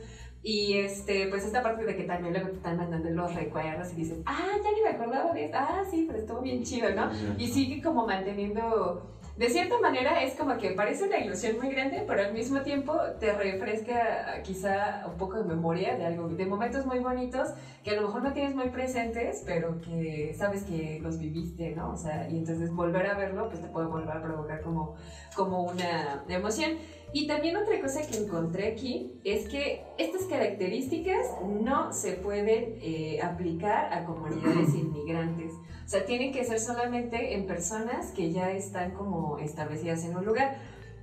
Y 0.43 0.75
este, 0.79 1.27
pues 1.29 1.45
esta 1.45 1.63
parte 1.63 1.85
de 1.85 1.97
que 1.97 2.05
también 2.05 2.33
luego 2.33 2.51
te 2.51 2.57
están 2.57 2.77
mandando 2.77 3.11
los 3.11 3.35
recuerdos 3.35 3.93
y 3.93 3.97
dices, 3.97 4.19
ah, 4.25 4.57
ya 4.63 4.71
ni 4.71 4.83
me 4.83 4.91
acordaba 4.91 5.33
de 5.33 5.47
esto, 5.47 5.59
ah, 5.59 5.83
sí, 5.91 6.05
pero 6.07 6.21
estuvo 6.21 6.41
bien 6.41 6.63
chido, 6.63 6.91
¿no? 6.95 7.11
Y 7.39 7.49
sigue 7.49 7.83
como 7.83 8.07
manteniendo, 8.07 9.18
de 9.39 9.49
cierta 9.51 9.79
manera 9.79 10.21
es 10.25 10.35
como 10.35 10.59
que 10.59 10.71
parece 10.71 11.05
una 11.05 11.19
ilusión 11.19 11.59
muy 11.59 11.71
grande, 11.71 12.03
pero 12.09 12.23
al 12.23 12.33
mismo 12.33 12.63
tiempo 12.63 12.99
te 13.21 13.33
refresca 13.33 14.43
quizá 14.43 15.05
un 15.07 15.17
poco 15.17 15.39
de 15.39 15.45
memoria 15.45 15.97
de 15.97 16.07
algo, 16.07 16.29
de 16.29 16.45
momentos 16.45 16.85
muy 16.87 16.99
bonitos 16.99 17.51
que 17.85 17.93
a 17.93 17.95
lo 17.95 18.09
mejor 18.09 18.25
no 18.25 18.33
tienes 18.33 18.57
muy 18.57 18.71
presentes, 18.71 19.45
pero 19.47 19.81
que 19.81 20.35
sabes 20.37 20.65
que 20.65 20.99
los 21.01 21.19
viviste, 21.19 21.71
¿no? 21.71 21.93
O 21.93 21.97
sea, 21.97 22.29
y 22.29 22.37
entonces 22.37 22.73
volver 22.73 23.07
a 23.07 23.15
verlo, 23.15 23.49
pues 23.49 23.61
te 23.61 23.69
puede 23.69 23.87
volver 23.87 24.17
a 24.17 24.21
provocar 24.21 24.61
como, 24.61 24.97
como 25.37 25.63
una 25.63 26.25
emoción. 26.29 26.73
Y 27.13 27.27
también 27.27 27.57
otra 27.57 27.81
cosa 27.81 28.01
que 28.07 28.19
encontré 28.19 28.73
aquí 28.73 29.19
es 29.25 29.49
que 29.49 29.83
estas 29.97 30.23
características 30.25 31.27
no 31.63 31.93
se 31.93 32.13
pueden 32.13 32.75
eh, 32.83 33.21
aplicar 33.23 33.93
a 33.93 34.05
comunidades 34.05 34.75
inmigrantes. 34.75 35.53
O 35.55 35.89
sea, 35.89 36.05
tienen 36.05 36.33
que 36.33 36.45
ser 36.45 36.61
solamente 36.61 37.35
en 37.35 37.47
personas 37.47 38.11
que 38.13 38.31
ya 38.31 38.51
están 38.53 38.91
como 38.93 39.39
establecidas 39.39 40.05
en 40.05 40.17
un 40.17 40.27
lugar. 40.27 40.57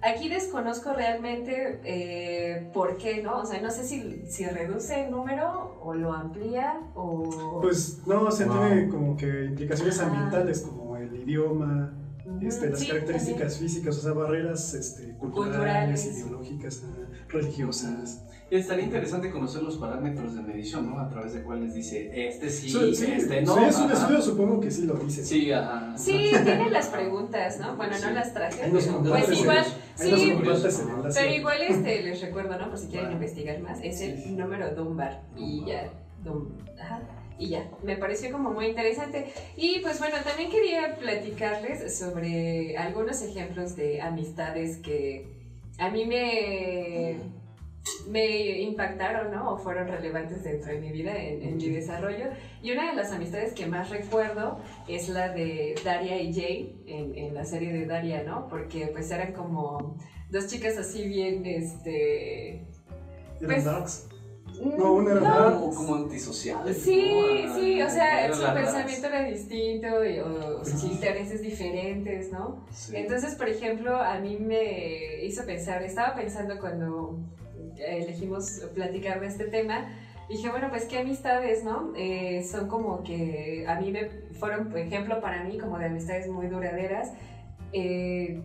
Aquí 0.03 0.29
desconozco 0.29 0.93
realmente 0.93 1.79
eh, 1.83 2.69
por 2.71 2.97
qué, 2.97 3.23
¿no? 3.23 3.39
O 3.39 3.45
sea, 3.47 3.59
no 3.59 3.71
sé 3.71 3.83
si, 3.83 4.21
si 4.27 4.45
reduce 4.45 5.05
el 5.05 5.09
número 5.11 5.79
o 5.81 5.95
lo 5.95 6.13
amplía 6.13 6.79
o... 6.93 7.59
Pues 7.63 8.05
no, 8.05 8.23
o 8.23 8.31
sea, 8.31 8.45
Wow. 8.45 8.67
tiene 8.67 8.89
como 8.89 9.17
que 9.17 9.45
implicaciones 9.45 9.99
ambientales 9.99 10.61
como 10.61 10.95
el 10.97 11.15
idioma, 11.15 11.91
este, 12.41 12.69
las 12.69 12.79
sí, 12.79 12.87
características 12.87 13.57
físicas, 13.57 13.97
o 13.97 14.01
sea, 14.01 14.13
barreras 14.13 14.73
este, 14.73 15.13
culturales, 15.17 15.55
Culturales. 16.03 16.05
ideológicas, 16.05 16.83
religiosas. 17.29 18.21
Y 18.51 18.57
estaría 18.57 18.85
interesante 18.85 19.31
conocer 19.31 19.63
los 19.63 19.77
parámetros 19.77 20.35
de 20.35 20.41
medición, 20.43 20.87
¿no? 20.91 20.99
A 20.99 21.09
través 21.09 21.33
de 21.33 21.41
cuales 21.41 21.73
dice, 21.73 22.27
este 22.27 22.49
sí, 22.51 22.69
Su- 22.69 22.93
sí, 22.93 23.11
este 23.11 23.41
no. 23.41 23.55
sí, 23.55 23.63
es 23.63 23.77
un 23.77 23.83
ajá. 23.85 23.93
estudio, 23.93 24.21
supongo 24.21 24.59
que 24.59 24.69
sí 24.69 24.85
lo 24.85 24.93
dice. 24.95 25.25
Sí, 25.25 25.51
ajá. 25.51 25.97
Sí, 25.97 26.29
tiene 26.43 26.69
las 26.69 26.87
preguntas, 26.89 27.59
¿no? 27.59 27.75
Bueno, 27.75 27.95
no 27.99 28.11
las 28.11 28.33
traje, 28.33 28.59
pero 28.61 28.71
pues 28.71 28.85
igual, 29.39 29.65
sí, 29.95 30.33
pero 31.15 31.31
igual 31.33 31.57
este, 31.67 32.03
les 32.03 32.21
recuerdo, 32.21 32.57
¿no? 32.59 32.69
Por 32.69 32.77
si 32.77 32.85
quieren 32.87 33.05
Vale. 33.05 33.15
investigar 33.15 33.59
más, 33.61 33.79
es 33.81 33.99
el 34.01 34.21
Sí. 34.21 34.31
número 34.33 34.75
Dunbar 34.75 35.23
y 35.35 35.65
ya, 35.65 35.91
Dum, 36.23 36.49
ajá, 36.79 37.01
y 37.37 37.49
ya, 37.49 37.69
me 37.83 37.97
pareció 37.97 38.31
como 38.31 38.51
muy 38.51 38.67
interesante. 38.67 39.33
Y 39.57 39.79
pues 39.79 39.99
bueno, 39.99 40.15
también 40.23 40.49
quería 40.49 40.95
platicarles 40.95 41.97
sobre 41.97 42.77
algunos 42.77 43.21
ejemplos 43.21 43.75
de 43.75 44.01
amistades 44.01 44.77
que 44.77 45.27
a 45.77 45.89
mí 45.89 46.05
me, 46.05 47.17
me 48.07 48.61
impactaron, 48.61 49.31
¿no? 49.31 49.53
O 49.53 49.57
fueron 49.57 49.87
relevantes 49.87 50.43
dentro 50.43 50.71
de 50.71 50.79
mi 50.79 50.91
vida, 50.91 51.15
en, 51.17 51.41
en 51.41 51.57
mi 51.57 51.69
desarrollo. 51.69 52.27
Y 52.61 52.71
una 52.71 52.91
de 52.91 52.95
las 52.95 53.11
amistades 53.11 53.53
que 53.53 53.65
más 53.65 53.89
recuerdo 53.89 54.59
es 54.87 55.09
la 55.09 55.29
de 55.29 55.75
Daria 55.83 56.21
y 56.21 56.33
Jay 56.33 56.83
en, 56.87 57.17
en 57.17 57.33
la 57.33 57.43
serie 57.43 57.73
de 57.73 57.85
Daria, 57.85 58.23
¿no? 58.23 58.47
Porque 58.47 58.87
pues 58.87 59.11
eran 59.11 59.33
como 59.33 59.97
dos 60.29 60.47
chicas 60.47 60.77
así 60.77 61.05
bien, 61.07 61.45
este... 61.45 62.61
¿Eran 63.41 63.47
pues, 63.47 63.65
darks? 63.65 64.07
No, 64.59 64.93
una 64.93 65.11
era 65.11 65.21
no. 65.21 65.59
Como, 65.59 65.75
como 65.75 65.95
antisociales. 65.95 66.77
Sí, 66.77 67.45
¿no? 67.45 67.55
sí, 67.55 67.81
o 67.81 67.89
sea, 67.89 68.33
su 68.33 68.53
pensamiento 68.53 69.07
era 69.07 69.23
distinto 69.23 70.05
y, 70.05 70.19
o 70.19 70.63
sus 70.63 70.83
intereses 70.83 71.41
diferentes, 71.41 72.31
¿no? 72.31 72.63
Sí. 72.71 72.95
Entonces, 72.95 73.35
por 73.35 73.49
ejemplo, 73.49 73.97
a 73.97 74.19
mí 74.19 74.37
me 74.39 75.23
hizo 75.23 75.45
pensar, 75.45 75.83
estaba 75.83 76.15
pensando 76.15 76.59
cuando 76.59 77.19
elegimos 77.77 78.61
platicar 78.73 79.19
de 79.19 79.27
este 79.27 79.45
tema, 79.45 79.89
dije, 80.29 80.49
bueno, 80.49 80.69
pues 80.69 80.85
qué 80.85 80.99
amistades, 80.99 81.63
¿no? 81.63 81.93
Eh, 81.95 82.45
son 82.49 82.67
como 82.67 83.03
que 83.03 83.65
a 83.67 83.79
mí 83.79 83.91
me 83.91 84.09
fueron, 84.39 84.69
por 84.69 84.79
ejemplo, 84.79 85.21
para 85.21 85.43
mí 85.43 85.57
como 85.57 85.77
de 85.77 85.85
amistades 85.85 86.27
muy 86.27 86.47
duraderas. 86.47 87.11
Eh, 87.77 88.41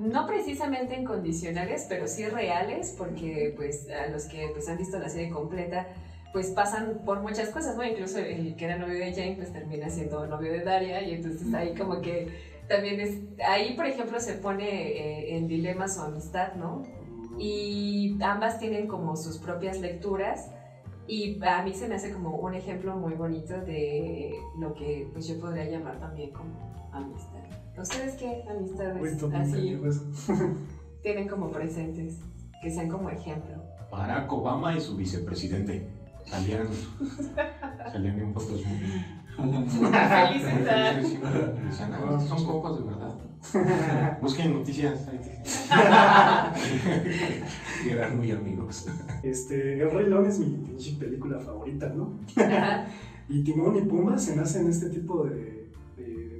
no 0.00 0.26
precisamente 0.26 0.98
incondicionales, 0.98 1.86
pero 1.88 2.08
sí 2.08 2.26
reales, 2.26 2.92
porque 2.98 3.54
pues 3.56 3.88
a 3.88 4.08
los 4.08 4.24
que 4.24 4.50
pues, 4.52 4.68
han 4.68 4.76
visto 4.76 4.98
la 4.98 5.08
serie 5.08 5.30
completa, 5.30 5.86
pues 6.32 6.50
pasan 6.50 7.02
por 7.04 7.20
muchas 7.22 7.50
cosas, 7.50 7.76
¿no? 7.76 7.84
Incluso 7.84 8.18
el 8.18 8.56
que 8.56 8.64
era 8.64 8.76
novio 8.76 8.98
de 8.98 9.12
Jane, 9.12 9.36
pues 9.36 9.52
termina 9.52 9.88
siendo 9.88 10.26
novio 10.26 10.50
de 10.50 10.64
Daria, 10.64 11.00
y 11.00 11.14
entonces 11.14 11.54
ahí 11.54 11.76
como 11.76 12.00
que 12.00 12.26
también 12.68 12.98
es, 12.98 13.20
ahí 13.46 13.76
por 13.76 13.86
ejemplo 13.86 14.18
se 14.18 14.32
pone 14.32 14.68
eh, 14.68 15.36
en 15.36 15.46
dilema 15.46 15.86
su 15.86 16.00
amistad, 16.00 16.54
¿no? 16.56 16.82
Y 17.38 18.18
ambas 18.20 18.58
tienen 18.58 18.88
como 18.88 19.14
sus 19.14 19.38
propias 19.38 19.78
lecturas, 19.78 20.50
y 21.06 21.40
a 21.44 21.62
mí 21.62 21.72
se 21.72 21.86
me 21.86 21.94
hace 21.94 22.12
como 22.12 22.30
un 22.30 22.54
ejemplo 22.54 22.96
muy 22.96 23.14
bonito 23.14 23.60
de 23.60 24.34
lo 24.58 24.74
que 24.74 25.08
pues 25.12 25.28
yo 25.28 25.38
podría 25.38 25.66
llamar 25.66 26.00
también 26.00 26.32
como 26.32 26.90
amistad. 26.90 27.35
¿Ustedes 27.80 28.14
qué 28.14 28.44
amistades 28.48 29.22
así 29.34 29.78
tienen 31.02 31.28
como 31.28 31.50
presentes? 31.50 32.20
Que 32.62 32.70
sean 32.70 32.88
como 32.88 33.10
ejemplo. 33.10 33.62
Barack 33.90 34.32
Obama 34.32 34.76
y 34.76 34.80
su 34.80 34.96
vicepresidente. 34.96 35.86
Salían, 36.24 36.66
salían 37.92 38.18
en 38.18 38.34
fotos 38.34 38.64
muy... 38.66 39.04
"Ah, 39.92 40.30
estos 40.98 42.28
son 42.28 42.46
compas 42.46 42.78
de 42.78 42.84
verdad. 42.84 44.18
Busquen 44.22 44.54
noticias. 44.54 45.06
Y 47.84 47.88
eran 47.90 48.16
muy 48.16 48.30
amigos. 48.32 48.86
Este, 49.22 49.80
El 49.82 49.90
Rey 49.92 50.06
León 50.08 50.26
es 50.26 50.38
mi 50.40 50.46
pinche 50.56 50.96
película 50.98 51.38
favorita, 51.38 51.88
¿no? 51.90 52.18
Y 53.28 53.44
Timón 53.44 53.76
y 53.76 53.82
Pumba 53.82 54.18
se 54.18 54.34
me 54.34 54.42
hacen 54.42 54.68
este 54.68 54.88
tipo 54.90 55.24
de 55.24 55.55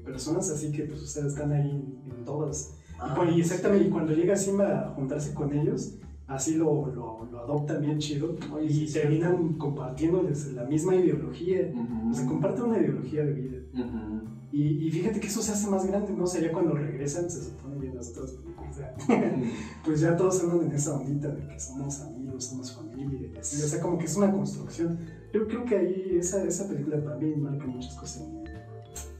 personas 0.07 0.49
así 0.51 0.73
que 0.73 0.85
pues 0.85 1.03
ustedes 1.03 1.33
están 1.35 1.53
ahí 1.53 1.71
en 2.17 2.25
todas. 2.25 2.73
Y, 3.07 3.15
cu- 3.15 3.25
y 3.37 3.41
exactamente, 3.41 3.89
y 3.89 3.91
cuando 3.91 4.13
llega 4.15 4.35
Simba 4.37 4.87
a 4.87 4.91
juntarse 4.95 5.35
con 5.35 5.53
ellos, 5.53 5.97
así 6.27 6.55
lo, 6.55 6.87
lo, 6.87 7.27
lo 7.31 7.41
adoptan 7.41 7.83
bien 7.83 7.99
chido 7.99 8.35
Oye, 8.55 8.67
y 8.67 8.87
sí, 8.89 8.95
terminan 8.95 9.53
compartiéndoles 9.59 10.53
la 10.55 10.65
misma 10.65 10.95
ideología. 10.97 11.71
Ujú. 11.75 12.11
O 12.11 12.15
sea, 12.15 12.27
comparten 12.27 12.65
una 12.65 12.79
ideología 12.79 13.25
de 13.25 13.33
vida. 13.35 13.59
Ujú. 13.75 14.27
Y, 14.53 14.87
y 14.87 14.91
fíjate 14.91 15.21
que 15.21 15.27
eso 15.27 15.43
se 15.43 15.53
hace 15.53 15.69
más 15.69 15.85
grande, 15.87 16.13
¿no? 16.17 16.25
O 16.25 16.27
sea, 16.27 16.41
ya 16.41 16.51
cuando 16.53 16.73
regresan, 16.75 17.29
se 17.29 17.43
supone 17.43 17.77
bien 17.79 17.95
las 17.97 18.09
otras 18.11 18.31
películas, 18.31 18.77
ya, 18.79 18.95
pues 19.85 20.01
ya 20.01 20.17
todos 20.17 20.43
andan 20.43 20.63
en 20.67 20.73
esa 20.73 20.97
ondita 20.97 21.29
de 21.29 21.47
que 21.47 21.61
somos 21.61 22.01
amigos, 22.01 22.45
somos 22.45 22.73
familia 22.75 23.29
y 23.35 23.39
así. 23.39 23.63
O 23.63 23.67
sea, 23.67 23.81
como 23.83 23.99
que 23.99 24.07
es 24.07 24.17
una 24.17 24.33
construcción. 24.33 24.99
Yo 25.35 25.47
creo 25.49 25.65
que 25.67 25.77
ahí 25.77 26.17
esa, 26.19 26.43
esa 26.45 26.67
película 26.69 27.03
para 27.05 27.17
mí 27.17 27.35
marca 27.37 27.67
muchas 27.67 27.95
cosas 27.97 28.23
en 28.23 28.33
mi 28.35 28.41
vida. 28.45 28.67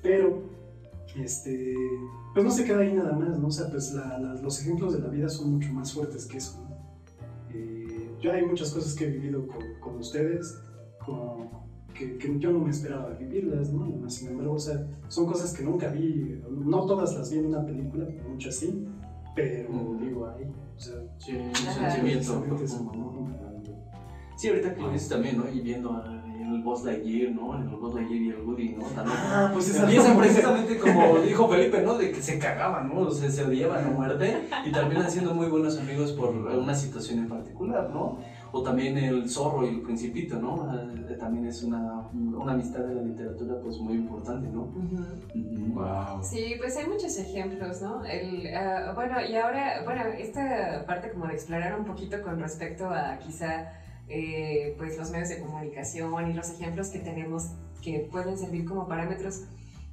Pero, 0.03 0.43
este, 1.23 1.75
pues 2.33 2.45
no 2.45 2.51
se 2.51 2.65
queda 2.65 2.79
ahí 2.81 2.93
nada 2.93 3.13
más, 3.17 3.39
¿no? 3.39 3.49
O 3.49 3.51
sea, 3.51 3.69
pues 3.71 3.93
la- 3.93 4.19
la- 4.19 4.35
los 4.35 4.61
ejemplos 4.61 4.93
de 4.93 5.01
la 5.01 5.09
vida 5.09 5.29
son 5.29 5.51
mucho 5.51 5.73
más 5.73 5.93
fuertes 5.93 6.27
que 6.27 6.37
eso, 6.39 6.59
¿no? 6.63 6.77
Eh, 7.51 8.11
yo 8.21 8.33
hay 8.33 8.45
muchas 8.45 8.71
cosas 8.71 8.95
que 8.95 9.05
he 9.05 9.09
vivido 9.09 9.47
con, 9.47 9.59
con 9.81 9.97
ustedes, 9.97 10.59
con, 11.05 11.49
que, 11.95 12.17
que 12.19 12.39
yo 12.39 12.51
no 12.51 12.61
me 12.61 12.71
esperaba 12.71 13.11
vivirlas, 13.15 13.71
¿no? 13.73 14.09
Sin 14.11 14.29
embargo, 14.29 14.55
o 14.55 14.59
sea, 14.59 14.87
son 15.09 15.27
cosas 15.27 15.53
que 15.53 15.63
nunca 15.63 15.89
vi, 15.89 16.39
no 16.51 16.85
todas 16.87 17.15
las 17.15 17.31
vi 17.31 17.39
en 17.39 17.47
una 17.47 17.65
película, 17.65 18.07
muchas 18.29 18.57
sí, 18.57 18.85
pero 19.35 19.71
Ujú. 19.71 19.97
digo 20.05 20.27
ahí, 20.27 20.45
o 20.77 20.81
sea, 20.81 20.95
Sí, 21.19 21.33
un 21.33 21.55
sentimiento. 21.55 22.33
Sí, 24.37 24.49
ahorita 24.49 24.75
que 24.75 24.81
lo 24.83 24.91
dices 24.91 25.09
también, 25.09 25.39
¿no? 25.39 25.49
Y 25.49 25.61
viendo 25.61 25.93
a- 25.93 26.16
Buzz 26.67 26.85
Lightyear, 26.85 27.33
¿no? 27.33 27.55
En 27.55 27.63
el 27.63 27.77
Buzz 27.77 27.95
Lightyear 27.95 28.23
y 28.23 28.29
el 28.31 28.41
Woody, 28.43 28.69
¿no? 28.71 28.85
También. 28.87 29.17
Ah, 29.19 29.51
pues 29.53 29.69
esa 29.69 29.85
Empiezan 29.85 30.19
precisamente 30.19 30.79
como 30.79 31.21
dijo 31.21 31.49
Felipe, 31.49 31.81
¿no? 31.83 31.97
De 31.97 32.11
que 32.11 32.21
se 32.21 32.39
cagaban, 32.41 32.89
¿no? 32.89 33.03
O 33.03 33.11
sea, 33.11 33.31
se 33.31 33.45
odiaban 33.45 33.85
a 33.85 33.89
muerte 33.89 34.49
y 34.67 34.73
terminan 34.73 35.09
siendo 35.09 35.33
muy 35.33 35.47
buenos 35.47 35.79
amigos 35.79 36.13
por 36.13 36.31
una 36.35 36.75
situación 36.75 37.21
en 37.21 37.29
particular, 37.29 37.89
¿no? 37.91 38.19
O 38.51 38.63
también 38.63 38.99
el 38.99 39.31
zorro 39.31 39.65
y 39.65 39.69
el 39.69 39.81
principito, 39.83 40.41
¿no? 40.41 40.69
Eh, 41.09 41.17
también 41.19 41.47
es 41.47 41.63
una, 41.63 42.09
una 42.13 42.53
amistad 42.53 42.81
de 42.81 42.95
la 42.97 43.03
literatura 43.03 43.61
pues 43.63 43.79
muy 43.79 43.95
importante, 43.95 44.49
¿no? 44.49 44.73
Wow. 45.75 46.23
Sí, 46.23 46.55
pues 46.59 46.77
hay 46.77 46.87
muchos 46.87 47.17
ejemplos, 47.17 47.81
¿no? 47.81 48.05
El, 48.05 48.53
ah, 48.55 48.93
bueno, 48.95 49.17
y 49.25 49.37
ahora, 49.37 49.83
bueno, 49.85 50.03
esta 50.19 50.85
parte 50.85 51.11
como 51.13 51.27
de 51.27 51.35
explorar 51.35 51.79
un 51.79 51.85
poquito 51.85 52.21
con 52.23 52.41
respecto 52.41 52.89
a 52.89 53.19
quizá 53.19 53.73
eh, 54.09 54.75
pues 54.79 54.97
los 54.97 55.11
medios 55.11 55.29
de 55.29 55.41
comunicación 55.41 56.31
y 56.31 56.35
los 56.35 56.51
ejemplos 56.51 56.89
que 56.89 57.01
tenemos 57.01 57.51
que 57.83 58.09
pueden 58.11 58.39
servir 58.39 58.65
como 58.65 58.87
parámetros. 58.87 59.43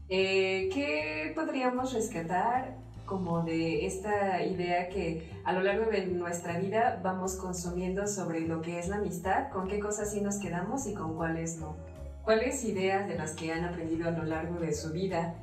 Eh, 0.09 0.69
¿Qué 0.73 1.31
podríamos 1.35 1.93
rescatar 1.93 2.77
como 3.05 3.43
de 3.43 3.85
esta 3.85 4.43
idea 4.43 4.89
que 4.89 5.29
a 5.43 5.53
lo 5.53 5.61
largo 5.61 5.89
de 5.89 6.05
nuestra 6.07 6.59
vida 6.59 6.99
vamos 7.03 7.35
consumiendo 7.35 8.07
sobre 8.07 8.41
lo 8.41 8.61
que 8.61 8.79
es 8.79 8.87
la 8.87 8.97
amistad, 8.97 9.49
con 9.49 9.67
qué 9.67 9.79
cosas 9.79 10.11
sí 10.11 10.21
nos 10.21 10.37
quedamos 10.37 10.87
y 10.87 10.93
con 10.93 11.15
cuáles 11.15 11.57
no? 11.57 11.75
¿Cuáles 12.23 12.63
ideas 12.63 13.07
de 13.07 13.15
las 13.15 13.33
que 13.33 13.51
han 13.51 13.65
aprendido 13.65 14.07
a 14.07 14.11
lo 14.11 14.23
largo 14.23 14.59
de 14.59 14.73
su 14.73 14.91
vida 14.93 15.35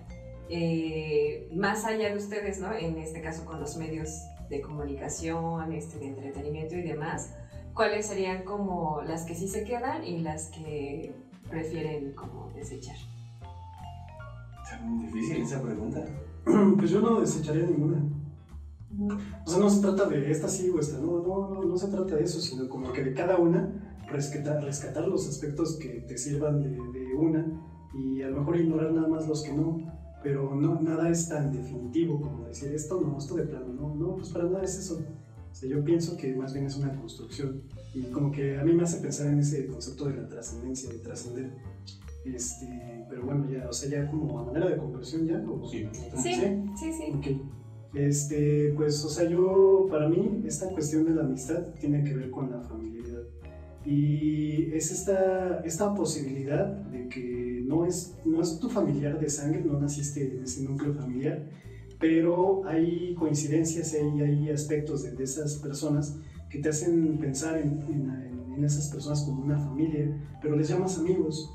eh, 0.49 1.49
más 1.55 1.85
allá 1.85 2.11
de 2.11 2.16
ustedes, 2.16 2.59
¿no? 2.59 2.73
En 2.73 2.99
este 2.99 3.21
caso 3.21 3.45
con 3.45 3.61
los 3.61 3.77
medios 3.77 4.25
de 4.49 4.61
comunicación, 4.61 5.73
este, 5.73 5.99
de 5.99 6.09
entretenimiento 6.09 6.75
y 6.75 6.83
demás, 6.83 7.35
¿cuáles 7.81 8.09
serían 8.09 8.45
como 8.45 9.01
las 9.01 9.24
que 9.24 9.35
sí 9.35 9.49
se 9.49 9.64
quedan 9.64 10.05
y 10.05 10.18
las 10.18 10.51
que 10.51 11.14
prefieren 11.49 12.12
como 12.14 12.51
desechar? 12.55 12.97
Está 14.62 14.85
muy 14.85 15.07
difícil 15.07 15.41
esa 15.41 15.62
pregunta. 15.62 16.05
Pues 16.76 16.91
yo 16.91 17.01
no 17.01 17.18
desecharía 17.18 17.64
ninguna. 17.64 18.05
O 19.47 19.51
sea, 19.51 19.59
no 19.59 19.70
se 19.70 19.81
trata 19.81 20.07
de 20.09 20.31
esta 20.31 20.47
sí 20.47 20.68
o 20.68 20.78
esta, 20.78 20.99
no, 20.99 21.20
no, 21.20 21.49
no, 21.49 21.62
no 21.62 21.76
se 21.78 21.89
trata 21.89 22.16
de 22.16 22.24
eso, 22.24 22.39
sino 22.39 22.68
como 22.68 22.93
que 22.93 23.03
de 23.03 23.14
cada 23.14 23.39
una 23.39 23.99
rescatar, 24.09 24.62
rescatar 24.62 25.09
los 25.09 25.26
aspectos 25.26 25.78
que 25.78 26.05
te 26.07 26.18
sirvan 26.18 26.61
de, 26.61 26.68
de 26.68 27.14
una 27.14 27.47
y 27.95 28.20
a 28.20 28.28
lo 28.28 28.41
mejor 28.41 28.57
ignorar 28.57 28.93
nada 28.93 29.09
más 29.09 29.26
los 29.26 29.43
que 29.43 29.55
no, 29.55 29.78
pero 30.22 30.55
no, 30.55 30.78
nada 30.83 31.09
es 31.09 31.31
tan 31.31 31.51
definitivo 31.51 32.20
como 32.20 32.45
decir 32.45 32.74
esto 32.74 33.01
no, 33.01 33.16
esto 33.16 33.37
de 33.37 33.45
plano, 33.45 33.72
no, 33.72 33.95
no, 33.95 34.16
pues 34.16 34.28
para 34.28 34.45
nada 34.45 34.64
es 34.64 34.76
eso. 34.76 35.01
O 35.51 35.55
sea, 35.55 35.68
yo 35.68 35.84
pienso 35.84 36.16
que 36.16 36.34
más 36.34 36.53
bien 36.53 36.66
es 36.66 36.76
una 36.76 36.94
construcción 36.94 37.62
y 37.94 38.03
como 38.05 38.30
que 38.30 38.59
a 38.59 38.64
mí 38.64 38.72
me 38.72 38.84
hace 38.84 39.01
pensar 39.01 39.26
en 39.26 39.40
ese 39.40 39.66
concepto 39.66 40.07
de 40.07 40.16
la 40.16 40.28
trascendencia, 40.28 40.90
de 40.90 40.98
trascender. 40.98 41.51
Este, 42.24 43.07
pero 43.09 43.24
bueno, 43.24 43.51
ya, 43.51 43.68
o 43.68 43.72
sea, 43.72 43.88
ya 43.88 44.11
como 44.11 44.38
a 44.38 44.44
manera 44.44 44.68
de 44.68 44.76
conclusión 44.76 45.26
ya, 45.26 45.42
o, 45.48 45.66
Sí. 45.66 45.88
Sí, 45.92 46.32
sí, 46.78 46.92
sí. 46.92 47.12
Ok. 47.14 47.26
Este, 47.94 48.72
pues, 48.76 49.05
o 49.05 49.09
sea, 49.09 49.28
yo, 49.28 49.88
para 49.90 50.09
mí, 50.09 50.42
esta 50.46 50.68
cuestión 50.68 51.05
de 51.05 51.14
la 51.14 51.22
amistad 51.22 51.74
tiene 51.80 52.05
que 52.05 52.14
ver 52.14 52.30
con 52.30 52.51
la 52.51 52.61
familiaridad. 52.61 53.22
Y 53.84 54.72
es 54.74 54.92
esta, 54.92 55.61
esta 55.61 55.94
posibilidad 55.94 56.66
de 56.66 57.09
que 57.09 57.64
no 57.66 57.86
es, 57.86 58.14
no 58.24 58.42
es 58.42 58.61
tu 58.61 58.68
familiar 58.68 59.18
de 59.18 59.28
sangre, 59.28 59.62
no 59.64 59.80
naciste 59.80 60.36
en 60.36 60.44
ese 60.44 60.62
núcleo 60.62 60.94
familiar, 60.94 61.48
pero 62.01 62.62
hay 62.66 63.14
coincidencias, 63.14 63.92
hay, 63.92 64.20
hay 64.22 64.51
aspectos 64.51 65.03
de, 65.03 65.12
de 65.12 65.22
esas 65.24 65.57
personas 65.57 66.16
que 66.48 66.59
te 66.59 66.68
hacen 66.70 67.18
pensar 67.20 67.57
en, 67.59 67.82
en- 67.88 68.11
en 68.57 68.64
esas 68.64 68.88
personas 68.88 69.22
como 69.22 69.42
una 69.42 69.59
familia, 69.59 70.11
pero 70.42 70.57
les 70.57 70.68
llamas 70.68 70.96
amigos 70.98 71.48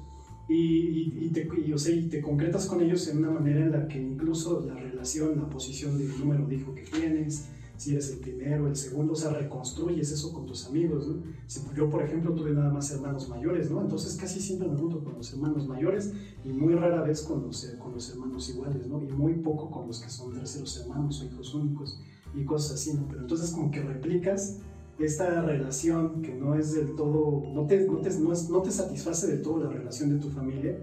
y, 0.48 0.56
y- 0.56 1.26
y 1.26 1.30
te, 1.30 1.48
y, 1.58 1.74
o 1.74 1.78
sea, 1.78 1.94
te 2.10 2.22
concretas 2.22 2.66
con 2.66 2.82
ellos 2.82 3.08
en 3.08 3.18
una 3.18 3.30
manera 3.30 3.62
en 3.62 3.72
la 3.72 3.88
que 3.88 4.00
incluso 4.00 4.60
la 4.62 4.76
relación, 4.76 5.36
la 5.38 5.50
posición 5.50 5.98
del 5.98 6.18
número 6.20 6.46
de 6.46 6.56
hijo 6.56 6.74
que 6.74 6.84
tienes, 6.84 7.44
si 7.78 7.92
eres 7.92 8.10
el 8.12 8.20
primero, 8.20 8.68
el 8.68 8.76
segundo, 8.76 9.14
o 9.14 9.16
sea, 9.16 9.30
reconstruyes 9.30 10.12
eso 10.12 10.34
con 10.34 10.46
tus 10.46 10.66
amigos, 10.66 11.08
¿no? 11.08 11.22
Si- 11.48 11.62
yo, 11.76 11.90
por 11.90 12.02
ejemplo, 12.04 12.34
tuve 12.34 12.52
nada 12.52 12.70
más 12.70 12.90
hermanos 12.92 13.28
mayores, 13.30 13.70
¿no? 13.70 13.82
Entonces 13.82 14.16
casi 14.16 14.40
siempre 14.40 14.68
me 14.68 14.76
junto 14.78 15.04
con 15.04 15.16
los 15.16 15.32
hermanos 15.32 15.68
mayores 15.68 16.12
y 16.44 16.50
muy 16.50 16.74
rara 16.74 17.02
vez 17.02 17.22
con 17.22 17.42
los, 17.44 17.64
eh, 17.66 17.78
con 17.78 17.94
los 17.94 18.10
hermanos 18.10 18.48
iguales, 18.50 18.88
¿no? 18.88 19.02
Y 19.02 19.08
muy 19.08 19.34
poco 19.36 19.70
con 19.70 19.88
los 19.88 20.00
que 20.00 20.10
son 20.10 20.34
terceros 20.34 20.78
hermanos 20.78 21.22
o 21.22 21.26
hijos 21.26 21.54
únicos 21.54 22.00
y 22.34 22.44
cosas 22.44 22.72
así, 22.80 22.94
¿no? 22.94 23.08
Pero 23.08 23.22
entonces 23.22 23.52
como 23.52 23.72
que 23.72 23.82
replicas 23.82 24.58
esta 24.98 25.42
relación 25.42 26.22
que 26.22 26.34
no 26.34 26.56
es 26.56 26.72
del 26.72 26.96
todo, 26.96 27.44
no 27.54 27.66
te, 27.68 27.86
no 27.86 27.98
te, 27.98 28.18
no 28.18 28.32
es- 28.32 28.50
no 28.50 28.62
te 28.62 28.72
satisface 28.72 29.28
del 29.28 29.42
todo 29.42 29.60
la 29.60 29.68
relación 29.70 30.10
de 30.10 30.16
tu 30.16 30.30
familia, 30.30 30.78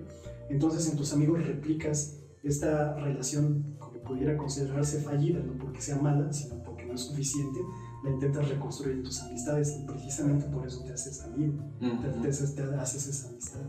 entonces 0.50 0.86
en 0.86 0.96
tus 0.96 1.12
amigos 1.12 1.42
replicas 1.46 2.14
esta 2.42 2.94
relación 2.96 3.64
que 3.92 3.98
pudiera 4.00 4.36
considerarse 4.36 4.98
fallida, 4.98 5.40
no 5.40 5.52
porque 5.54 5.80
sea 5.80 5.96
mala, 5.96 6.32
sino 6.32 6.61
no 6.92 6.96
es 6.96 7.02
suficiente, 7.02 7.60
la 8.04 8.10
intentas 8.10 8.48
reconstruir 8.48 8.96
en 8.96 9.02
tus 9.02 9.20
amistades 9.22 9.76
y 9.80 9.84
precisamente 9.86 10.44
por 10.46 10.66
eso 10.66 10.82
te 10.84 10.92
haces 10.92 11.22
amigo, 11.22 11.54
te, 11.80 12.08
te 12.20 12.28
haces, 12.28 12.54
te 12.54 12.62
haces 12.62 13.06
esa 13.06 13.28
amistad. 13.28 13.60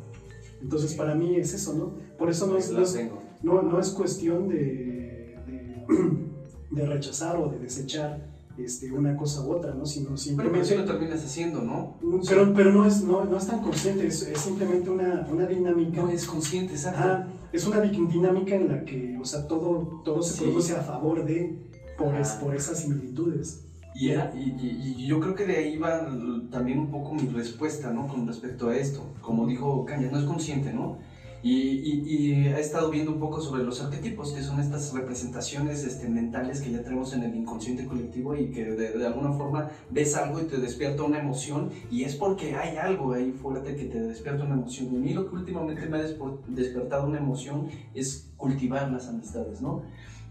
Entonces 0.62 0.94
para 0.94 1.16
mí 1.16 1.36
es 1.36 1.54
eso, 1.54 1.74
¿no? 1.74 1.94
Por 2.18 2.30
eso 2.30 2.48
no 2.48 2.58
es, 2.58 2.72
no 2.72 2.82
es, 2.82 2.98
no, 3.42 3.62
no 3.62 3.80
es 3.80 3.90
cuestión 3.90 4.48
de, 4.48 5.38
de, 5.48 5.86
de 6.72 6.86
rechazar 6.86 7.36
o 7.38 7.50
de 7.50 7.60
desechar 7.60 8.32
este, 8.58 8.92
una 8.92 9.16
cosa 9.18 9.42
u 9.46 9.52
otra, 9.52 9.74
¿no? 9.74 9.86
Sino 9.86 10.06
Pero 10.08 10.18
simplemente... 10.18 10.58
pues 10.60 10.68
sí 10.70 10.76
lo 10.76 10.86
terminas 10.86 11.24
haciendo, 11.24 11.62
¿no? 11.62 11.98
Pero, 12.28 12.54
pero 12.54 12.72
no, 12.72 12.86
es, 12.86 13.04
no, 13.04 13.26
no 13.26 13.38
es 13.38 13.48
tan 13.48 13.62
consciente, 13.62 14.08
es, 14.08 14.22
es 14.24 14.38
simplemente 14.40 14.90
una, 14.90 15.28
una 15.32 15.46
dinámica. 15.48 16.02
No 16.02 16.10
es 16.10 16.26
consciente, 16.26 16.74
exacto. 16.74 17.00
Ajá, 17.00 17.28
es 17.52 17.66
una 17.68 17.82
di- 17.82 18.06
dinámica 18.08 18.56
en 18.56 18.68
la 18.70 18.86
que, 18.86 19.18
o 19.22 19.26
sea, 19.26 19.48
todo, 19.48 20.02
todo 20.06 20.22
se 20.24 20.34
Sí. 20.38 20.44
produce 20.44 20.74
a 20.76 20.82
favor 20.82 21.26
de, 21.26 21.72
por, 21.98 22.16
es- 22.18 22.34
por 22.34 22.54
esas 22.56 22.78
similitudes. 22.80 23.60
Y, 23.94 24.10
era, 24.10 24.32
y, 24.34 24.50
y- 24.58 24.94
y 25.04 25.08
yo 25.08 25.20
creo 25.20 25.36
que 25.36 25.46
de 25.46 25.56
ahí 25.58 25.78
va 25.78 26.06
también 26.50 26.80
un 26.80 26.90
poco 26.90 27.12
mi 27.14 27.26
respuesta, 27.28 27.92
¿no? 27.92 28.08
Con 28.08 28.26
respecto 28.26 28.68
a 28.68 28.76
esto. 28.76 29.14
Como 29.22 29.46
dijo 29.46 29.86
Caña, 29.86 30.08
no 30.10 30.18
es 30.18 30.24
consciente, 30.24 30.72
¿no? 30.72 30.98
Y, 31.46 32.46
he 32.46 32.58
estado 32.60 32.90
viendo 32.90 33.12
un 33.12 33.20
poco 33.20 33.42
sobre 33.42 33.64
los 33.64 33.82
arquetipos, 33.82 34.32
que 34.32 34.42
son 34.42 34.60
estas 34.60 34.92
representaciones 34.94 35.84
este, 35.84 36.08
mentales 36.08 36.62
que 36.62 36.72
ya 36.72 36.82
tenemos 36.84 37.12
en 37.14 37.24
el 37.24 37.36
inconsciente 37.36 37.84
colectivo 37.86 38.34
y 38.34 38.50
que 38.50 38.64
de, 38.64 38.92
de 38.92 39.06
alguna 39.06 39.32
forma 39.32 39.68
ves 39.90 40.16
algo 40.16 40.40
y 40.40 40.44
te 40.46 40.58
despierta 40.60 41.04
una 41.04 41.18
emoción 41.20 41.70
y 41.90 42.04
es 42.04 42.16
porque 42.16 42.56
hay 42.56 42.78
algo 42.78 43.12
ahí 43.12 43.32
fuerte 43.32 43.76
que 43.76 43.86
te 43.86 44.00
despierta 44.00 44.44
una 44.44 44.56
emoción. 44.56 44.94
Y 44.94 44.96
a 44.96 45.00
mí 45.00 45.12
lo 45.14 45.26
que 45.26 45.36
últimamente 45.36 45.86
me 45.86 45.98
ha 45.98 46.02
despertado 46.48 47.06
una 47.06 47.18
emoción 47.18 47.68
es 47.94 48.26
cultivar 48.38 48.90
las 48.90 49.08
amistades, 49.08 49.62
¿no? 49.62 49.82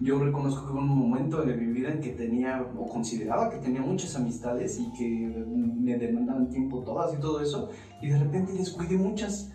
Yo 0.02 0.18
reconozco 0.18 0.64
que 0.64 0.72
hubo 0.72 0.80
un 0.80 0.88
momento 0.88 1.42
de 1.44 1.54
mi 1.54 1.66
vida 1.66 1.90
en 1.90 2.00
que 2.00 2.10
tenía, 2.10 2.60
o 2.76 2.86
consideraba 2.86 3.48
que 3.48 3.58
tenía 3.58 3.82
muchas 3.82 4.16
amistades 4.16 4.78
y 4.78 4.90
que 4.92 5.44
me 5.46 5.96
demandaban 5.96 6.48
tiempo 6.50 6.80
todas 6.80 7.14
y 7.14 7.18
todo 7.20 7.40
eso, 7.40 7.68
y 8.00 8.08
de 8.08 8.16
repente 8.18 8.52
descuidé 8.52 8.96
muchas, 8.96 9.48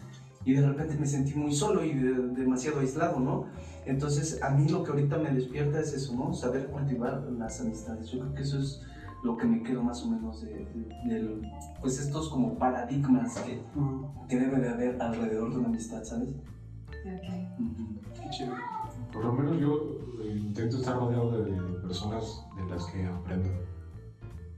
y 0.46 0.54
de 0.54 0.62
repente 0.62 0.96
me 0.96 1.06
sentí 1.06 1.34
muy 1.34 1.52
solo 1.52 1.84
y 1.84 1.94
de- 1.94 2.28
demasiado 2.28 2.80
aislado, 2.80 3.20
¿no? 3.20 3.44
Entonces, 3.86 4.38
a 4.42 4.50
mí 4.50 4.70
lo 4.70 4.84
que 4.84 4.92
ahorita 4.92 5.18
me 5.18 5.32
despierta 5.32 5.80
es 5.82 5.92
eso, 5.92 6.14
¿no? 6.16 6.34
Saber 6.34 6.68
cultivar 6.68 7.24
las 7.38 7.60
amistades. 7.60 8.08
Yo 8.10 8.20
creo 8.20 8.34
que 8.34 8.44
eso 8.44 8.58
es 8.58 8.80
lo 9.24 9.36
que 9.36 9.46
me 9.46 9.62
quedo 9.64 9.82
más 9.84 10.02
o 10.04 10.08
menos 10.08 10.40
de, 10.42 10.50
de- 10.50 10.90
del- 11.10 11.42
pues 11.82 12.00
estos 12.00 12.30
como 12.30 12.54
paradigmas 12.58 13.38
que, 13.42 13.60
Mm, 13.74 14.28
que 14.30 14.38
debe 14.38 14.60
de 14.60 14.70
haber 14.70 15.02
alrededor 15.02 15.52
de 15.52 15.58
una 15.58 15.68
amistad, 15.68 16.04
¿sabes? 16.04 16.30
Ok. 16.88 17.60
Ujú. 17.60 18.00
qué 18.22 18.30
chévere. 18.30 18.58
Por 19.18 19.26
lo 19.26 19.34
menos 19.34 19.58
yo 19.58 19.98
eh, 20.22 20.28
intento 20.28 20.78
estar 20.78 20.96
rodeado 20.96 21.42
de, 21.42 21.50
personas 21.82 22.40
de 22.56 22.70
las 22.70 22.86
que 22.86 23.04
aprendo. 23.04 23.50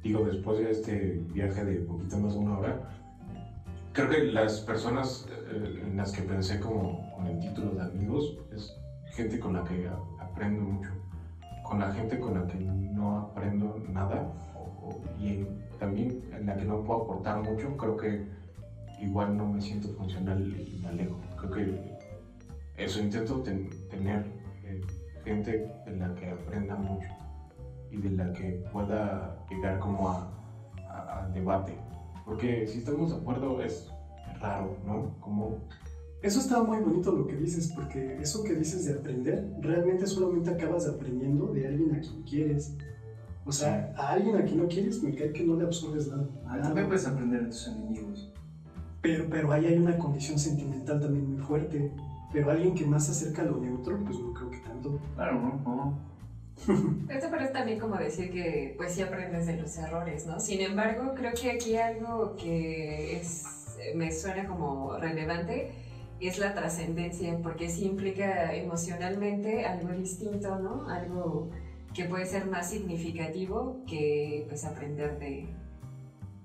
Digo, 0.03 0.21
después 0.21 0.57
de 0.57 0.71
este 0.71 1.11
viaje 1.31 1.63
de 1.63 1.79
poquito 1.79 2.17
más 2.17 2.33
de 2.33 2.39
una 2.39 2.57
hora, 2.57 2.77
creo 3.93 4.09
que 4.09 4.21
las 4.25 4.59
personas 4.59 5.25
eh, 5.29 5.83
en 5.85 5.95
las 5.95 6.11
que 6.11 6.23
pensé 6.23 6.59
como 6.59 7.09
con 7.15 7.27
el 7.27 7.39
título 7.39 7.71
de 7.71 7.83
amigos 7.83 8.35
es 8.51 8.75
gente 9.15 9.39
con 9.39 9.53
la 9.53 9.63
que 9.63 9.87
aprendo 10.19 10.61
mucho. 10.65 10.91
Con 11.63 11.79
la 11.79 11.91
gente 11.91 12.19
con 12.19 12.33
la 12.33 12.45
que 12.45 12.57
no 12.57 13.15
aprendo 13.15 13.77
nada 13.93 14.29
o- 14.55 14.93
y 15.17 15.45
también 15.79 16.21
en 16.33 16.47
la 16.47 16.57
que 16.57 16.65
no 16.65 16.83
puedo 16.83 17.03
aportar 17.03 17.37
mucho, 17.37 17.77
creo 17.77 17.95
que 17.95 18.21
igual 18.99 19.37
no 19.37 19.45
me 19.47 19.61
siento 19.61 19.87
funcional 19.91 20.37
y 20.41 20.81
me 20.81 20.89
alejo. 20.89 21.17
Creo 21.37 21.49
que 21.49 21.93
eso 22.75 22.99
intento 22.99 23.39
ten- 23.39 23.69
tener 23.89 24.38
gente 25.23 25.71
de 25.85 25.95
la 25.97 26.13
que 26.15 26.29
aprenda 26.29 26.75
mucho 26.75 27.07
y 27.91 27.97
de 27.97 28.11
la 28.11 28.31
que 28.33 28.63
pueda 28.71 29.37
llegar 29.49 29.79
como 29.79 30.09
a, 30.09 30.31
a- 30.89 31.23
a 31.23 31.27
debate. 31.29 31.77
Porque 32.25 32.67
si 32.67 32.79
estamos 32.79 33.11
de 33.11 33.17
acuerdo 33.17 33.61
es 33.61 33.89
raro, 34.39 34.75
¿no? 34.85 35.15
Como 35.19 35.57
Eso 36.21 36.39
está 36.39 36.61
muy 36.61 36.79
bonito 36.79 37.11
lo 37.13 37.25
que 37.27 37.35
dices, 37.37 37.71
porque 37.73 38.17
eso 38.21 38.43
que 38.43 38.53
dices 38.53 38.85
de 38.85 38.93
aprender, 38.99 39.49
realmente 39.61 40.05
solamente 40.05 40.49
acabas 40.51 40.85
aprendiendo 40.87 41.47
de 41.47 41.65
alguien 41.67 41.95
a 41.95 41.99
quien 42.01 42.21
quieres. 42.23 42.75
O 43.45 43.51
sea, 43.51 43.93
a 43.97 44.09
alguien 44.09 44.35
a 44.35 44.43
quien 44.43 44.57
no 44.61 44.67
quieres, 44.67 45.01
me 45.01 45.15
cae 45.15 45.31
que 45.33 45.43
no 45.43 45.55
le 45.55 45.63
absorbes 45.63 46.07
nada. 46.09 46.27
Ah, 46.45 46.49
Nada. 46.57 46.61
también 46.63 46.87
puedes 46.87 47.07
aprender 47.07 47.41
de 47.43 47.47
tus 47.47 47.67
enemigos. 47.67 48.29
Pero, 49.01 49.27
pero 49.29 49.51
ahí 49.53 49.65
hay 49.65 49.77
una 49.77 49.97
condición 49.97 50.37
sentimental 50.37 50.99
también 50.99 51.25
muy 51.33 51.41
fuerte. 51.41 51.89
Pero 52.33 52.51
alguien 52.51 52.75
que 52.75 52.85
más 52.85 53.05
se 53.05 53.11
acerca 53.11 53.41
a 53.41 53.45
lo 53.45 53.57
neutro, 53.57 53.97
pues 54.03 54.19
no 54.19 54.33
creo 54.33 54.48
tanto. 54.81 54.99
Claro, 55.15 55.33
¿no? 55.33 55.61
No. 55.65 56.09
Esto 57.09 57.29
parece 57.29 57.53
también 57.53 57.79
como 57.79 57.95
decir 57.95 58.31
que 58.31 58.73
pues 58.77 58.93
sí 58.93 59.01
aprendes 59.01 59.47
de 59.47 59.57
los 59.57 59.77
errores, 59.77 60.25
¿no? 60.27 60.39
Sin 60.39 60.61
embargo, 60.61 61.13
creo 61.15 61.31
que 61.33 61.51
aquí 61.51 61.77
algo 61.77 62.35
que 62.35 63.17
es, 63.17 63.77
me 63.95 64.11
suena 64.11 64.45
como 64.47 64.97
relevante 64.97 65.71
es 66.19 66.37
la 66.37 66.53
trascendencia, 66.53 67.37
porque 67.41 67.69
sí 67.69 67.85
implica 67.85 68.53
emocionalmente 68.53 69.65
algo 69.65 69.89
distinto, 69.93 70.59
¿no? 70.59 70.89
Algo 70.89 71.49
que 71.93 72.05
puede 72.05 72.25
ser 72.25 72.45
más 72.45 72.69
significativo 72.69 73.83
que 73.87 74.45
pues 74.49 74.65
aprender 74.65 75.17
de, 75.17 75.47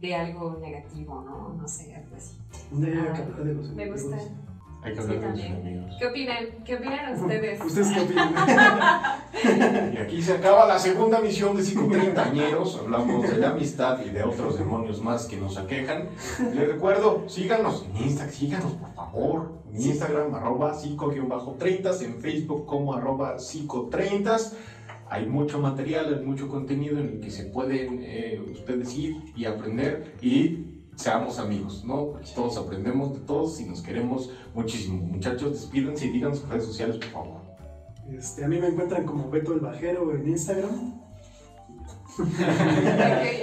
de 0.01 0.14
algo 0.14 0.59
negativo, 0.61 1.22
¿no? 1.22 1.55
No 1.55 1.66
sé, 1.66 1.93
algo 1.97 2.14
así. 2.14 2.39
Ah, 2.72 3.26
Me 3.74 3.91
gusta. 3.91 4.16
Hay 4.85 4.93
que 4.95 5.03
Sí, 5.03 5.09
hablar 5.09 5.20
de 5.20 5.26
los 5.28 5.41
también. 5.41 5.53
enemigos. 5.55 5.97
¿Qué 5.99 6.07
opinan? 6.07 6.45
¿Qué 6.64 6.74
opinan 6.76 7.14
ustedes? 7.22 7.64
¿Ustedes 7.64 7.89
qué 7.93 8.01
opinan? 8.01 8.35
Y 9.95 9.97
aquí 9.99 10.22
se 10.22 10.32
acaba 10.35 10.66
la 10.66 10.78
segunda 10.78 11.20
misión 11.20 11.57
de 11.57 11.62
Psicotreintañeros. 11.62 12.78
Hablamos 12.80 13.28
de 13.30 13.37
la 13.39 13.51
amistad 13.51 13.99
y 14.05 14.11
de 14.11 14.22
otros 14.22 14.59
demonios 14.59 15.03
más 15.03 15.26
que 15.26 15.37
nos 15.37 15.57
aquejan. 15.59 16.09
Les 16.55 16.68
recuerdo, 16.68 17.24
síganos 17.28 17.85
en 17.91 17.97
Instagram, 18.05 18.35
síganos 18.35 18.72
por 18.72 18.95
favor. 18.95 19.53
En 19.72 19.80
Instagram, 19.82 20.35
arroba 20.35 20.74
psico-30, 20.74 22.03
en 22.05 22.20
Facebook 22.20 22.64
como 22.66 22.95
arroba 22.95 23.37
psico30. 23.37 24.53
Hay 25.11 25.26
mucho 25.26 25.59
material, 25.61 26.14
hay 26.18 26.24
mucho 26.24 26.49
contenido 26.49 26.99
en 26.99 27.07
el 27.07 27.20
que 27.20 27.30
se 27.30 27.45
pueden 27.45 28.01
eh, 28.03 28.41
ustedes 28.53 28.97
ir 28.97 29.16
y 29.37 29.45
aprender 29.45 30.14
y 30.22 30.74
seamos 30.97 31.38
amigos, 31.38 31.84
¿no? 31.84 32.12
Porque 32.12 32.30
todos 32.34 32.57
aprendemos 32.57 33.14
de 33.14 33.20
todos 33.20 33.61
y 33.61 33.64
nos 33.64 33.82
queremos 33.82 34.30
muchísimo. 34.55 35.03
Muchachos, 35.03 35.53
despídense 35.53 36.07
y 36.07 36.11
digan 36.11 36.34
sus 36.34 36.49
redes 36.49 36.64
sociales, 36.64 36.97
por 36.97 37.09
favor. 37.09 37.40
Este, 38.11 38.45
a 38.45 38.49
mí 38.49 38.59
me 38.59 38.68
encuentran 38.68 39.05
como 39.05 39.30
Beto 39.30 39.55
el 39.55 39.61
Bajero 39.61 40.14
en 40.14 40.28
Instagram. 40.28 41.01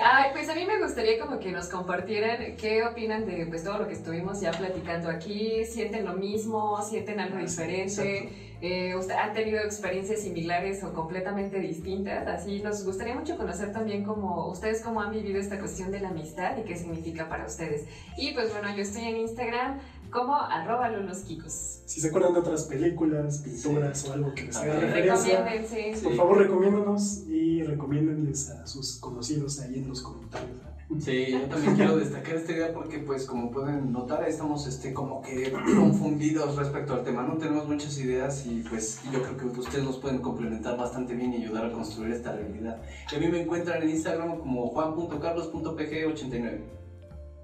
Ay, 0.03 0.29
pues 0.31 0.47
a 0.49 0.55
mí 0.55 0.65
me 0.65 0.81
gustaría 0.81 1.19
como 1.19 1.39
que 1.39 1.51
nos 1.51 1.67
compartieran 1.67 2.55
qué 2.55 2.83
opinan 2.85 3.25
de 3.25 3.45
pues, 3.47 3.63
todo 3.63 3.79
lo 3.79 3.87
que 3.87 3.93
estuvimos 3.93 4.39
ya 4.39 4.51
platicando 4.51 5.09
aquí. 5.09 5.65
¿Sienten 5.65 6.05
lo 6.05 6.13
mismo? 6.13 6.81
¿Sienten 6.81 7.19
algo 7.19 7.37
diferente? 7.37 8.50
Eh, 8.61 8.95
¿usted- 8.95 9.15
¿Han 9.15 9.33
tenido 9.33 9.59
experiencias 9.59 10.21
similares 10.21 10.83
o 10.83 10.93
completamente 10.93 11.59
distintas? 11.59 12.27
Así 12.27 12.59
nos 12.61 12.85
gustaría 12.85 13.15
mucho 13.15 13.35
conocer 13.37 13.73
también 13.73 14.03
cómo 14.03 14.49
ustedes 14.51 14.81
cómo 14.81 15.01
han 15.01 15.11
vivido 15.11 15.39
esta 15.39 15.59
cuestión 15.59 15.91
de 15.91 15.99
la 15.99 16.09
amistad 16.09 16.55
y 16.57 16.63
qué 16.63 16.75
significa 16.77 17.27
para 17.27 17.45
ustedes. 17.45 17.85
Y 18.17 18.33
pues 18.33 18.51
bueno, 18.51 18.73
yo 18.75 18.83
estoy 18.83 19.03
en 19.05 19.17
Instagram 19.17 19.79
como 20.11 20.35
arroba 20.35 20.89
loloskikos. 20.89 21.79
Si 21.85 22.01
se 22.01 22.09
acuerdan 22.09 22.33
de 22.33 22.39
otras 22.41 22.65
películas, 22.65 23.39
pinturas 23.39 24.07
o 24.07 24.13
algo 24.13 24.33
que 24.35 24.43
les 24.43 24.55
haga 24.57 24.79
referencia, 24.79 25.43
Recomiéndense. 25.43 26.03
por 26.03 26.15
favor 26.15 26.37
recomiéndonos 26.37 27.23
y 27.27 27.63
recomiéndenles 27.63 28.49
a 28.51 28.67
sus 28.67 28.97
conocidos 28.99 29.59
ahí 29.61 29.79
en 29.79 29.87
los 29.87 30.01
comentarios. 30.01 30.57
Sí, 30.99 31.27
yo 31.31 31.41
también 31.49 31.75
quiero 31.75 31.97
destacar 31.97 32.35
esta 32.35 32.51
idea 32.51 32.73
porque, 32.73 32.99
pues, 32.99 33.25
como 33.25 33.51
pueden 33.51 33.91
notar, 33.91 34.27
estamos 34.27 34.67
este, 34.67 34.93
como 34.93 35.21
que 35.21 35.51
confundidos 35.75 36.55
respecto 36.55 36.93
al 36.93 37.03
tema. 37.03 37.23
No 37.23 37.37
tenemos 37.37 37.67
muchas 37.67 37.97
ideas 37.97 38.45
y, 38.45 38.63
pues, 38.69 39.01
yo 39.11 39.21
creo 39.23 39.37
que 39.37 39.59
ustedes 39.59 39.83
nos 39.83 39.97
pueden 39.97 40.19
complementar 40.19 40.77
bastante 40.77 41.13
bien 41.13 41.33
y 41.33 41.43
ayudar 41.43 41.65
a 41.65 41.71
construir 41.71 42.13
esta 42.13 42.33
realidad. 42.33 42.81
Y 43.11 43.15
a 43.15 43.19
mí 43.19 43.27
me 43.27 43.41
encuentran 43.41 43.83
en 43.83 43.89
Instagram 43.89 44.39
como 44.39 44.67
juan.carlos.pg89. 44.67 46.81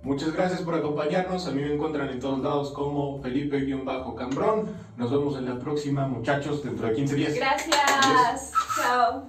Muchas 0.03 0.31
gracias 0.31 0.61
por 0.61 0.75
acompañarnos. 0.75 1.47
A 1.47 1.51
mí 1.51 1.61
me 1.61 1.73
encuentran 1.73 2.09
en 2.09 2.19
todos 2.19 2.39
lados 2.39 2.71
como 2.71 3.21
Felipe-Cambrón. 3.21 4.67
Nos 4.95 5.11
vemos 5.11 5.37
en 5.37 5.45
la 5.45 5.59
próxima, 5.59 6.07
muchachos, 6.07 6.63
dentro 6.63 6.87
de 6.87 6.93
15 6.93 7.15
días. 7.15 7.35
Gracias. 7.35 8.51
Chao. 8.75 9.27